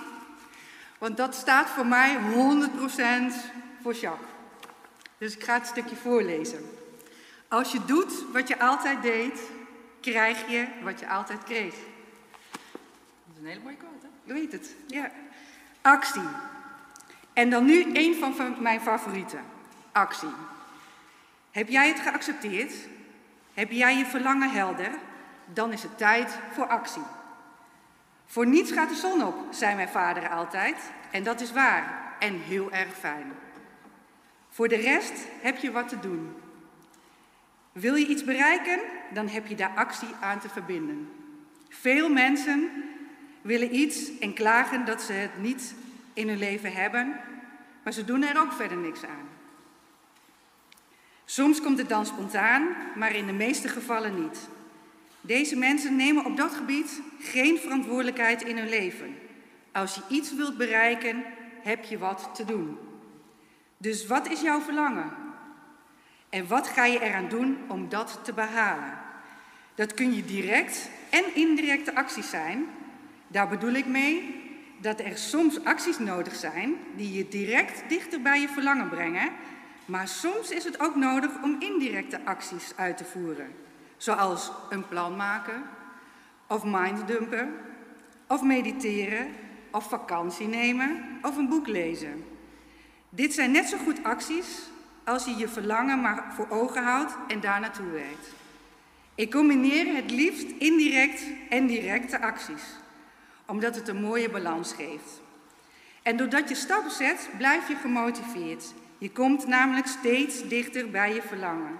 Want 0.98 1.18
dat 1.18 1.36
staat 1.36 1.70
voor 1.70 1.86
mij 1.86 2.18
100% 2.18 3.34
voor 3.82 3.94
Jacques. 3.94 4.33
Dus 5.18 5.36
ik 5.36 5.44
ga 5.44 5.54
het 5.54 5.68
stukje 5.68 5.96
voorlezen. 5.96 6.70
Als 7.48 7.72
je 7.72 7.86
doet 7.86 8.32
wat 8.32 8.48
je 8.48 8.60
altijd 8.60 9.02
deed, 9.02 9.42
krijg 10.02 10.50
je 10.50 10.68
wat 10.84 11.00
je 11.00 11.10
altijd 11.10 11.44
kreeg. 11.44 11.76
Dat 12.52 13.34
is 13.34 13.40
een 13.42 13.46
hele 13.46 13.60
mooie 13.64 13.76
quote, 13.76 14.06
hè? 14.06 14.08
Je 14.24 14.34
weet 14.34 14.52
het, 14.52 14.76
ja. 14.88 15.12
Actie. 15.82 16.30
En 17.34 17.50
dan 17.50 17.66
nu 17.66 17.86
een 17.94 18.16
van 18.16 18.56
mijn 18.60 18.82
favorieten. 18.82 19.42
Actie. 19.92 20.34
Heb 21.52 21.70
jij 21.70 21.88
het 21.88 22.00
geaccepteerd? 22.00 22.74
Heb 23.54 23.72
jij 23.72 23.98
je 23.98 24.06
verlangen 24.06 24.50
helder? 24.50 24.92
Dan 25.54 25.72
is 25.72 25.84
het 25.84 25.98
tijd 25.98 26.38
voor 26.54 26.68
actie. 26.68 27.04
Voor 28.26 28.48
niets 28.48 28.72
gaat 28.72 28.90
de 28.90 28.96
zon 28.96 29.24
op, 29.24 29.36
zei 29.50 29.76
mijn 29.76 29.90
vader 29.90 30.30
altijd. 30.30 30.76
En 31.12 31.24
dat 31.24 31.42
is 31.42 31.52
waar 31.52 32.14
en 32.20 32.40
heel 32.40 32.72
erg 32.72 32.98
fijn. 33.00 33.32
Voor 34.54 34.68
de 34.68 34.76
rest 34.76 35.14
heb 35.42 35.58
je 35.58 35.72
wat 35.72 35.90
te 35.90 36.00
doen. 36.00 36.34
Wil 37.72 37.96
je 37.96 38.08
iets 38.08 38.24
bereiken, 38.24 38.80
dan 39.14 39.28
heb 39.28 39.48
je 39.48 39.56
daar 39.56 39.74
actie 39.76 40.08
aan 40.22 40.40
te 40.40 40.50
verbinden. 40.50 41.10
Veel 41.70 42.10
mensen 42.10 42.70
willen 43.42 43.76
iets 43.76 44.20
en 44.20 44.34
klagen 44.34 44.86
dat 44.86 45.02
ze 45.02 45.14
het 45.14 45.38
niet 45.38 45.76
in 46.14 46.28
hun 46.28 46.38
leven 46.38 46.74
hebben, 46.74 47.20
maar 47.84 47.94
ze 47.94 48.06
doen 48.06 48.24
er 48.24 48.42
ook 48.42 48.52
verder 48.52 48.78
niks 48.78 49.04
aan. 49.04 49.30
Soms 51.26 51.62
komt 51.62 51.78
het 51.78 51.90
dan 51.90 52.06
spontaan, 52.06 52.68
maar 52.96 53.16
in 53.16 53.26
de 53.26 53.34
meeste 53.34 53.68
gevallen 53.68 54.22
niet. 54.22 54.48
Deze 55.22 55.56
mensen 55.56 55.96
nemen 55.96 56.26
op 56.26 56.38
dat 56.38 56.54
gebied 56.54 57.02
geen 57.20 57.58
verantwoordelijkheid 57.58 58.42
in 58.42 58.58
hun 58.58 58.70
leven. 58.70 59.16
Als 59.72 59.96
je 59.96 60.02
iets 60.10 60.36
wilt 60.36 60.58
bereiken, 60.58 61.24
heb 61.62 61.84
je 61.84 61.98
wat 61.98 62.30
te 62.34 62.46
doen. 62.46 62.78
Dus 63.84 64.08
wat 64.08 64.28
is 64.28 64.42
jouw 64.42 64.62
verlangen? 64.62 65.12
En 66.30 66.48
wat 66.48 66.68
ga 66.68 66.86
je 66.86 67.02
eraan 67.02 67.30
doen 67.30 67.58
om 67.68 67.90
dat 67.90 68.20
te 68.24 68.34
behalen? 68.34 68.98
Dat 69.76 69.94
kun 69.94 70.14
je 70.16 70.26
direct 70.26 70.90
en 71.10 71.24
indirecte 71.36 71.96
acties 71.96 72.30
zijn. 72.30 72.66
Daar 73.28 73.48
bedoel 73.48 73.74
ik 73.74 73.86
mee 73.86 74.42
dat 74.82 75.00
er 75.00 75.18
soms 75.18 75.66
acties 75.66 76.00
nodig 76.00 76.36
zijn 76.36 76.76
die 76.96 77.14
je 77.14 77.28
direct 77.28 77.90
dichter 77.90 78.22
bij 78.22 78.42
je 78.42 78.48
verlangen 78.48 78.90
brengen, 78.90 79.30
maar 79.86 80.08
soms 80.08 80.52
is 80.52 80.64
het 80.64 80.80
ook 80.80 80.96
nodig 80.96 81.32
om 81.42 81.56
indirecte 81.60 82.26
acties 82.26 82.74
uit 82.76 82.98
te 82.98 83.06
voeren, 83.06 83.56
zoals 83.98 84.52
een 84.70 84.88
plan 84.88 85.16
maken, 85.16 85.64
of 86.48 86.64
minddumpen, 86.64 87.54
of 88.28 88.42
mediteren, 88.42 89.28
of 89.72 89.90
vakantie 89.90 90.48
nemen, 90.48 91.20
of 91.22 91.38
een 91.38 91.50
boek 91.50 91.68
lezen. 91.68 92.33
Dit 93.16 93.34
zijn 93.34 93.52
net 93.52 93.70
zo 93.70 93.78
goed 93.78 94.04
acties 94.04 94.46
als 95.04 95.26
je 95.26 95.36
je 95.36 95.48
verlangen 95.48 96.02
maar 96.02 96.34
voor 96.36 96.50
ogen 96.50 96.84
houdt 96.84 97.16
en 97.28 97.40
daar 97.40 97.60
naartoe 97.60 97.90
werkt. 97.92 98.28
Ik 99.16 99.32
combineer 99.32 99.96
het 99.96 100.12
liefst 100.12 100.48
indirect 100.58 101.24
en 101.50 101.68
directe 101.68 102.22
acties, 102.22 102.64
omdat 103.46 103.76
het 103.76 103.88
een 103.88 104.02
mooie 104.02 104.30
balans 104.30 104.74
geeft. 104.74 105.22
En 106.04 106.18
doordat 106.18 106.50
je 106.50 106.56
stappen 106.56 106.92
zet, 106.92 107.30
blijf 107.38 107.68
je 107.68 107.76
gemotiveerd. 107.76 108.74
Je 108.98 109.12
komt 109.12 109.48
namelijk 109.48 109.88
steeds 109.88 110.48
dichter 110.48 110.90
bij 110.90 111.14
je 111.14 111.22
verlangen. 111.22 111.80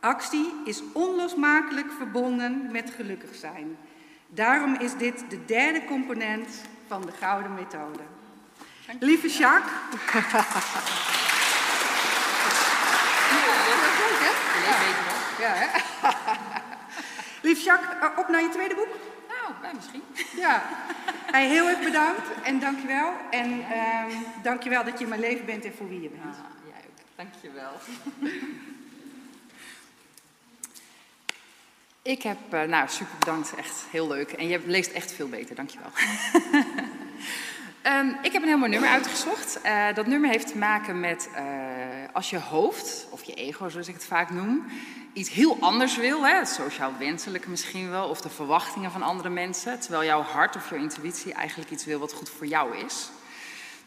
Actie 0.00 0.52
is 0.64 0.82
onlosmakelijk 0.92 1.92
verbonden 1.92 2.68
met 2.72 2.90
gelukkig 2.90 3.34
zijn. 3.34 3.76
Daarom 4.26 4.74
is 4.74 4.96
dit 4.96 5.24
de 5.28 5.44
derde 5.44 5.84
component 5.84 6.62
van 6.86 7.02
de 7.02 7.12
gouden 7.12 7.54
methode. 7.54 8.17
Lieve 8.98 9.28
Jacques. 9.28 9.72
Ja, 15.38 15.52
hè? 15.54 15.66
Lief 17.48 17.64
Jacques, 17.64 17.88
eh, 18.00 18.18
op 18.18 18.28
naar 18.28 18.42
je 18.42 18.48
tweede 18.48 18.74
boek. 18.74 18.88
Nou, 19.28 19.52
wij 19.60 19.72
misschien. 19.74 20.02
Ja. 20.36 20.62
Hey, 21.30 21.48
heel 21.48 21.68
erg 21.68 21.78
bedankt 21.78 22.42
en 22.42 22.60
dankjewel. 22.60 23.12
En 23.30 23.64
ehm 23.70 24.10
dankjewel 24.42 24.84
dat 24.84 24.98
je 24.98 25.04
in 25.04 25.08
mijn 25.08 25.20
leven 25.20 25.46
bent 25.46 25.64
en 25.64 25.74
voor 25.76 25.88
wie 25.88 26.00
je 26.00 26.08
bent. 26.08 26.24
Ah, 26.24 26.70
jij 26.72 26.82
ook. 26.86 26.96
Dankjewel. 27.16 27.72
Ik 32.02 32.22
heb, 32.22 32.38
eh, 32.50 32.62
nou 32.62 32.88
super 32.88 33.18
bedankt, 33.18 33.54
echt 33.54 33.84
heel 33.90 34.08
leuk. 34.08 34.32
En 34.32 34.48
je 34.48 34.60
leest 34.66 34.90
echt 34.90 35.12
veel 35.12 35.28
beter, 35.28 35.54
dankjewel. 35.54 35.90
Ehm, 37.88 38.08
ik 38.22 38.32
heb 38.32 38.42
een 38.42 38.48
heel 38.48 38.58
mooi 38.58 38.70
nummer 38.70 38.88
uitgezocht. 38.88 39.60
Eh, 39.60 39.86
dat 39.94 40.06
nummer 40.06 40.30
heeft 40.30 40.46
te 40.46 40.58
maken 40.58 41.00
met 41.00 41.28
eh, 41.34 41.44
als 42.12 42.30
je 42.30 42.38
hoofd, 42.38 43.06
of 43.10 43.24
je 43.24 43.34
ego 43.34 43.68
zoals 43.68 43.88
ik 43.88 43.94
het 43.94 44.04
vaak 44.04 44.30
noem, 44.30 44.66
iets 45.12 45.30
heel 45.30 45.56
anders 45.60 45.96
wil, 45.96 46.26
hè, 46.26 46.34
het 46.34 46.48
sociaal 46.48 46.92
wenselijke 46.98 47.50
misschien 47.50 47.90
wel, 47.90 48.08
of 48.08 48.20
de 48.20 48.28
verwachtingen 48.28 48.90
van 48.90 49.02
andere 49.02 49.28
mensen, 49.28 49.80
terwijl 49.80 50.04
jouw 50.04 50.22
hart 50.22 50.56
of 50.56 50.70
jouw 50.70 50.78
intuïtie 50.78 51.32
eigenlijk 51.32 51.70
iets 51.70 51.84
wil 51.84 51.98
wat 51.98 52.12
goed 52.12 52.30
voor 52.30 52.46
jou 52.46 52.76
is. 52.76 53.10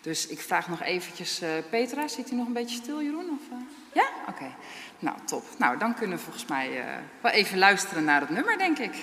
Dus 0.02 0.28
ik 0.28 0.40
vraag 0.40 0.68
nog 0.68 0.82
eventjes, 0.82 1.42
uh, 1.42 1.50
Petra, 1.70 2.08
zit 2.08 2.32
u 2.32 2.36
nog 2.36 2.48
een 2.48 2.54
beetje 2.54 2.76
stil, 2.76 3.02
Jeroen? 3.02 3.30
Of, 3.30 3.58
Ja? 3.94 4.10
Oké. 4.28 4.52
Nou, 5.00 5.18
top. 5.26 5.44
Nou, 5.58 5.78
dan 5.78 5.94
kunnen 5.94 6.18
we 6.18 6.24
volgens 6.24 6.46
mij 6.46 6.84
wel 7.22 7.32
even 7.32 7.58
luisteren 7.58 8.04
naar 8.04 8.22
het 8.22 8.30
nummer, 8.30 8.58
denk 8.58 8.78
ik. 8.78 8.94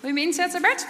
Wil 0.00 0.08
je 0.08 0.12
me 0.12 0.20
inzetten, 0.20 0.62
Bert? 0.62 0.86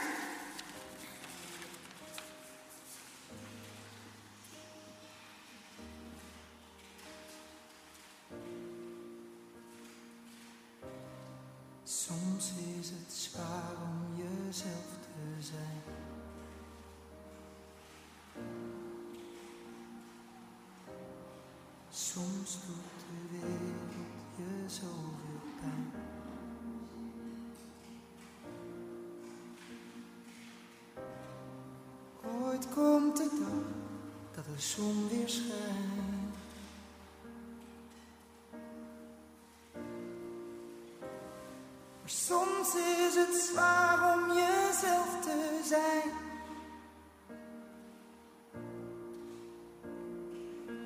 Is 43.33 43.39
het 43.39 43.47
zwaar 43.47 44.15
om 44.15 44.33
jezelf 44.33 45.21
te 45.21 45.61
zijn. 45.65 46.11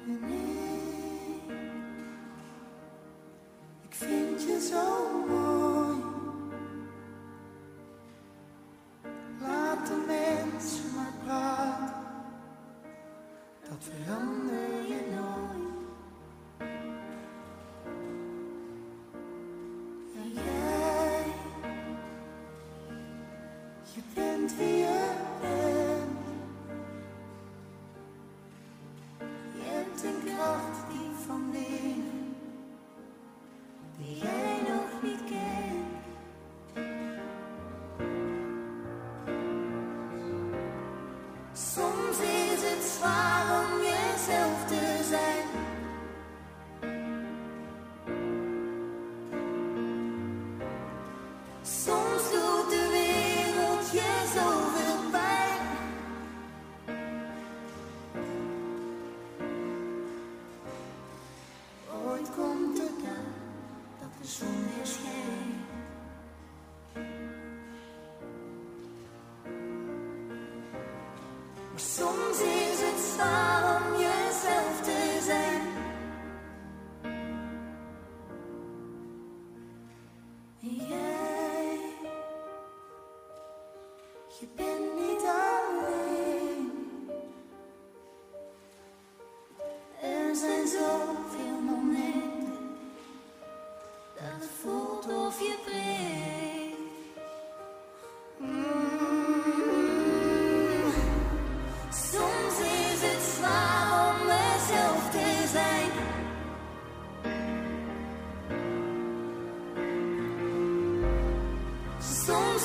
En 0.06 0.22
ik, 0.22 0.44
ik 3.82 3.94
vind 3.94 4.42
je 4.42 4.68
zo 4.70 5.18
mooi. 5.28 5.96
Laat 9.40 9.86
de 9.86 10.04
mensen 10.06 10.94
maar 10.94 11.12
praten, 11.24 11.94
dat 13.68 13.78
verander 13.78 14.15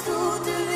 Soms 0.04 0.71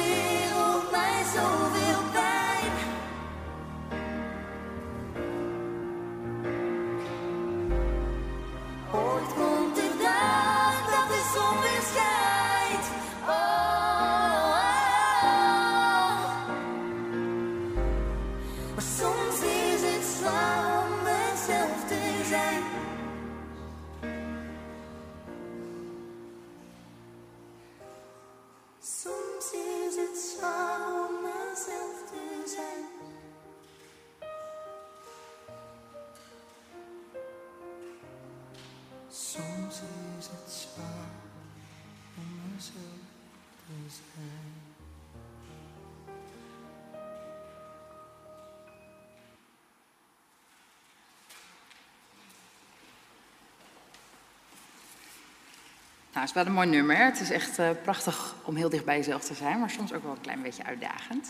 Nou, 56.15 56.27
het 56.27 56.35
is 56.35 56.43
wel 56.43 56.53
een 56.53 56.59
mooi 56.59 56.77
nummer. 56.77 56.97
Het 56.97 57.19
is 57.19 57.29
echt 57.29 57.59
eh, 57.59 57.69
prachtig 57.83 58.35
om 58.43 58.55
heel 58.55 58.69
dicht 58.69 58.85
bij 58.85 58.97
jezelf 58.97 59.23
te 59.23 59.33
zijn, 59.33 59.59
maar 59.59 59.69
soms 59.69 59.93
ook 59.93 60.03
wel 60.03 60.11
een 60.11 60.21
klein 60.21 60.41
beetje 60.41 60.63
uitdagend. 60.63 61.27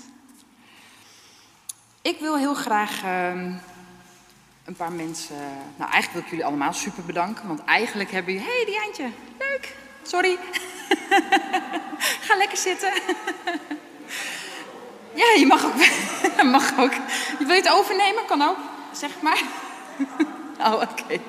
Ik 2.01 2.19
wil 2.19 2.37
heel 2.37 2.53
graag 2.53 3.03
ehm, 3.03 3.51
een 4.65 4.75
paar 4.75 4.91
mensen. 4.91 5.35
Nou, 5.75 5.91
eigenlijk 5.91 6.11
wil 6.11 6.21
ik 6.21 6.29
jullie 6.29 6.45
allemaal 6.45 6.73
super 6.73 7.03
bedanken, 7.03 7.47
want 7.47 7.63
eigenlijk 7.63 8.11
hebben 8.11 8.33
jullie. 8.33 8.47
Hey, 8.47 8.65
Diantje, 8.65 9.09
leuk. 9.39 9.75
Sorry. 10.01 10.37
Ga 12.27 12.37
lekker 12.37 12.57
zitten. 12.57 12.93
ja, 15.21 15.33
je 15.37 15.45
mag 15.47 15.65
ook. 15.65 15.75
mag 16.57 16.79
ook. 16.79 16.93
Wil 17.39 17.55
je 17.55 17.61
het 17.61 17.71
overnemen? 17.71 18.25
Kan 18.25 18.41
ook, 18.41 18.57
zeg 18.91 19.21
maar. 19.21 19.41
oh, 20.59 20.73
oké. 20.73 21.19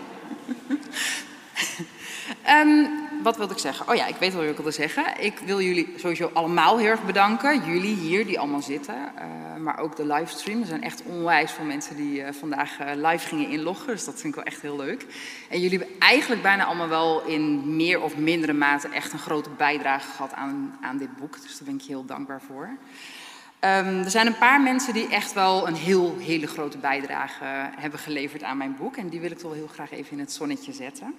Ehm, 2.42 2.86
wat 3.26 3.36
wilde 3.36 3.52
ik 3.52 3.60
zeggen? 3.60 3.88
Oh 3.88 3.94
ja, 3.94 4.06
ik 4.06 4.16
weet 4.16 4.32
wel 4.32 4.40
wat 4.40 4.50
ik 4.50 4.56
wilde 4.56 4.70
zeggen. 4.70 5.04
Ik 5.20 5.38
wil 5.38 5.60
jullie 5.60 5.92
sowieso 5.96 6.30
allemaal 6.32 6.78
heel 6.78 6.88
erg 6.90 7.04
bedanken. 7.04 7.64
Jullie 7.64 7.94
hier, 7.94 8.26
die 8.26 8.38
allemaal 8.38 8.62
zitten. 8.62 8.94
eh, 8.94 9.24
maar 9.60 9.78
ook 9.78 9.96
de 9.96 10.06
livestream. 10.06 10.60
Er 10.60 10.66
zijn 10.66 10.82
echt 10.82 11.02
onwijs 11.02 11.52
veel 11.52 11.64
mensen 11.64 11.96
die 11.96 12.22
eh, 12.22 12.32
vandaag 12.32 12.78
eh, 12.78 12.86
live 12.94 13.28
gingen 13.28 13.48
inloggen. 13.48 13.86
Dus 13.86 14.04
dat 14.04 14.14
vind 14.14 14.26
ik 14.26 14.34
wel 14.34 14.44
echt 14.44 14.62
heel 14.62 14.76
leuk. 14.76 15.06
En 15.48 15.60
jullie 15.60 15.78
hebben 15.78 15.98
eigenlijk 15.98 16.42
bijna 16.42 16.64
allemaal 16.64 16.88
wel 16.88 17.22
in 17.24 17.76
meer 17.76 18.00
of 18.00 18.16
mindere 18.16 18.52
mate 18.52 18.88
echt 18.88 19.12
een 19.12 19.18
grote 19.18 19.50
bijdrage 19.56 20.10
gehad 20.10 20.32
aan, 20.32 20.78
aan 20.80 20.98
dit 20.98 21.16
boek. 21.16 21.42
Dus 21.42 21.58
daar 21.58 21.68
ben 21.68 21.74
ik 21.74 21.82
heel 21.82 22.04
dankbaar 22.04 22.40
voor. 22.46 22.68
Ehm, 23.58 24.02
er 24.04 24.10
zijn 24.10 24.26
een 24.26 24.38
paar 24.38 24.60
mensen 24.60 24.92
die 24.92 25.08
echt 25.08 25.32
wel 25.32 25.68
een 25.68 25.74
heel, 25.74 26.16
hele 26.18 26.46
grote 26.46 26.78
bijdrage 26.78 27.44
hebben 27.76 28.00
geleverd 28.00 28.42
aan 28.42 28.56
mijn 28.56 28.76
boek. 28.78 28.96
En 28.96 29.08
die 29.08 29.20
wil 29.20 29.30
ik 29.30 29.38
toch 29.38 29.50
wel 29.50 29.60
heel 29.60 29.70
graag 29.72 29.90
even 29.90 30.12
in 30.12 30.18
het 30.18 30.32
zonnetje 30.32 30.72
zetten. 30.72 31.14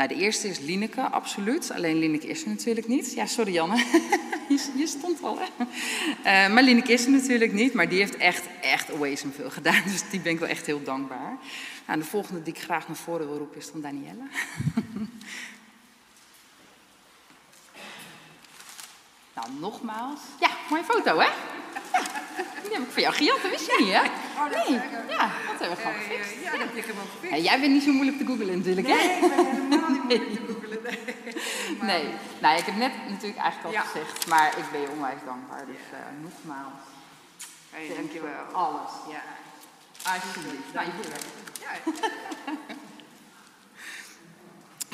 Nou, 0.00 0.12
de 0.12 0.18
eerste 0.18 0.48
is 0.48 0.58
Lineke, 0.58 1.00
absoluut. 1.00 1.72
Alleen 1.72 1.98
Lineke 1.98 2.26
is 2.26 2.42
er 2.42 2.48
natuurlijk 2.48 2.88
niet. 2.88 3.12
Ja, 3.12 3.26
sorry 3.26 3.52
Janne. 3.52 3.76
je, 4.76 4.86
stond 4.86 5.22
al, 5.22 5.38
hè? 5.38 5.44
Eh, 6.22 6.52
maar 6.52 6.62
Lineke 6.62 6.92
is 6.92 7.04
er 7.04 7.10
natuurlijk 7.10 7.52
niet. 7.52 7.72
Maar 7.74 7.88
die 7.88 7.98
heeft 7.98 8.16
echt, 8.16 8.48
echt 8.60 8.92
awesome 8.92 9.32
veel 9.32 9.50
gedaan. 9.50 9.82
Dus 9.92 10.10
die 10.10 10.20
ben 10.20 10.32
ik 10.32 10.38
wel 10.38 10.48
echt 10.48 10.66
heel 10.66 10.82
dankbaar. 10.82 11.38
Nou, 11.86 11.98
de 11.98 12.04
volgende 12.04 12.42
die 12.42 12.54
ik 12.54 12.60
graag 12.60 12.88
naar 12.88 12.96
voren 12.96 13.28
wil 13.28 13.38
roepen 13.38 13.58
is 13.58 13.72
dan 13.72 13.80
Danielle. 13.80 14.24
nou, 19.34 19.48
nogmaals. 19.58 20.20
Ja, 20.40 20.50
mooie 20.70 20.84
foto, 20.84 21.18
hè? 21.18 21.28
Ja, 22.40 22.62
die 22.62 22.72
heb 22.72 22.82
ik 22.82 22.90
voor 22.92 23.02
jou 23.02 23.14
gejat, 23.14 23.38
dat 23.42 23.50
wist 23.50 23.66
je 23.66 23.76
niet, 23.80 23.92
hè? 23.92 24.02
Nee, 24.56 24.80
ja, 25.16 25.30
dat 25.50 25.58
hebben 25.60 25.76
we 25.76 25.82
gewoon 25.82 25.94
gefixt. 26.02 26.30
Ja, 26.44 26.50
dat 26.50 26.60
heb 26.60 26.74
ik 26.74 26.84
hem 26.84 26.96
ook 27.02 27.10
gefixt. 27.14 27.36
Ja, 27.36 27.42
jij 27.50 27.60
bent 27.60 27.72
niet 27.72 27.82
zo 27.82 27.92
moeilijk 27.92 28.18
te 28.18 28.26
googlen 28.26 28.56
natuurlijk, 28.56 28.86
hè? 28.86 28.94
Nee, 28.94 29.14
ik 29.14 29.20
ben 29.20 29.30
helemaal 29.30 29.90
niet 29.90 30.08
moeilijk 30.08 30.34
te 30.34 30.40
googelen. 30.52 30.82
Nee. 30.82 30.98
Nee, 31.90 32.04
nou, 32.40 32.58
ik 32.58 32.64
heb 32.64 32.76
net 32.76 32.92
natuurlijk 33.08 33.38
eigenlijk 33.40 33.64
al 33.66 33.72
Ja. 33.72 33.80
gezegd, 33.80 34.26
maar 34.26 34.48
ik 34.58 34.64
ben 34.72 34.80
je 34.80 34.90
onwijs 34.90 35.20
dankbaar. 35.24 35.66
Dus 35.66 35.84
eh, 35.92 35.98
nogmaals, 36.22 36.72
Hey, 37.70 37.88
dankjewel. 37.96 38.30
voor 38.48 38.56
alles. 38.58 38.90
Ja. 39.08 39.22
Alsjeblieft. 40.12 40.72
Nou, 40.74 40.86
je 40.86 40.92
moet 40.96 41.08
weg. 41.08 41.20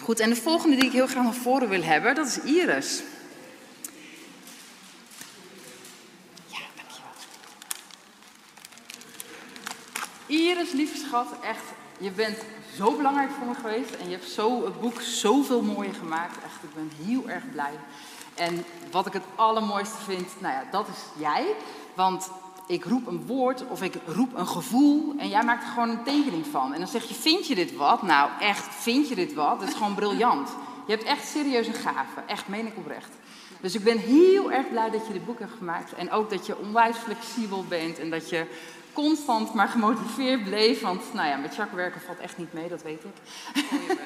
Goed, 0.02 0.20
en 0.20 0.30
de 0.30 0.36
volgende 0.36 0.76
die 0.76 0.84
ik 0.86 0.92
heel 0.92 1.06
graag 1.06 1.24
naar 1.24 1.34
voren 1.34 1.68
wil 1.68 1.82
hebben, 1.82 2.14
dat 2.14 2.26
is 2.26 2.40
Iris. 2.40 3.02
Iris, 10.26 10.72
lieve 10.72 10.96
schat, 10.96 11.26
echt, 11.42 11.64
je 11.98 12.10
bent 12.10 12.38
zo 12.76 12.96
belangrijk 12.96 13.30
voor 13.30 13.46
me 13.46 13.54
geweest 13.54 13.94
en 13.94 14.04
je 14.04 14.16
hebt 14.16 14.28
zo 14.28 14.64
het 14.64 14.80
boek 14.80 15.00
zoveel 15.00 15.62
mooier 15.62 15.94
gemaakt. 15.94 16.36
Echt, 16.44 16.62
ik 16.62 16.74
ben 16.74 17.06
heel 17.06 17.28
erg 17.28 17.50
blij. 17.52 17.72
En 18.34 18.64
wat 18.90 19.06
ik 19.06 19.12
het 19.12 19.22
allermooiste 19.34 20.02
vind, 20.04 20.28
nou 20.38 20.54
ja, 20.54 20.64
dat 20.70 20.88
is 20.88 21.20
jij. 21.20 21.46
Want 21.94 22.30
ik 22.66 22.84
roep 22.84 23.06
een 23.06 23.26
woord 23.26 23.66
of 23.68 23.82
ik 23.82 23.94
roep 24.06 24.36
een 24.36 24.46
gevoel 24.46 25.14
en 25.18 25.28
jij 25.28 25.44
maakt 25.44 25.62
er 25.62 25.68
gewoon 25.68 25.88
een 25.88 26.04
tekening 26.04 26.46
van. 26.46 26.72
En 26.72 26.78
dan 26.78 26.88
zeg 26.88 27.04
je, 27.04 27.14
vind 27.14 27.46
je 27.46 27.54
dit 27.54 27.76
wat? 27.76 28.02
Nou, 28.02 28.30
echt, 28.40 28.74
vind 28.74 29.08
je 29.08 29.14
dit 29.14 29.34
wat? 29.34 29.60
Dat 29.60 29.68
is 29.68 29.74
gewoon 29.74 29.94
briljant. 29.94 30.48
Je 30.86 30.92
hebt 30.92 31.04
echt 31.04 31.26
serieus 31.28 31.66
een 31.66 31.74
gave. 31.74 32.20
Echt, 32.26 32.48
meen 32.48 32.66
ik 32.66 32.76
oprecht. 32.76 33.10
Dus 33.60 33.74
ik 33.74 33.84
ben 33.84 33.98
heel 33.98 34.52
erg 34.52 34.68
blij 34.68 34.90
dat 34.90 35.06
je 35.06 35.12
dit 35.12 35.26
boek 35.26 35.38
hebt 35.38 35.56
gemaakt. 35.58 35.92
En 35.92 36.10
ook 36.10 36.30
dat 36.30 36.46
je 36.46 36.58
onwijs 36.58 36.96
flexibel 36.96 37.64
bent 37.68 37.98
en 37.98 38.10
dat 38.10 38.28
je 38.28 38.46
constant 38.96 39.54
maar 39.54 39.68
gemotiveerd 39.68 40.44
bleef. 40.44 40.80
Want 40.80 41.12
nou 41.14 41.28
ja, 41.28 41.36
met 41.36 41.54
Jacques 41.54 41.76
werken 41.76 42.00
valt 42.00 42.18
echt 42.18 42.36
niet 42.38 42.52
mee, 42.52 42.68
dat 42.68 42.82
weet 42.82 43.04
ik. 43.04 43.16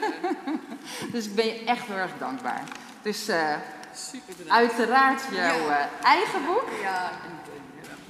dus 1.12 1.26
ik 1.26 1.34
ben 1.34 1.46
je 1.46 1.64
echt 1.64 1.86
heel 1.86 1.96
erg 1.96 2.12
dankbaar. 2.18 2.62
Dus 3.02 3.28
eh, 3.28 3.54
Super 3.94 4.34
bedankt. 4.36 4.50
uiteraard 4.52 5.22
jouw 5.32 5.66
Ja. 5.68 5.78
eh, 5.78 6.04
eigen 6.06 6.44
boek. 6.46 6.68
Ja, 6.82 7.10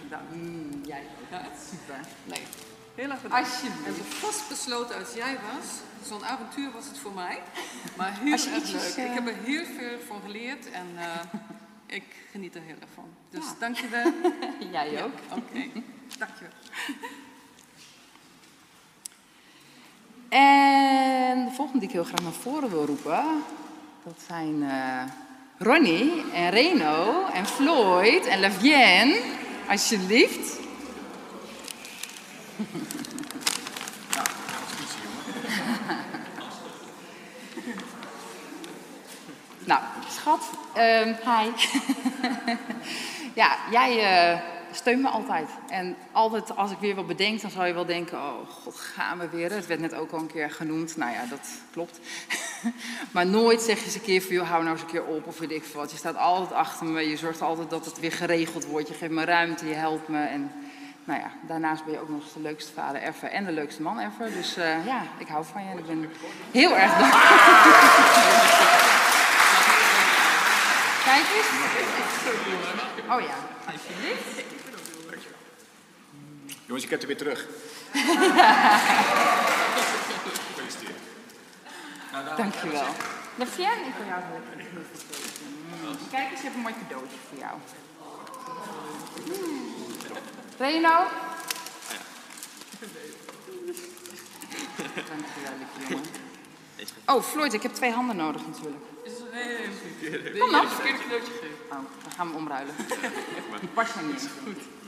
bedankt. 0.03 0.35
Mm, 0.35 0.81
jij 0.85 1.03
ook. 1.33 1.41
Super. 1.71 2.01
Nee, 2.25 2.43
heel 2.95 3.11
erg 3.11 3.23
bedankt. 3.23 3.49
Alsjeblieft. 3.49 3.87
En 3.87 3.95
zo 3.95 4.03
vastbesloten 4.27 4.99
als 4.99 5.13
jij 5.15 5.35
was, 5.53 5.67
zo'n 6.09 6.25
avontuur 6.25 6.71
was 6.71 6.87
het 6.87 6.99
voor 6.99 7.13
mij. 7.13 7.43
Maar 7.97 8.13
heel 8.21 8.27
je 8.27 8.33
erg 8.33 8.73
leuk. 8.73 8.83
eh, 8.97 9.05
Ik 9.05 9.13
heb 9.13 9.27
er 9.29 9.35
heel 9.45 9.65
veel 9.65 9.99
van 10.07 10.21
geleerd 10.25 10.71
en 10.71 10.87
eh, 10.97 11.07
ik 11.87 12.05
geniet 12.31 12.55
er 12.55 12.63
heel 12.63 12.77
erg 12.81 12.91
van. 12.95 13.09
Dus 13.31 13.45
Ja. 13.45 13.55
dankjewel. 13.59 14.13
Jij 14.73 15.05
ook. 15.05 15.15
Oké, 15.31 15.69
dankjewel. 16.21 16.53
En 20.29 21.45
de 21.45 21.51
volgende 21.51 21.79
die 21.79 21.89
ik 21.89 21.95
heel 21.95 22.05
graag 22.05 22.23
naar 22.23 22.33
voren 22.33 22.71
wil 22.71 22.87
roepen, 22.87 23.25
dat 24.05 24.19
zijn 24.27 24.63
eh, 24.63 25.03
Ronnie 25.59 26.25
en 26.33 26.51
Reno 26.51 27.27
en 27.33 27.47
Floyd 27.47 28.27
en 28.27 28.41
Lavienne. 28.41 29.21
Alsjeblieft. 29.69 30.59
Nou, 39.65 39.83
schat, 40.09 40.51
ehm, 40.75 41.07
hi. 41.07 41.51
ja, 43.41 43.57
jij 43.71 43.99
eh, 43.99 44.41
steunt 44.73 45.03
me 45.03 45.09
altijd. 45.09 45.49
En 45.69 45.97
altijd 46.13 46.57
als 46.57 46.71
ik 46.71 46.79
weer 46.79 46.95
wat 46.95 47.07
bedenk, 47.07 47.41
dan 47.41 47.51
zou 47.51 47.67
je 47.67 47.75
wel 47.75 47.87
denken, 47.87 48.19
oh 48.19 48.49
god, 48.63 48.77
gaan 48.77 49.19
we 49.19 49.29
weer. 49.29 49.53
Het 49.53 49.67
werd 49.67 49.81
net 49.81 49.95
ook 49.95 50.11
al 50.13 50.19
een 50.19 50.27
keer 50.27 50.51
genoemd. 50.51 50.97
Nou 50.97 51.13
ja, 51.13 51.25
dat 51.27 51.49
klopt. 51.73 52.01
maar 53.15 53.27
nooit 53.27 53.63
zeg 53.63 53.79
je 53.79 53.85
eens 53.85 53.95
een 53.95 54.03
keer 54.03 54.23
van, 54.23 54.35
joh, 54.35 54.49
hou 54.49 54.63
nou 54.63 54.75
eens 54.75 54.85
een 54.85 54.91
keer 54.91 55.05
op 55.05 55.27
of 55.27 55.39
weet 55.39 55.51
ik 55.51 55.65
veel 55.65 55.81
wat. 55.81 55.91
Je 55.91 55.97
staat 55.97 56.17
altijd 56.17 56.53
achter 56.53 56.87
me, 56.87 57.09
je 57.09 57.17
zorgt 57.17 57.43
altijd 57.43 57.71
dat 57.71 57.85
het 57.85 58.01
weer 58.01 58.13
geregeld 58.13 58.67
wordt. 58.67 58.89
Je 58.89 58.95
geeft 58.95 59.13
me 59.13 59.25
ruimte, 59.25 59.67
je 59.67 59.75
helpt 59.75 60.09
me. 60.09 60.25
En 60.25 60.51
nou 61.05 61.21
ja, 61.21 61.31
daarnaast 61.47 61.85
ben 61.85 61.93
je 61.95 62.01
ook 62.01 62.09
nog 62.09 62.23
eens 62.23 62.33
de 62.33 62.41
leukste 62.41 62.73
vader 62.73 63.03
ever 63.03 63.29
en 63.29 63.45
de 63.45 63.53
leukste 63.53 63.83
man 63.83 63.99
ever. 63.99 64.33
Dus 64.33 64.57
eh, 64.57 64.87
ja, 64.87 65.03
ik 65.19 65.29
hou 65.29 65.45
van 65.45 65.65
je 65.65 65.71
en 65.71 65.79
ik 65.79 65.87
ben 65.87 66.11
heel 66.51 66.77
erg 66.77 66.93
dankbaar. 66.99 67.19
Kijk 71.05 71.27
eens. 71.37 71.47
Oh 73.11 73.21
ja, 73.21 73.35
alsjeblieft. 73.73 74.60
Jongens, 76.71 76.85
ik 76.85 76.91
heb 76.91 77.01
er 77.03 77.07
weer 77.07 77.17
terug. 77.17 77.47
Dankjewel. 82.37 82.87
Lafienne, 83.35 83.87
ik 83.87 83.95
wil 83.97 84.07
jou 84.07 84.23
heel 84.23 84.41
erg 84.53 84.67
geven. 84.67 84.87
Mm. 85.83 85.97
Kijk 86.11 86.31
eens, 86.31 86.39
ik 86.39 86.45
heb 86.45 86.55
een 86.55 86.61
mooi 86.61 86.75
cadeautje 86.83 87.17
voor 87.29 87.39
jou. 87.39 87.59
Mm. 89.27 89.75
Reno? 90.59 91.07
Dankjewel, 94.95 95.53
lieve 95.59 95.89
jongen. 95.89 96.07
Oh, 97.07 97.23
Floyd, 97.23 97.53
ik 97.53 97.63
heb 97.63 97.75
twee 97.75 97.93
handen 97.93 98.17
nodig 98.17 98.43
natuurlijk. 98.47 98.85
Kom 100.39 100.51
dan. 100.51 100.65
Oh, 100.65 101.79
dan 102.03 102.13
gaan 102.17 102.31
we 102.31 102.37
omruilen. 102.37 102.75
Die 103.61 103.69
past 103.75 103.95
er 103.95 104.03
niet. 104.03 104.29
Goed. 104.45 104.80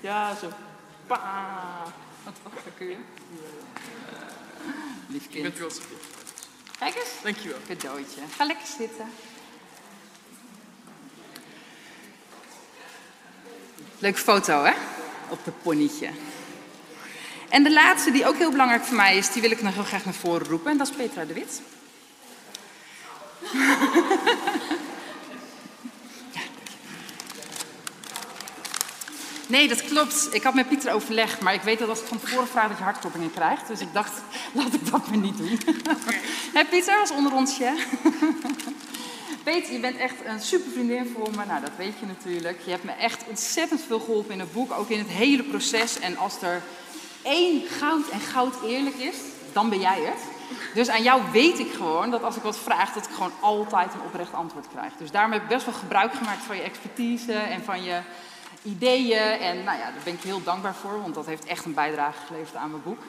Ja, 0.00 0.34
zo. 0.34 0.48
Pa. 1.06 1.84
Wat 2.24 2.74
kun 2.76 2.88
je? 2.88 2.96
Lief 5.06 5.28
kind. 5.28 5.34
Ik 5.34 5.42
ben 5.42 5.54
trots 5.54 5.78
op 5.78 5.84
je. 5.88 5.96
Kijk 6.78 6.94
eens. 6.94 7.10
Dankjewel. 7.22 7.58
Cadeautje. 7.68 8.20
Ga 8.36 8.44
lekker 8.44 8.66
zitten. 8.78 9.06
Leuke 13.98 14.18
foto, 14.18 14.64
hè? 14.64 14.72
Op 15.28 15.44
de 15.44 15.50
ponytje. 15.62 16.10
En 17.48 17.62
de 17.62 17.72
laatste, 17.72 18.10
die 18.10 18.26
ook 18.26 18.36
heel 18.36 18.50
belangrijk 18.50 18.84
voor 18.84 18.96
mij 18.96 19.16
is, 19.16 19.32
die 19.32 19.42
wil 19.42 19.50
ik 19.50 19.62
nog 19.62 19.74
heel 19.74 19.84
graag 19.84 20.04
naar 20.04 20.14
voren 20.14 20.46
roepen. 20.46 20.70
En 20.70 20.78
dat 20.78 20.88
is 20.88 20.96
Petra 20.96 21.24
de 21.24 21.34
Wit. 21.34 21.62
Nee, 29.50 29.68
dat 29.68 29.84
klopt. 29.84 30.28
Ik 30.30 30.42
had 30.42 30.54
met 30.54 30.68
Pieter 30.68 30.92
overlegd, 30.92 31.40
maar 31.40 31.54
ik 31.54 31.62
weet 31.62 31.78
dat 31.78 31.88
als 31.88 32.00
ik 32.00 32.06
van 32.06 32.20
tevoren 32.20 32.48
vraag 32.48 32.68
dat 32.68 32.78
je 32.78 32.84
hartkloppingen 32.84 33.32
krijgt. 33.32 33.66
Dus 33.66 33.80
ik 33.80 33.92
dacht, 33.92 34.22
laat 34.54 34.74
ik 34.74 34.90
dat 34.90 35.08
maar 35.08 35.18
niet 35.18 35.38
doen. 35.38 35.58
Hé 36.52 36.64
Pieter, 36.64 36.98
was 36.98 37.10
onder 37.10 37.32
onsje. 37.32 37.74
Peter, 39.44 39.72
je 39.72 39.80
bent 39.80 39.96
echt 39.96 40.14
een 40.24 40.40
super 40.40 40.70
vriendin 40.72 41.14
voor 41.14 41.30
me. 41.30 41.44
Nou, 41.46 41.60
dat 41.60 41.70
weet 41.76 41.94
je 42.00 42.06
natuurlijk. 42.06 42.60
Je 42.64 42.70
hebt 42.70 42.84
me 42.84 42.92
echt 42.92 43.24
ontzettend 43.28 43.80
veel 43.86 44.00
geholpen 44.00 44.32
in 44.32 44.40
het 44.40 44.52
boek, 44.52 44.72
ook 44.72 44.88
in 44.88 44.98
het 44.98 45.08
hele 45.08 45.42
proces. 45.42 45.98
En 45.98 46.16
als 46.16 46.42
er 46.42 46.62
één 47.22 47.62
goud 47.68 48.08
en 48.08 48.20
goud 48.20 48.54
eerlijk 48.64 48.96
is, 48.96 49.16
dan 49.52 49.68
ben 49.68 49.80
jij 49.80 50.00
het. 50.00 50.20
Dus 50.74 50.88
aan 50.88 51.02
jou 51.02 51.22
weet 51.32 51.58
ik 51.58 51.72
gewoon 51.72 52.10
dat 52.10 52.22
als 52.22 52.36
ik 52.36 52.42
wat 52.42 52.58
vraag, 52.58 52.92
dat 52.92 53.04
ik 53.04 53.14
gewoon 53.14 53.32
altijd 53.40 53.94
een 53.94 54.00
oprecht 54.06 54.32
antwoord 54.32 54.66
krijg. 54.68 54.92
Dus 54.98 55.10
daarom 55.10 55.32
heb 55.32 55.42
ik 55.42 55.48
best 55.48 55.64
wel 55.64 55.74
gebruik 55.74 56.14
gemaakt 56.14 56.42
van 56.42 56.56
je 56.56 56.62
expertise 56.62 57.32
en 57.32 57.64
van 57.64 57.82
je 57.82 58.00
ideeën. 58.62 59.38
En 59.38 59.64
nou 59.64 59.78
ja, 59.78 59.84
daar 59.84 60.04
ben 60.04 60.14
ik 60.14 60.22
heel 60.22 60.42
dankbaar 60.42 60.74
voor, 60.74 61.00
want 61.00 61.14
dat 61.14 61.26
heeft 61.26 61.44
echt 61.44 61.64
een 61.64 61.74
bijdrage 61.74 62.26
geleverd 62.26 62.56
aan 62.56 62.70
mijn 62.70 62.82
boek. 62.82 63.02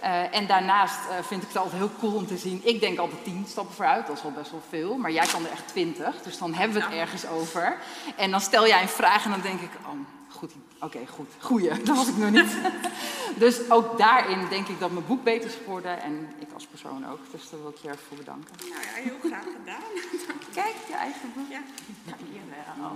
Eh, 0.00 0.34
en 0.34 0.46
daarnaast 0.46 0.98
eh, 1.10 1.16
vind 1.22 1.42
ik 1.42 1.48
het 1.48 1.56
altijd 1.56 1.76
heel 1.76 1.90
cool 1.98 2.14
om 2.14 2.26
te 2.26 2.36
zien. 2.36 2.60
Ik 2.64 2.80
denk 2.80 2.98
altijd 2.98 3.24
tien 3.24 3.44
stappen 3.48 3.74
vooruit, 3.74 4.06
dat 4.06 4.16
is 4.16 4.22
wel 4.22 4.32
best 4.32 4.50
wel 4.50 4.62
veel. 4.68 4.96
Maar 4.96 5.10
jij 5.10 5.26
kan 5.26 5.44
er 5.44 5.50
echt 5.50 5.68
twintig, 5.68 6.22
dus 6.22 6.38
dan 6.38 6.54
hebben 6.54 6.76
we 6.76 6.82
het 6.82 6.92
ergens 6.92 7.26
over. 7.26 7.76
En 8.16 8.30
dan 8.30 8.40
stel 8.40 8.66
jij 8.66 8.82
een 8.82 8.88
vraag 8.88 9.24
en 9.24 9.30
dan 9.30 9.40
denk 9.40 9.60
ik, 9.60 9.70
oh, 9.86 9.98
goed, 10.28 10.52
oké, 10.80 11.06
goed, 11.06 11.28
goeie, 11.38 11.68
dat 11.84 11.96
was 11.96 12.08
ik 12.08 12.16
nog 12.16 12.30
niet. 12.30 12.56
dus 13.44 13.70
ook 13.70 13.98
daarin 13.98 14.46
denk 14.48 14.68
ik 14.68 14.80
dat 14.80 14.90
mijn 14.90 15.06
boek 15.06 15.24
beter 15.24 15.48
is 15.48 15.56
geworden 15.64 16.02
en 16.02 16.32
ik 16.38 16.48
als 16.54 16.66
persoon 16.66 17.10
ook. 17.10 17.20
Dus 17.30 17.50
daar 17.50 17.60
wil 17.60 17.70
ik 17.70 17.76
je 17.76 17.88
erg 17.88 18.00
voor 18.08 18.16
bedanken. 18.16 18.54
Nou 18.58 18.82
ja, 18.82 19.02
heel 19.02 19.30
graag 19.30 19.44
gedaan. 19.58 19.90
Kijk, 20.62 20.74
je 20.88 20.94
eigen 20.94 21.32
boek. 21.34 21.50
Ja. 21.50 21.60
Ja, 22.04 22.14
hier, 22.30 22.40
oh, 22.80 22.92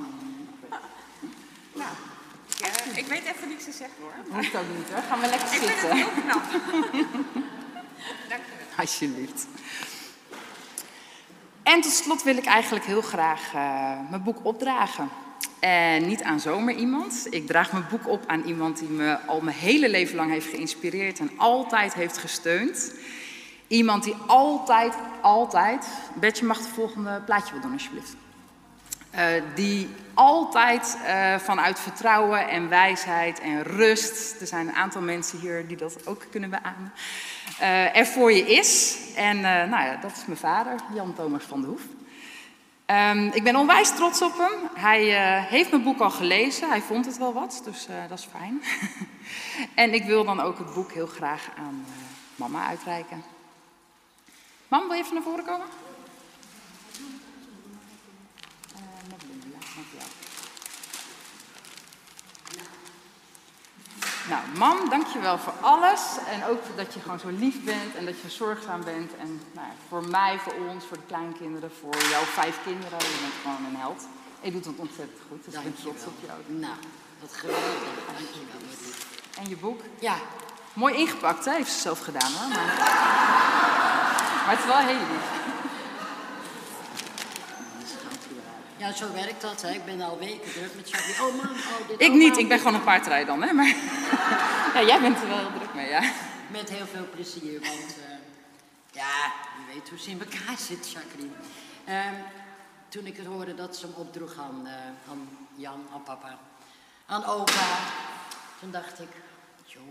ik 0.50 0.60
weet 0.60 0.78
Nou, 1.82 1.92
ik, 2.56 2.66
eh, 2.66 2.96
ik 2.96 3.06
weet 3.06 3.24
even 3.24 3.48
niks 3.48 3.64
te 3.64 3.72
zeggen 3.72 3.96
hoor. 4.00 4.36
Hoeft 4.36 4.56
ook 4.56 4.76
niet 4.76 4.90
hoor. 4.92 5.02
Gaan 5.02 5.20
we 5.20 5.28
lekker 5.28 5.52
Ik 5.52 5.58
vind 5.58 5.70
zitten. 5.70 5.88
het 5.88 5.98
heel 5.98 6.22
knap. 6.22 6.42
Dank 8.32 8.42
je 8.48 8.52
wel. 8.58 8.76
Alsjeblieft. 8.76 9.46
En 11.62 11.80
tot 11.80 11.92
slot 11.92 12.22
wil 12.22 12.36
ik 12.36 12.44
eigenlijk 12.44 12.84
heel 12.84 13.02
graag 13.02 13.54
eh, 13.54 14.10
mijn 14.10 14.22
boek 14.22 14.38
opdragen. 14.42 15.08
En 15.60 16.06
niet 16.06 16.22
aan 16.22 16.40
zomaar 16.40 16.74
iemand. 16.74 17.26
Ik 17.30 17.46
draag 17.46 17.72
mijn 17.72 17.86
boek 17.90 18.08
op 18.08 18.24
aan 18.26 18.42
iemand 18.42 18.78
die 18.78 18.88
me 18.88 19.18
al 19.26 19.40
mijn 19.40 19.56
hele 19.56 19.88
leven 19.88 20.16
lang 20.16 20.30
heeft 20.30 20.48
geïnspireerd 20.48 21.18
en 21.18 21.30
altijd 21.36 21.94
heeft 21.94 22.18
gesteund. 22.18 22.92
Iemand 23.66 24.04
die 24.04 24.14
altijd, 24.26 24.94
altijd. 25.20 25.86
Betje 26.14 26.44
mag 26.44 26.58
het 26.58 26.66
volgende 26.66 27.20
plaatje 27.20 27.52
wel 27.52 27.60
doen, 27.62 27.72
alsjeblieft. 27.72 28.14
Eh, 29.10 29.42
die 29.54 29.88
altijd 30.14 30.98
eh, 31.04 31.38
vanuit 31.38 31.80
vertrouwen 31.80 32.48
en 32.48 32.68
wijsheid 32.68 33.40
en 33.40 33.62
rust, 33.62 34.40
er 34.40 34.46
zijn 34.46 34.68
een 34.68 34.74
aantal 34.74 35.02
mensen 35.02 35.38
hier 35.38 35.66
die 35.66 35.76
dat 35.76 36.06
ook 36.06 36.26
kunnen 36.30 36.50
beamen, 36.50 36.92
eh, 37.58 37.96
er 37.96 38.06
voor 38.06 38.32
je 38.32 38.46
is. 38.46 38.98
En 39.16 39.40
nou 39.40 39.84
ja, 39.84 39.96
dat 39.96 40.10
is 40.10 40.26
mijn 40.26 40.38
vader, 40.38 40.74
Jan 40.94 41.14
Thomas 41.14 41.44
van 41.44 41.60
de 41.60 41.66
Hoef. 41.66 41.82
Ehm, 42.86 43.30
ik 43.32 43.42
ben 43.42 43.56
onwijs 43.56 43.90
trots 43.90 44.22
op 44.22 44.38
hem. 44.38 44.68
Hij 44.74 45.04
heeft 45.48 45.70
mijn 45.70 45.82
boek 45.82 46.00
al 46.00 46.10
gelezen, 46.10 46.68
hij 46.68 46.80
vond 46.80 47.06
het 47.06 47.18
wel 47.18 47.32
wat, 47.32 47.60
dus 47.64 47.86
dat 48.08 48.18
is 48.18 48.28
fijn. 48.30 48.62
en 49.84 49.94
ik 49.94 50.04
wil 50.04 50.24
dan 50.24 50.40
ook 50.40 50.58
het 50.58 50.74
boek 50.74 50.92
heel 50.92 51.06
graag 51.06 51.48
aan 51.58 51.84
mama 52.36 52.66
uitreiken. 52.66 53.22
Mam, 54.70 54.88
wil 54.88 54.96
je 54.96 55.02
even 55.02 55.14
naar 55.14 55.22
voren 55.22 55.44
komen? 55.44 55.66
Eh, 58.74 59.08
met 59.08 59.18
bloemen, 59.18 59.50
ja, 59.50 59.58
dankjewel. 59.74 60.06
Nou, 64.30 64.42
mam, 64.56 64.88
dankjewel 64.88 65.38
voor 65.38 65.52
alles. 65.60 66.00
En 66.30 66.44
ook 66.44 66.62
dat 66.76 66.94
je 66.94 67.00
gewoon 67.00 67.18
zo 67.18 67.28
lief 67.28 67.64
bent 67.64 67.94
en 67.94 68.04
dat 68.04 68.20
je 68.20 68.30
zorgzaam 68.30 68.84
bent. 68.84 69.16
En 69.16 69.40
nou, 69.52 69.68
voor 69.88 70.04
mij, 70.08 70.38
voor 70.38 70.54
ons, 70.68 70.84
voor 70.84 70.96
de 70.96 71.06
kleinkinderen, 71.06 71.70
voor 71.80 71.96
jouw 72.10 72.22
vijf 72.22 72.58
kinderen. 72.64 72.98
Je 72.98 73.18
bent 73.20 73.34
gewoon 73.42 73.64
een 73.70 73.76
held. 73.76 74.06
Je 74.40 74.52
doet 74.52 74.64
het 74.64 74.76
ontzettend 74.76 75.20
goed, 75.28 75.44
dus 75.44 75.54
ik 75.54 75.62
ben 75.62 75.74
trots 75.74 76.04
op 76.04 76.14
jou. 76.26 76.38
Nou, 76.46 76.74
wat 77.20 77.32
geweldig. 77.32 77.98
Dankjewel. 78.06 78.60
En 79.38 79.48
je 79.48 79.56
boek? 79.56 79.80
Ja, 79.98 80.14
Mooi 80.72 80.94
ingepakt, 80.94 81.44
hè? 81.44 81.52
Heeft 81.52 81.72
ze 81.72 81.80
zelf 81.80 82.00
gedaan, 82.00 82.32
hoor. 82.32 82.48
Maar, 82.48 82.66
maar 84.44 84.50
het 84.50 84.58
is 84.58 84.64
wel 84.64 84.76
heel 84.76 85.06
lief. 85.12 85.39
Ja, 88.80 88.92
zo 88.92 89.12
werkt 89.12 89.40
dat. 89.40 89.62
Hè. 89.62 89.70
Ik 89.70 89.84
ben 89.84 90.00
al 90.00 90.18
weken 90.18 90.52
druk 90.52 90.74
met 90.74 90.90
Jackie. 90.90 91.14
Oh 91.14 91.36
man, 91.36 91.50
oh 91.50 91.88
dit. 91.88 92.00
Ik 92.00 92.10
oh, 92.10 92.16
niet, 92.16 92.30
mam, 92.30 92.38
ik 92.38 92.48
ben 92.48 92.58
gewoon 92.58 92.74
een 92.74 92.84
paardrijder 92.84 93.26
dan, 93.26 93.42
hè. 93.42 93.52
Maar 93.52 93.66
ja, 94.74 94.82
jij 94.86 95.00
bent 95.00 95.20
er 95.20 95.28
wel 95.28 95.52
druk 95.56 95.74
mee, 95.74 95.88
ja. 95.88 96.12
Met 96.50 96.68
heel 96.68 96.86
veel 96.86 97.06
plezier, 97.14 97.60
want 97.60 97.96
eh, 98.08 98.16
ja, 98.92 99.32
je 99.58 99.74
weet 99.74 99.88
hoe 99.88 99.98
ze 99.98 100.10
in 100.10 100.20
elkaar 100.20 100.58
zit, 100.68 100.90
Jacqueline. 100.90 101.34
Ehm, 101.84 102.14
toen 102.88 103.06
ik 103.06 103.16
het 103.16 103.26
hoorde 103.26 103.54
dat 103.54 103.76
ze 103.76 103.86
hem 103.86 103.94
opdroeg 103.94 104.38
aan, 104.38 104.66
eh, 104.66 105.10
aan 105.10 105.28
Jan, 105.54 105.86
aan 105.94 106.02
papa, 106.02 106.38
aan 107.06 107.24
opa, 107.24 107.78
toen 108.60 108.70
dacht 108.70 109.00
ik, 109.00 109.10
joh, 109.66 109.82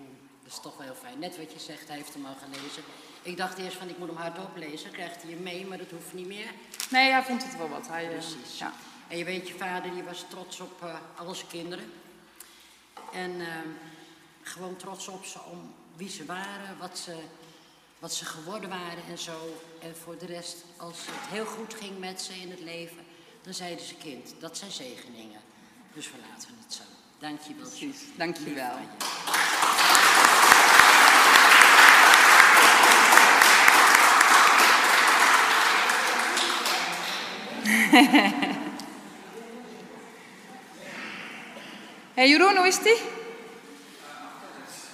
dat 0.50 0.58
is 0.58 0.64
toch 0.64 0.78
wel 0.78 0.86
heel 0.86 1.02
fijn. 1.02 1.20
Net 1.20 1.38
wat 1.38 1.52
je 1.52 1.60
zegt, 1.60 1.88
hij 1.88 1.97
heeft 1.97 2.14
hem 2.14 2.26
al 2.26 2.36
gelezen. 2.36 2.84
Ik 3.22 3.38
dacht 3.38 3.58
eerst 3.58 3.78
van, 3.78 3.89
ik 3.89 3.97
moet 3.97 4.08
hem 4.08 4.18
hardop 4.18 4.58
lezen, 4.58 4.91
krijgt 4.91 5.22
hij 5.22 5.32
hem 5.32 5.43
mee, 5.43 5.66
maar 5.66 5.78
dat 5.78 5.91
hoeft 5.91 6.14
niet 6.14 6.28
meer. 6.28 6.52
Nee, 6.89 7.12
hij 7.12 7.24
vond 7.24 7.43
het 7.43 7.58
wel 7.58 7.70
wat. 7.70 7.88
Hij, 7.88 8.04
eh, 8.04 8.12
Precies. 8.12 8.58
Ja. 8.58 8.74
En 9.08 9.18
je 9.18 9.24
weet, 9.24 9.47
je 9.47 9.54
vader 9.54 9.91
die 9.91 10.04
was 10.04 10.26
trots 10.30 10.60
op 10.60 10.84
eh 10.84 10.95
al 11.16 11.36
zijn 11.36 11.47
kinderen. 11.47 11.91
En 13.14 13.41
eh, 13.41 13.47
gewoon 14.41 14.76
trots 14.76 15.08
op 15.08 15.26
ze 15.26 15.39
om 15.52 15.74
wie 15.95 16.10
ze 16.10 16.26
waren, 16.26 16.78
wat 16.78 16.97
ze, 16.97 17.16
wat 18.00 18.14
ze 18.14 18.26
geworden 18.26 18.70
waren 18.70 19.04
en 19.10 19.18
zo. 19.18 19.62
En 19.80 19.95
voor 19.95 20.18
de 20.18 20.26
rest, 20.26 20.58
als 20.78 20.97
het 20.97 21.30
heel 21.30 21.45
goed 21.45 21.74
ging 21.74 22.00
met 22.00 22.22
ze 22.22 22.34
in 22.34 22.50
het 22.50 22.62
leven, 22.62 23.06
dan 23.41 23.54
zeiden 23.54 23.86
ze 23.86 23.95
kind, 23.95 24.34
dat 24.39 24.58
zijn 24.58 24.72
zegeningen. 24.72 25.41
Dus 25.93 26.12
we 26.12 26.18
laten 26.30 26.56
het 26.64 26.74
zo. 26.74 26.84
Dank 27.20 27.41
je 27.41 27.54
wel. 27.56 27.70
Dank 28.18 28.38
je 28.38 28.54
wel. 28.54 28.78
hey 42.13 42.30
Jeroen, 42.30 42.55
hoe 42.57 42.67
is 42.67 42.80
die? 42.80 42.97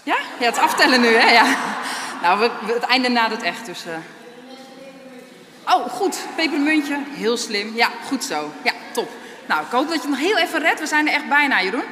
Ja? 0.04 0.16
Ja, 0.40 0.46
het 0.46 0.58
aftellen 0.58 1.02
nu, 1.02 1.08
hè? 1.08 1.32
Ja. 1.32 1.56
Nou, 2.22 2.40
we, 2.40 2.52
we- 2.66 2.74
het 2.74 2.84
einde 2.84 3.10
nadert 3.10 3.42
echt, 3.44 3.66
dus... 3.66 3.86
eh. 3.86 3.94
Oh, 5.76 5.90
goed. 5.90 6.18
Pepermuntje. 6.36 6.98
Heel 7.10 7.38
slim. 7.38 7.76
Ja, 7.76 7.90
goed 8.08 8.24
zo. 8.24 8.52
Ja, 8.64 8.72
top. 8.94 9.10
Nou, 9.46 9.62
ik 9.66 9.72
hoop 9.72 9.88
dat 9.88 9.94
je 9.96 10.00
het 10.02 10.10
nog 10.10 10.20
heel 10.20 10.38
even 10.38 10.60
redt. 10.60 10.80
We 10.80 10.86
zijn 10.86 11.08
er 11.08 11.14
echt 11.14 11.30
bijna, 11.30 11.62
Jeroen. 11.62 11.84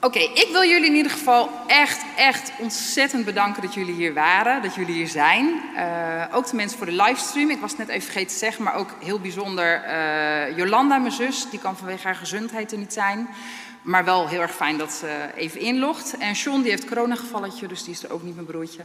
Oké, 0.00 0.18
ik 0.18 0.48
wil 0.52 0.64
jullie 0.64 0.86
in 0.86 0.96
ieder 0.96 1.12
geval 1.12 1.50
echt, 1.66 2.04
echt 2.16 2.52
ontzettend 2.58 3.24
bedanken 3.24 3.62
dat 3.62 3.74
jullie 3.74 3.94
hier 3.94 4.14
waren, 4.14 4.62
dat 4.62 4.74
jullie 4.74 4.94
hier 4.94 5.08
zijn. 5.08 5.60
Eh, 5.76 6.24
ook 6.32 6.46
de 6.46 6.56
mensen 6.56 6.78
voor 6.78 6.86
de 6.86 7.02
livestream. 7.02 7.50
Ik 7.50 7.60
was 7.60 7.76
net 7.76 7.88
even 7.88 8.02
vergeten 8.02 8.28
te 8.28 8.38
zeggen, 8.38 8.64
maar 8.64 8.74
ook 8.74 8.94
heel 9.04 9.20
bijzonder 9.20 9.82
eh, 9.82 10.56
Jolanda, 10.56 10.98
mijn 10.98 11.12
zus. 11.12 11.50
Die 11.50 11.58
kan 11.58 11.76
vanwege 11.76 12.06
haar 12.06 12.16
gezondheid 12.16 12.72
er 12.72 12.78
niet 12.78 12.92
zijn. 12.92 13.28
Maar 13.82 14.04
wel 14.04 14.28
heel 14.28 14.40
erg 14.40 14.54
fijn 14.54 14.78
dat 14.78 14.92
ze 14.92 15.30
even 15.36 15.60
inlogt. 15.60 16.16
En 16.18 16.36
Sean 16.36 16.62
die 16.62 16.70
heeft 16.70 16.86
coronagevalletje, 16.86 17.66
dus 17.66 17.84
die 17.84 17.92
is 17.92 18.02
er 18.02 18.12
ook 18.12 18.22
niet 18.22 18.34
mijn 18.34 18.46
broertje. 18.46 18.82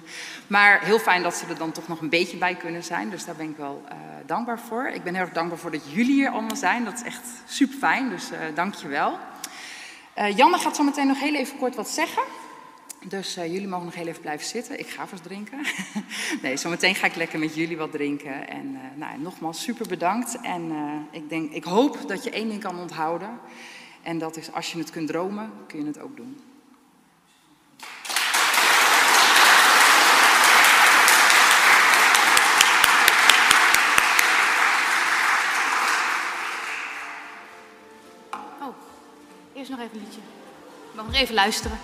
Maar 0.47 0.80
heel 0.84 0.99
fijn 0.99 1.24
dat 1.24 1.36
ze 1.36 1.45
er 1.49 1.57
dan 1.57 1.72
toch 1.72 1.88
nog 1.88 2.01
een 2.01 2.09
beetje 2.09 2.38
bij 2.38 2.55
kunnen 2.55 2.84
zijn. 2.84 3.09
Dus 3.09 3.26
daar 3.26 3.36
ben 3.36 3.49
ik 3.49 3.57
wel 3.57 3.84
eh, 3.88 3.95
dankbaar 4.26 4.59
voor. 4.59 4.88
Ik 4.88 5.03
ben 5.03 5.14
heel 5.14 5.24
erg 5.24 5.34
dankbaar 5.34 5.59
voor 5.59 5.72
dat 5.72 5.91
jullie 5.91 6.14
hier 6.14 6.30
allemaal 6.30 6.55
zijn. 6.55 6.84
Dat 6.84 6.93
is 6.93 7.03
echt 7.03 7.28
super 7.45 7.78
fijn, 7.78 8.09
dus 8.09 8.30
dank 8.53 8.74
je 8.74 8.88
wel. 8.88 9.20
Eh, 10.14 10.38
Janne 10.38 10.57
gaat 10.57 10.76
zo 10.76 10.84
meteen 10.84 11.07
nog 11.07 11.20
heel 11.20 11.36
even 11.36 11.57
kort 11.57 11.76
wat 11.76 11.89
zeggen. 11.89 12.24
Dus 13.05 13.36
eh, 13.36 13.51
jullie 13.51 13.68
mogen 13.68 13.86
nog 13.86 13.95
heel 13.95 14.07
even 14.07 14.22
blijven 14.22 14.47
zitten. 14.47 14.80
Ik 14.80 14.88
ga 14.88 15.07
vast 15.07 15.24
drinken. 15.24 15.59
nee, 16.41 16.57
zometeen 16.57 16.95
ga 16.95 17.07
ik 17.07 17.16
lekker 17.16 17.39
met 17.39 17.55
jullie 17.55 17.78
wat 17.78 17.91
drinken. 17.91 18.47
En 18.47 18.76
eh, 18.76 18.97
nou, 18.97 19.20
nogmaals 19.20 19.61
super 19.61 19.88
bedankt. 19.88 20.38
En 20.41 20.72
ik, 21.11 21.30
denk, 21.30 21.51
ik 21.51 21.64
hoop 21.64 22.07
dat 22.07 22.24
je 22.24 22.30
één 22.30 22.49
ding 22.49 22.61
kan 22.61 22.80
onthouden. 22.80 23.39
En 24.01 24.18
dat 24.18 24.38
is 24.38 24.51
als 24.51 24.72
je 24.72 24.78
het 24.78 24.89
kunt 24.89 25.07
dromen, 25.07 25.51
kun 25.68 25.80
je 25.80 25.86
het 25.86 25.99
ook 25.99 26.16
doen. 26.16 26.41
Oh, 38.61 38.76
eerst 39.53 39.62
nog 39.78 39.86
even 39.86 39.97
een 39.97 40.03
liedje. 40.03 40.21
Mag 40.91 41.05
nog 41.05 41.15
even 41.15 41.36
luisteren. 41.36 41.78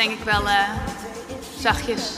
Denk 0.00 0.18
ik 0.18 0.24
wel 0.24 0.48
eh, 0.48 0.68
zachtjes. 1.58 2.12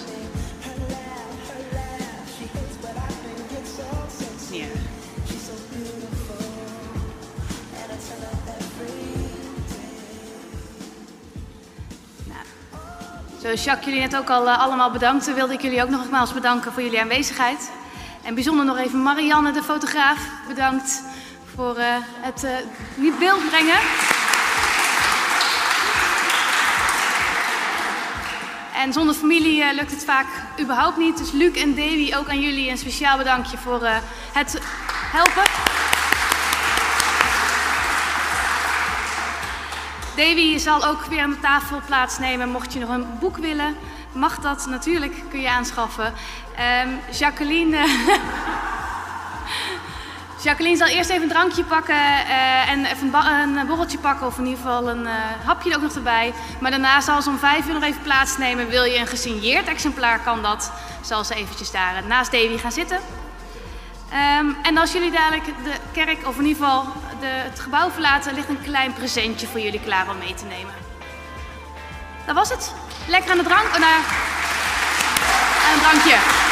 Nou, 12.24 12.44
Zoals 13.40 13.64
Jacques 13.64 13.84
jullie 13.84 14.00
net 14.00 14.16
ook 14.16 14.30
al 14.30 14.48
eh, 14.48 14.58
allemaal 14.58 14.90
bedankte, 14.90 15.34
wilde 15.34 15.52
ik 15.52 15.62
jullie 15.62 15.82
ook 15.82 15.88
nog 15.88 16.00
nogmaals 16.00 16.32
bedanken 16.32 16.72
voor 16.72 16.82
jullie 16.82 17.00
aanwezigheid. 17.00 17.70
En 18.24 18.34
bijzonder 18.34 18.64
nog 18.64 18.78
even 18.78 19.02
Marianne, 19.02 19.52
de 19.52 19.62
fotograaf, 19.62 20.18
bedankt 20.48 21.02
voor 21.54 21.76
eh, 21.76 21.96
het 22.20 22.44
uh, 22.44 23.18
beeld 23.18 23.48
brengen. 23.48 23.78
En 28.82 28.92
zonder 28.92 29.14
familie 29.14 29.62
eh, 29.62 29.74
lukt 29.74 29.90
het 29.90 30.04
vaak 30.04 30.26
überhaupt 30.60 30.96
niet. 30.96 31.18
Dus 31.18 31.32
Luc 31.32 31.56
en 31.56 31.74
Davy, 31.74 32.12
ook 32.16 32.28
aan 32.28 32.40
jullie 32.40 32.70
een 32.70 32.78
speciaal 32.78 33.18
bedankje 33.18 33.58
voor 33.58 33.82
eh, 33.82 33.96
het 34.32 34.60
helpen. 35.12 35.42
Davy 40.16 40.58
zal 40.58 40.86
ook 40.86 41.04
weer 41.04 41.20
aan 41.20 41.30
de 41.30 41.40
tafel 41.40 41.80
plaatsnemen. 41.86 42.48
Mocht 42.48 42.72
je 42.72 42.78
nog 42.78 42.88
een 42.88 43.06
boek 43.20 43.36
willen, 43.36 43.76
mag 44.12 44.38
dat 44.38 44.66
natuurlijk, 44.66 45.22
kun 45.30 45.40
je 45.40 45.50
aanschaffen. 45.50 46.12
Ehm, 46.56 46.88
Jacqueline. 47.18 47.76
Jacqueline 50.42 50.76
zal 50.76 50.86
eerst 50.86 51.10
even 51.10 51.22
een 51.22 51.28
drankje 51.28 51.64
pakken 51.64 51.94
eh, 51.94 52.70
en 52.70 52.84
even 52.84 53.14
een, 53.14 53.56
een 53.56 53.66
borreltje 53.66 53.98
pakken, 53.98 54.26
of 54.26 54.38
in 54.38 54.44
ieder 54.44 54.62
geval 54.62 54.88
een 54.88 55.06
eh, 55.06 55.14
hapje 55.44 55.70
er 55.70 55.76
ook 55.76 55.82
nog 55.82 55.94
erbij. 55.94 56.32
Maar 56.60 56.70
daarna 56.70 57.00
zal 57.00 57.22
ze 57.22 57.30
om 57.30 57.38
vijf 57.38 57.66
uur 57.66 57.72
nog 57.72 57.82
even 57.82 58.02
plaatsnemen. 58.02 58.68
Wil 58.68 58.84
je 58.84 58.98
een 58.98 59.06
gesigneerd 59.06 59.68
exemplaar, 59.68 60.20
kan 60.20 60.42
dat. 60.42 60.72
Zal 61.00 61.24
ze 61.24 61.34
eventjes 61.34 61.70
daar 61.70 61.96
eh, 61.96 62.04
naast 62.04 62.32
Davy 62.32 62.58
gaan 62.58 62.72
zitten. 62.72 62.98
Ehm, 64.10 64.46
en 64.62 64.78
als 64.78 64.92
jullie 64.92 65.10
dadelijk 65.10 65.44
de 65.44 65.74
kerk, 65.92 66.26
of 66.26 66.38
in 66.38 66.46
ieder 66.46 66.62
geval 66.62 66.84
de, 67.20 67.26
het 67.26 67.60
gebouw 67.60 67.90
verlaten, 67.90 68.34
ligt 68.34 68.48
een 68.48 68.62
klein 68.62 68.92
presentje 68.92 69.46
voor 69.46 69.60
jullie 69.60 69.80
klaar 69.80 70.10
om 70.10 70.18
mee 70.18 70.34
te 70.34 70.44
nemen. 70.44 70.74
Dat 72.26 72.34
was 72.34 72.48
het. 72.48 72.72
Lekker 73.08 73.30
aan 73.30 73.38
de 73.38 73.44
drank. 73.44 73.66
Oh, 73.66 73.78
nou, 73.78 74.02
een 75.72 75.80
drankje. 75.80 76.51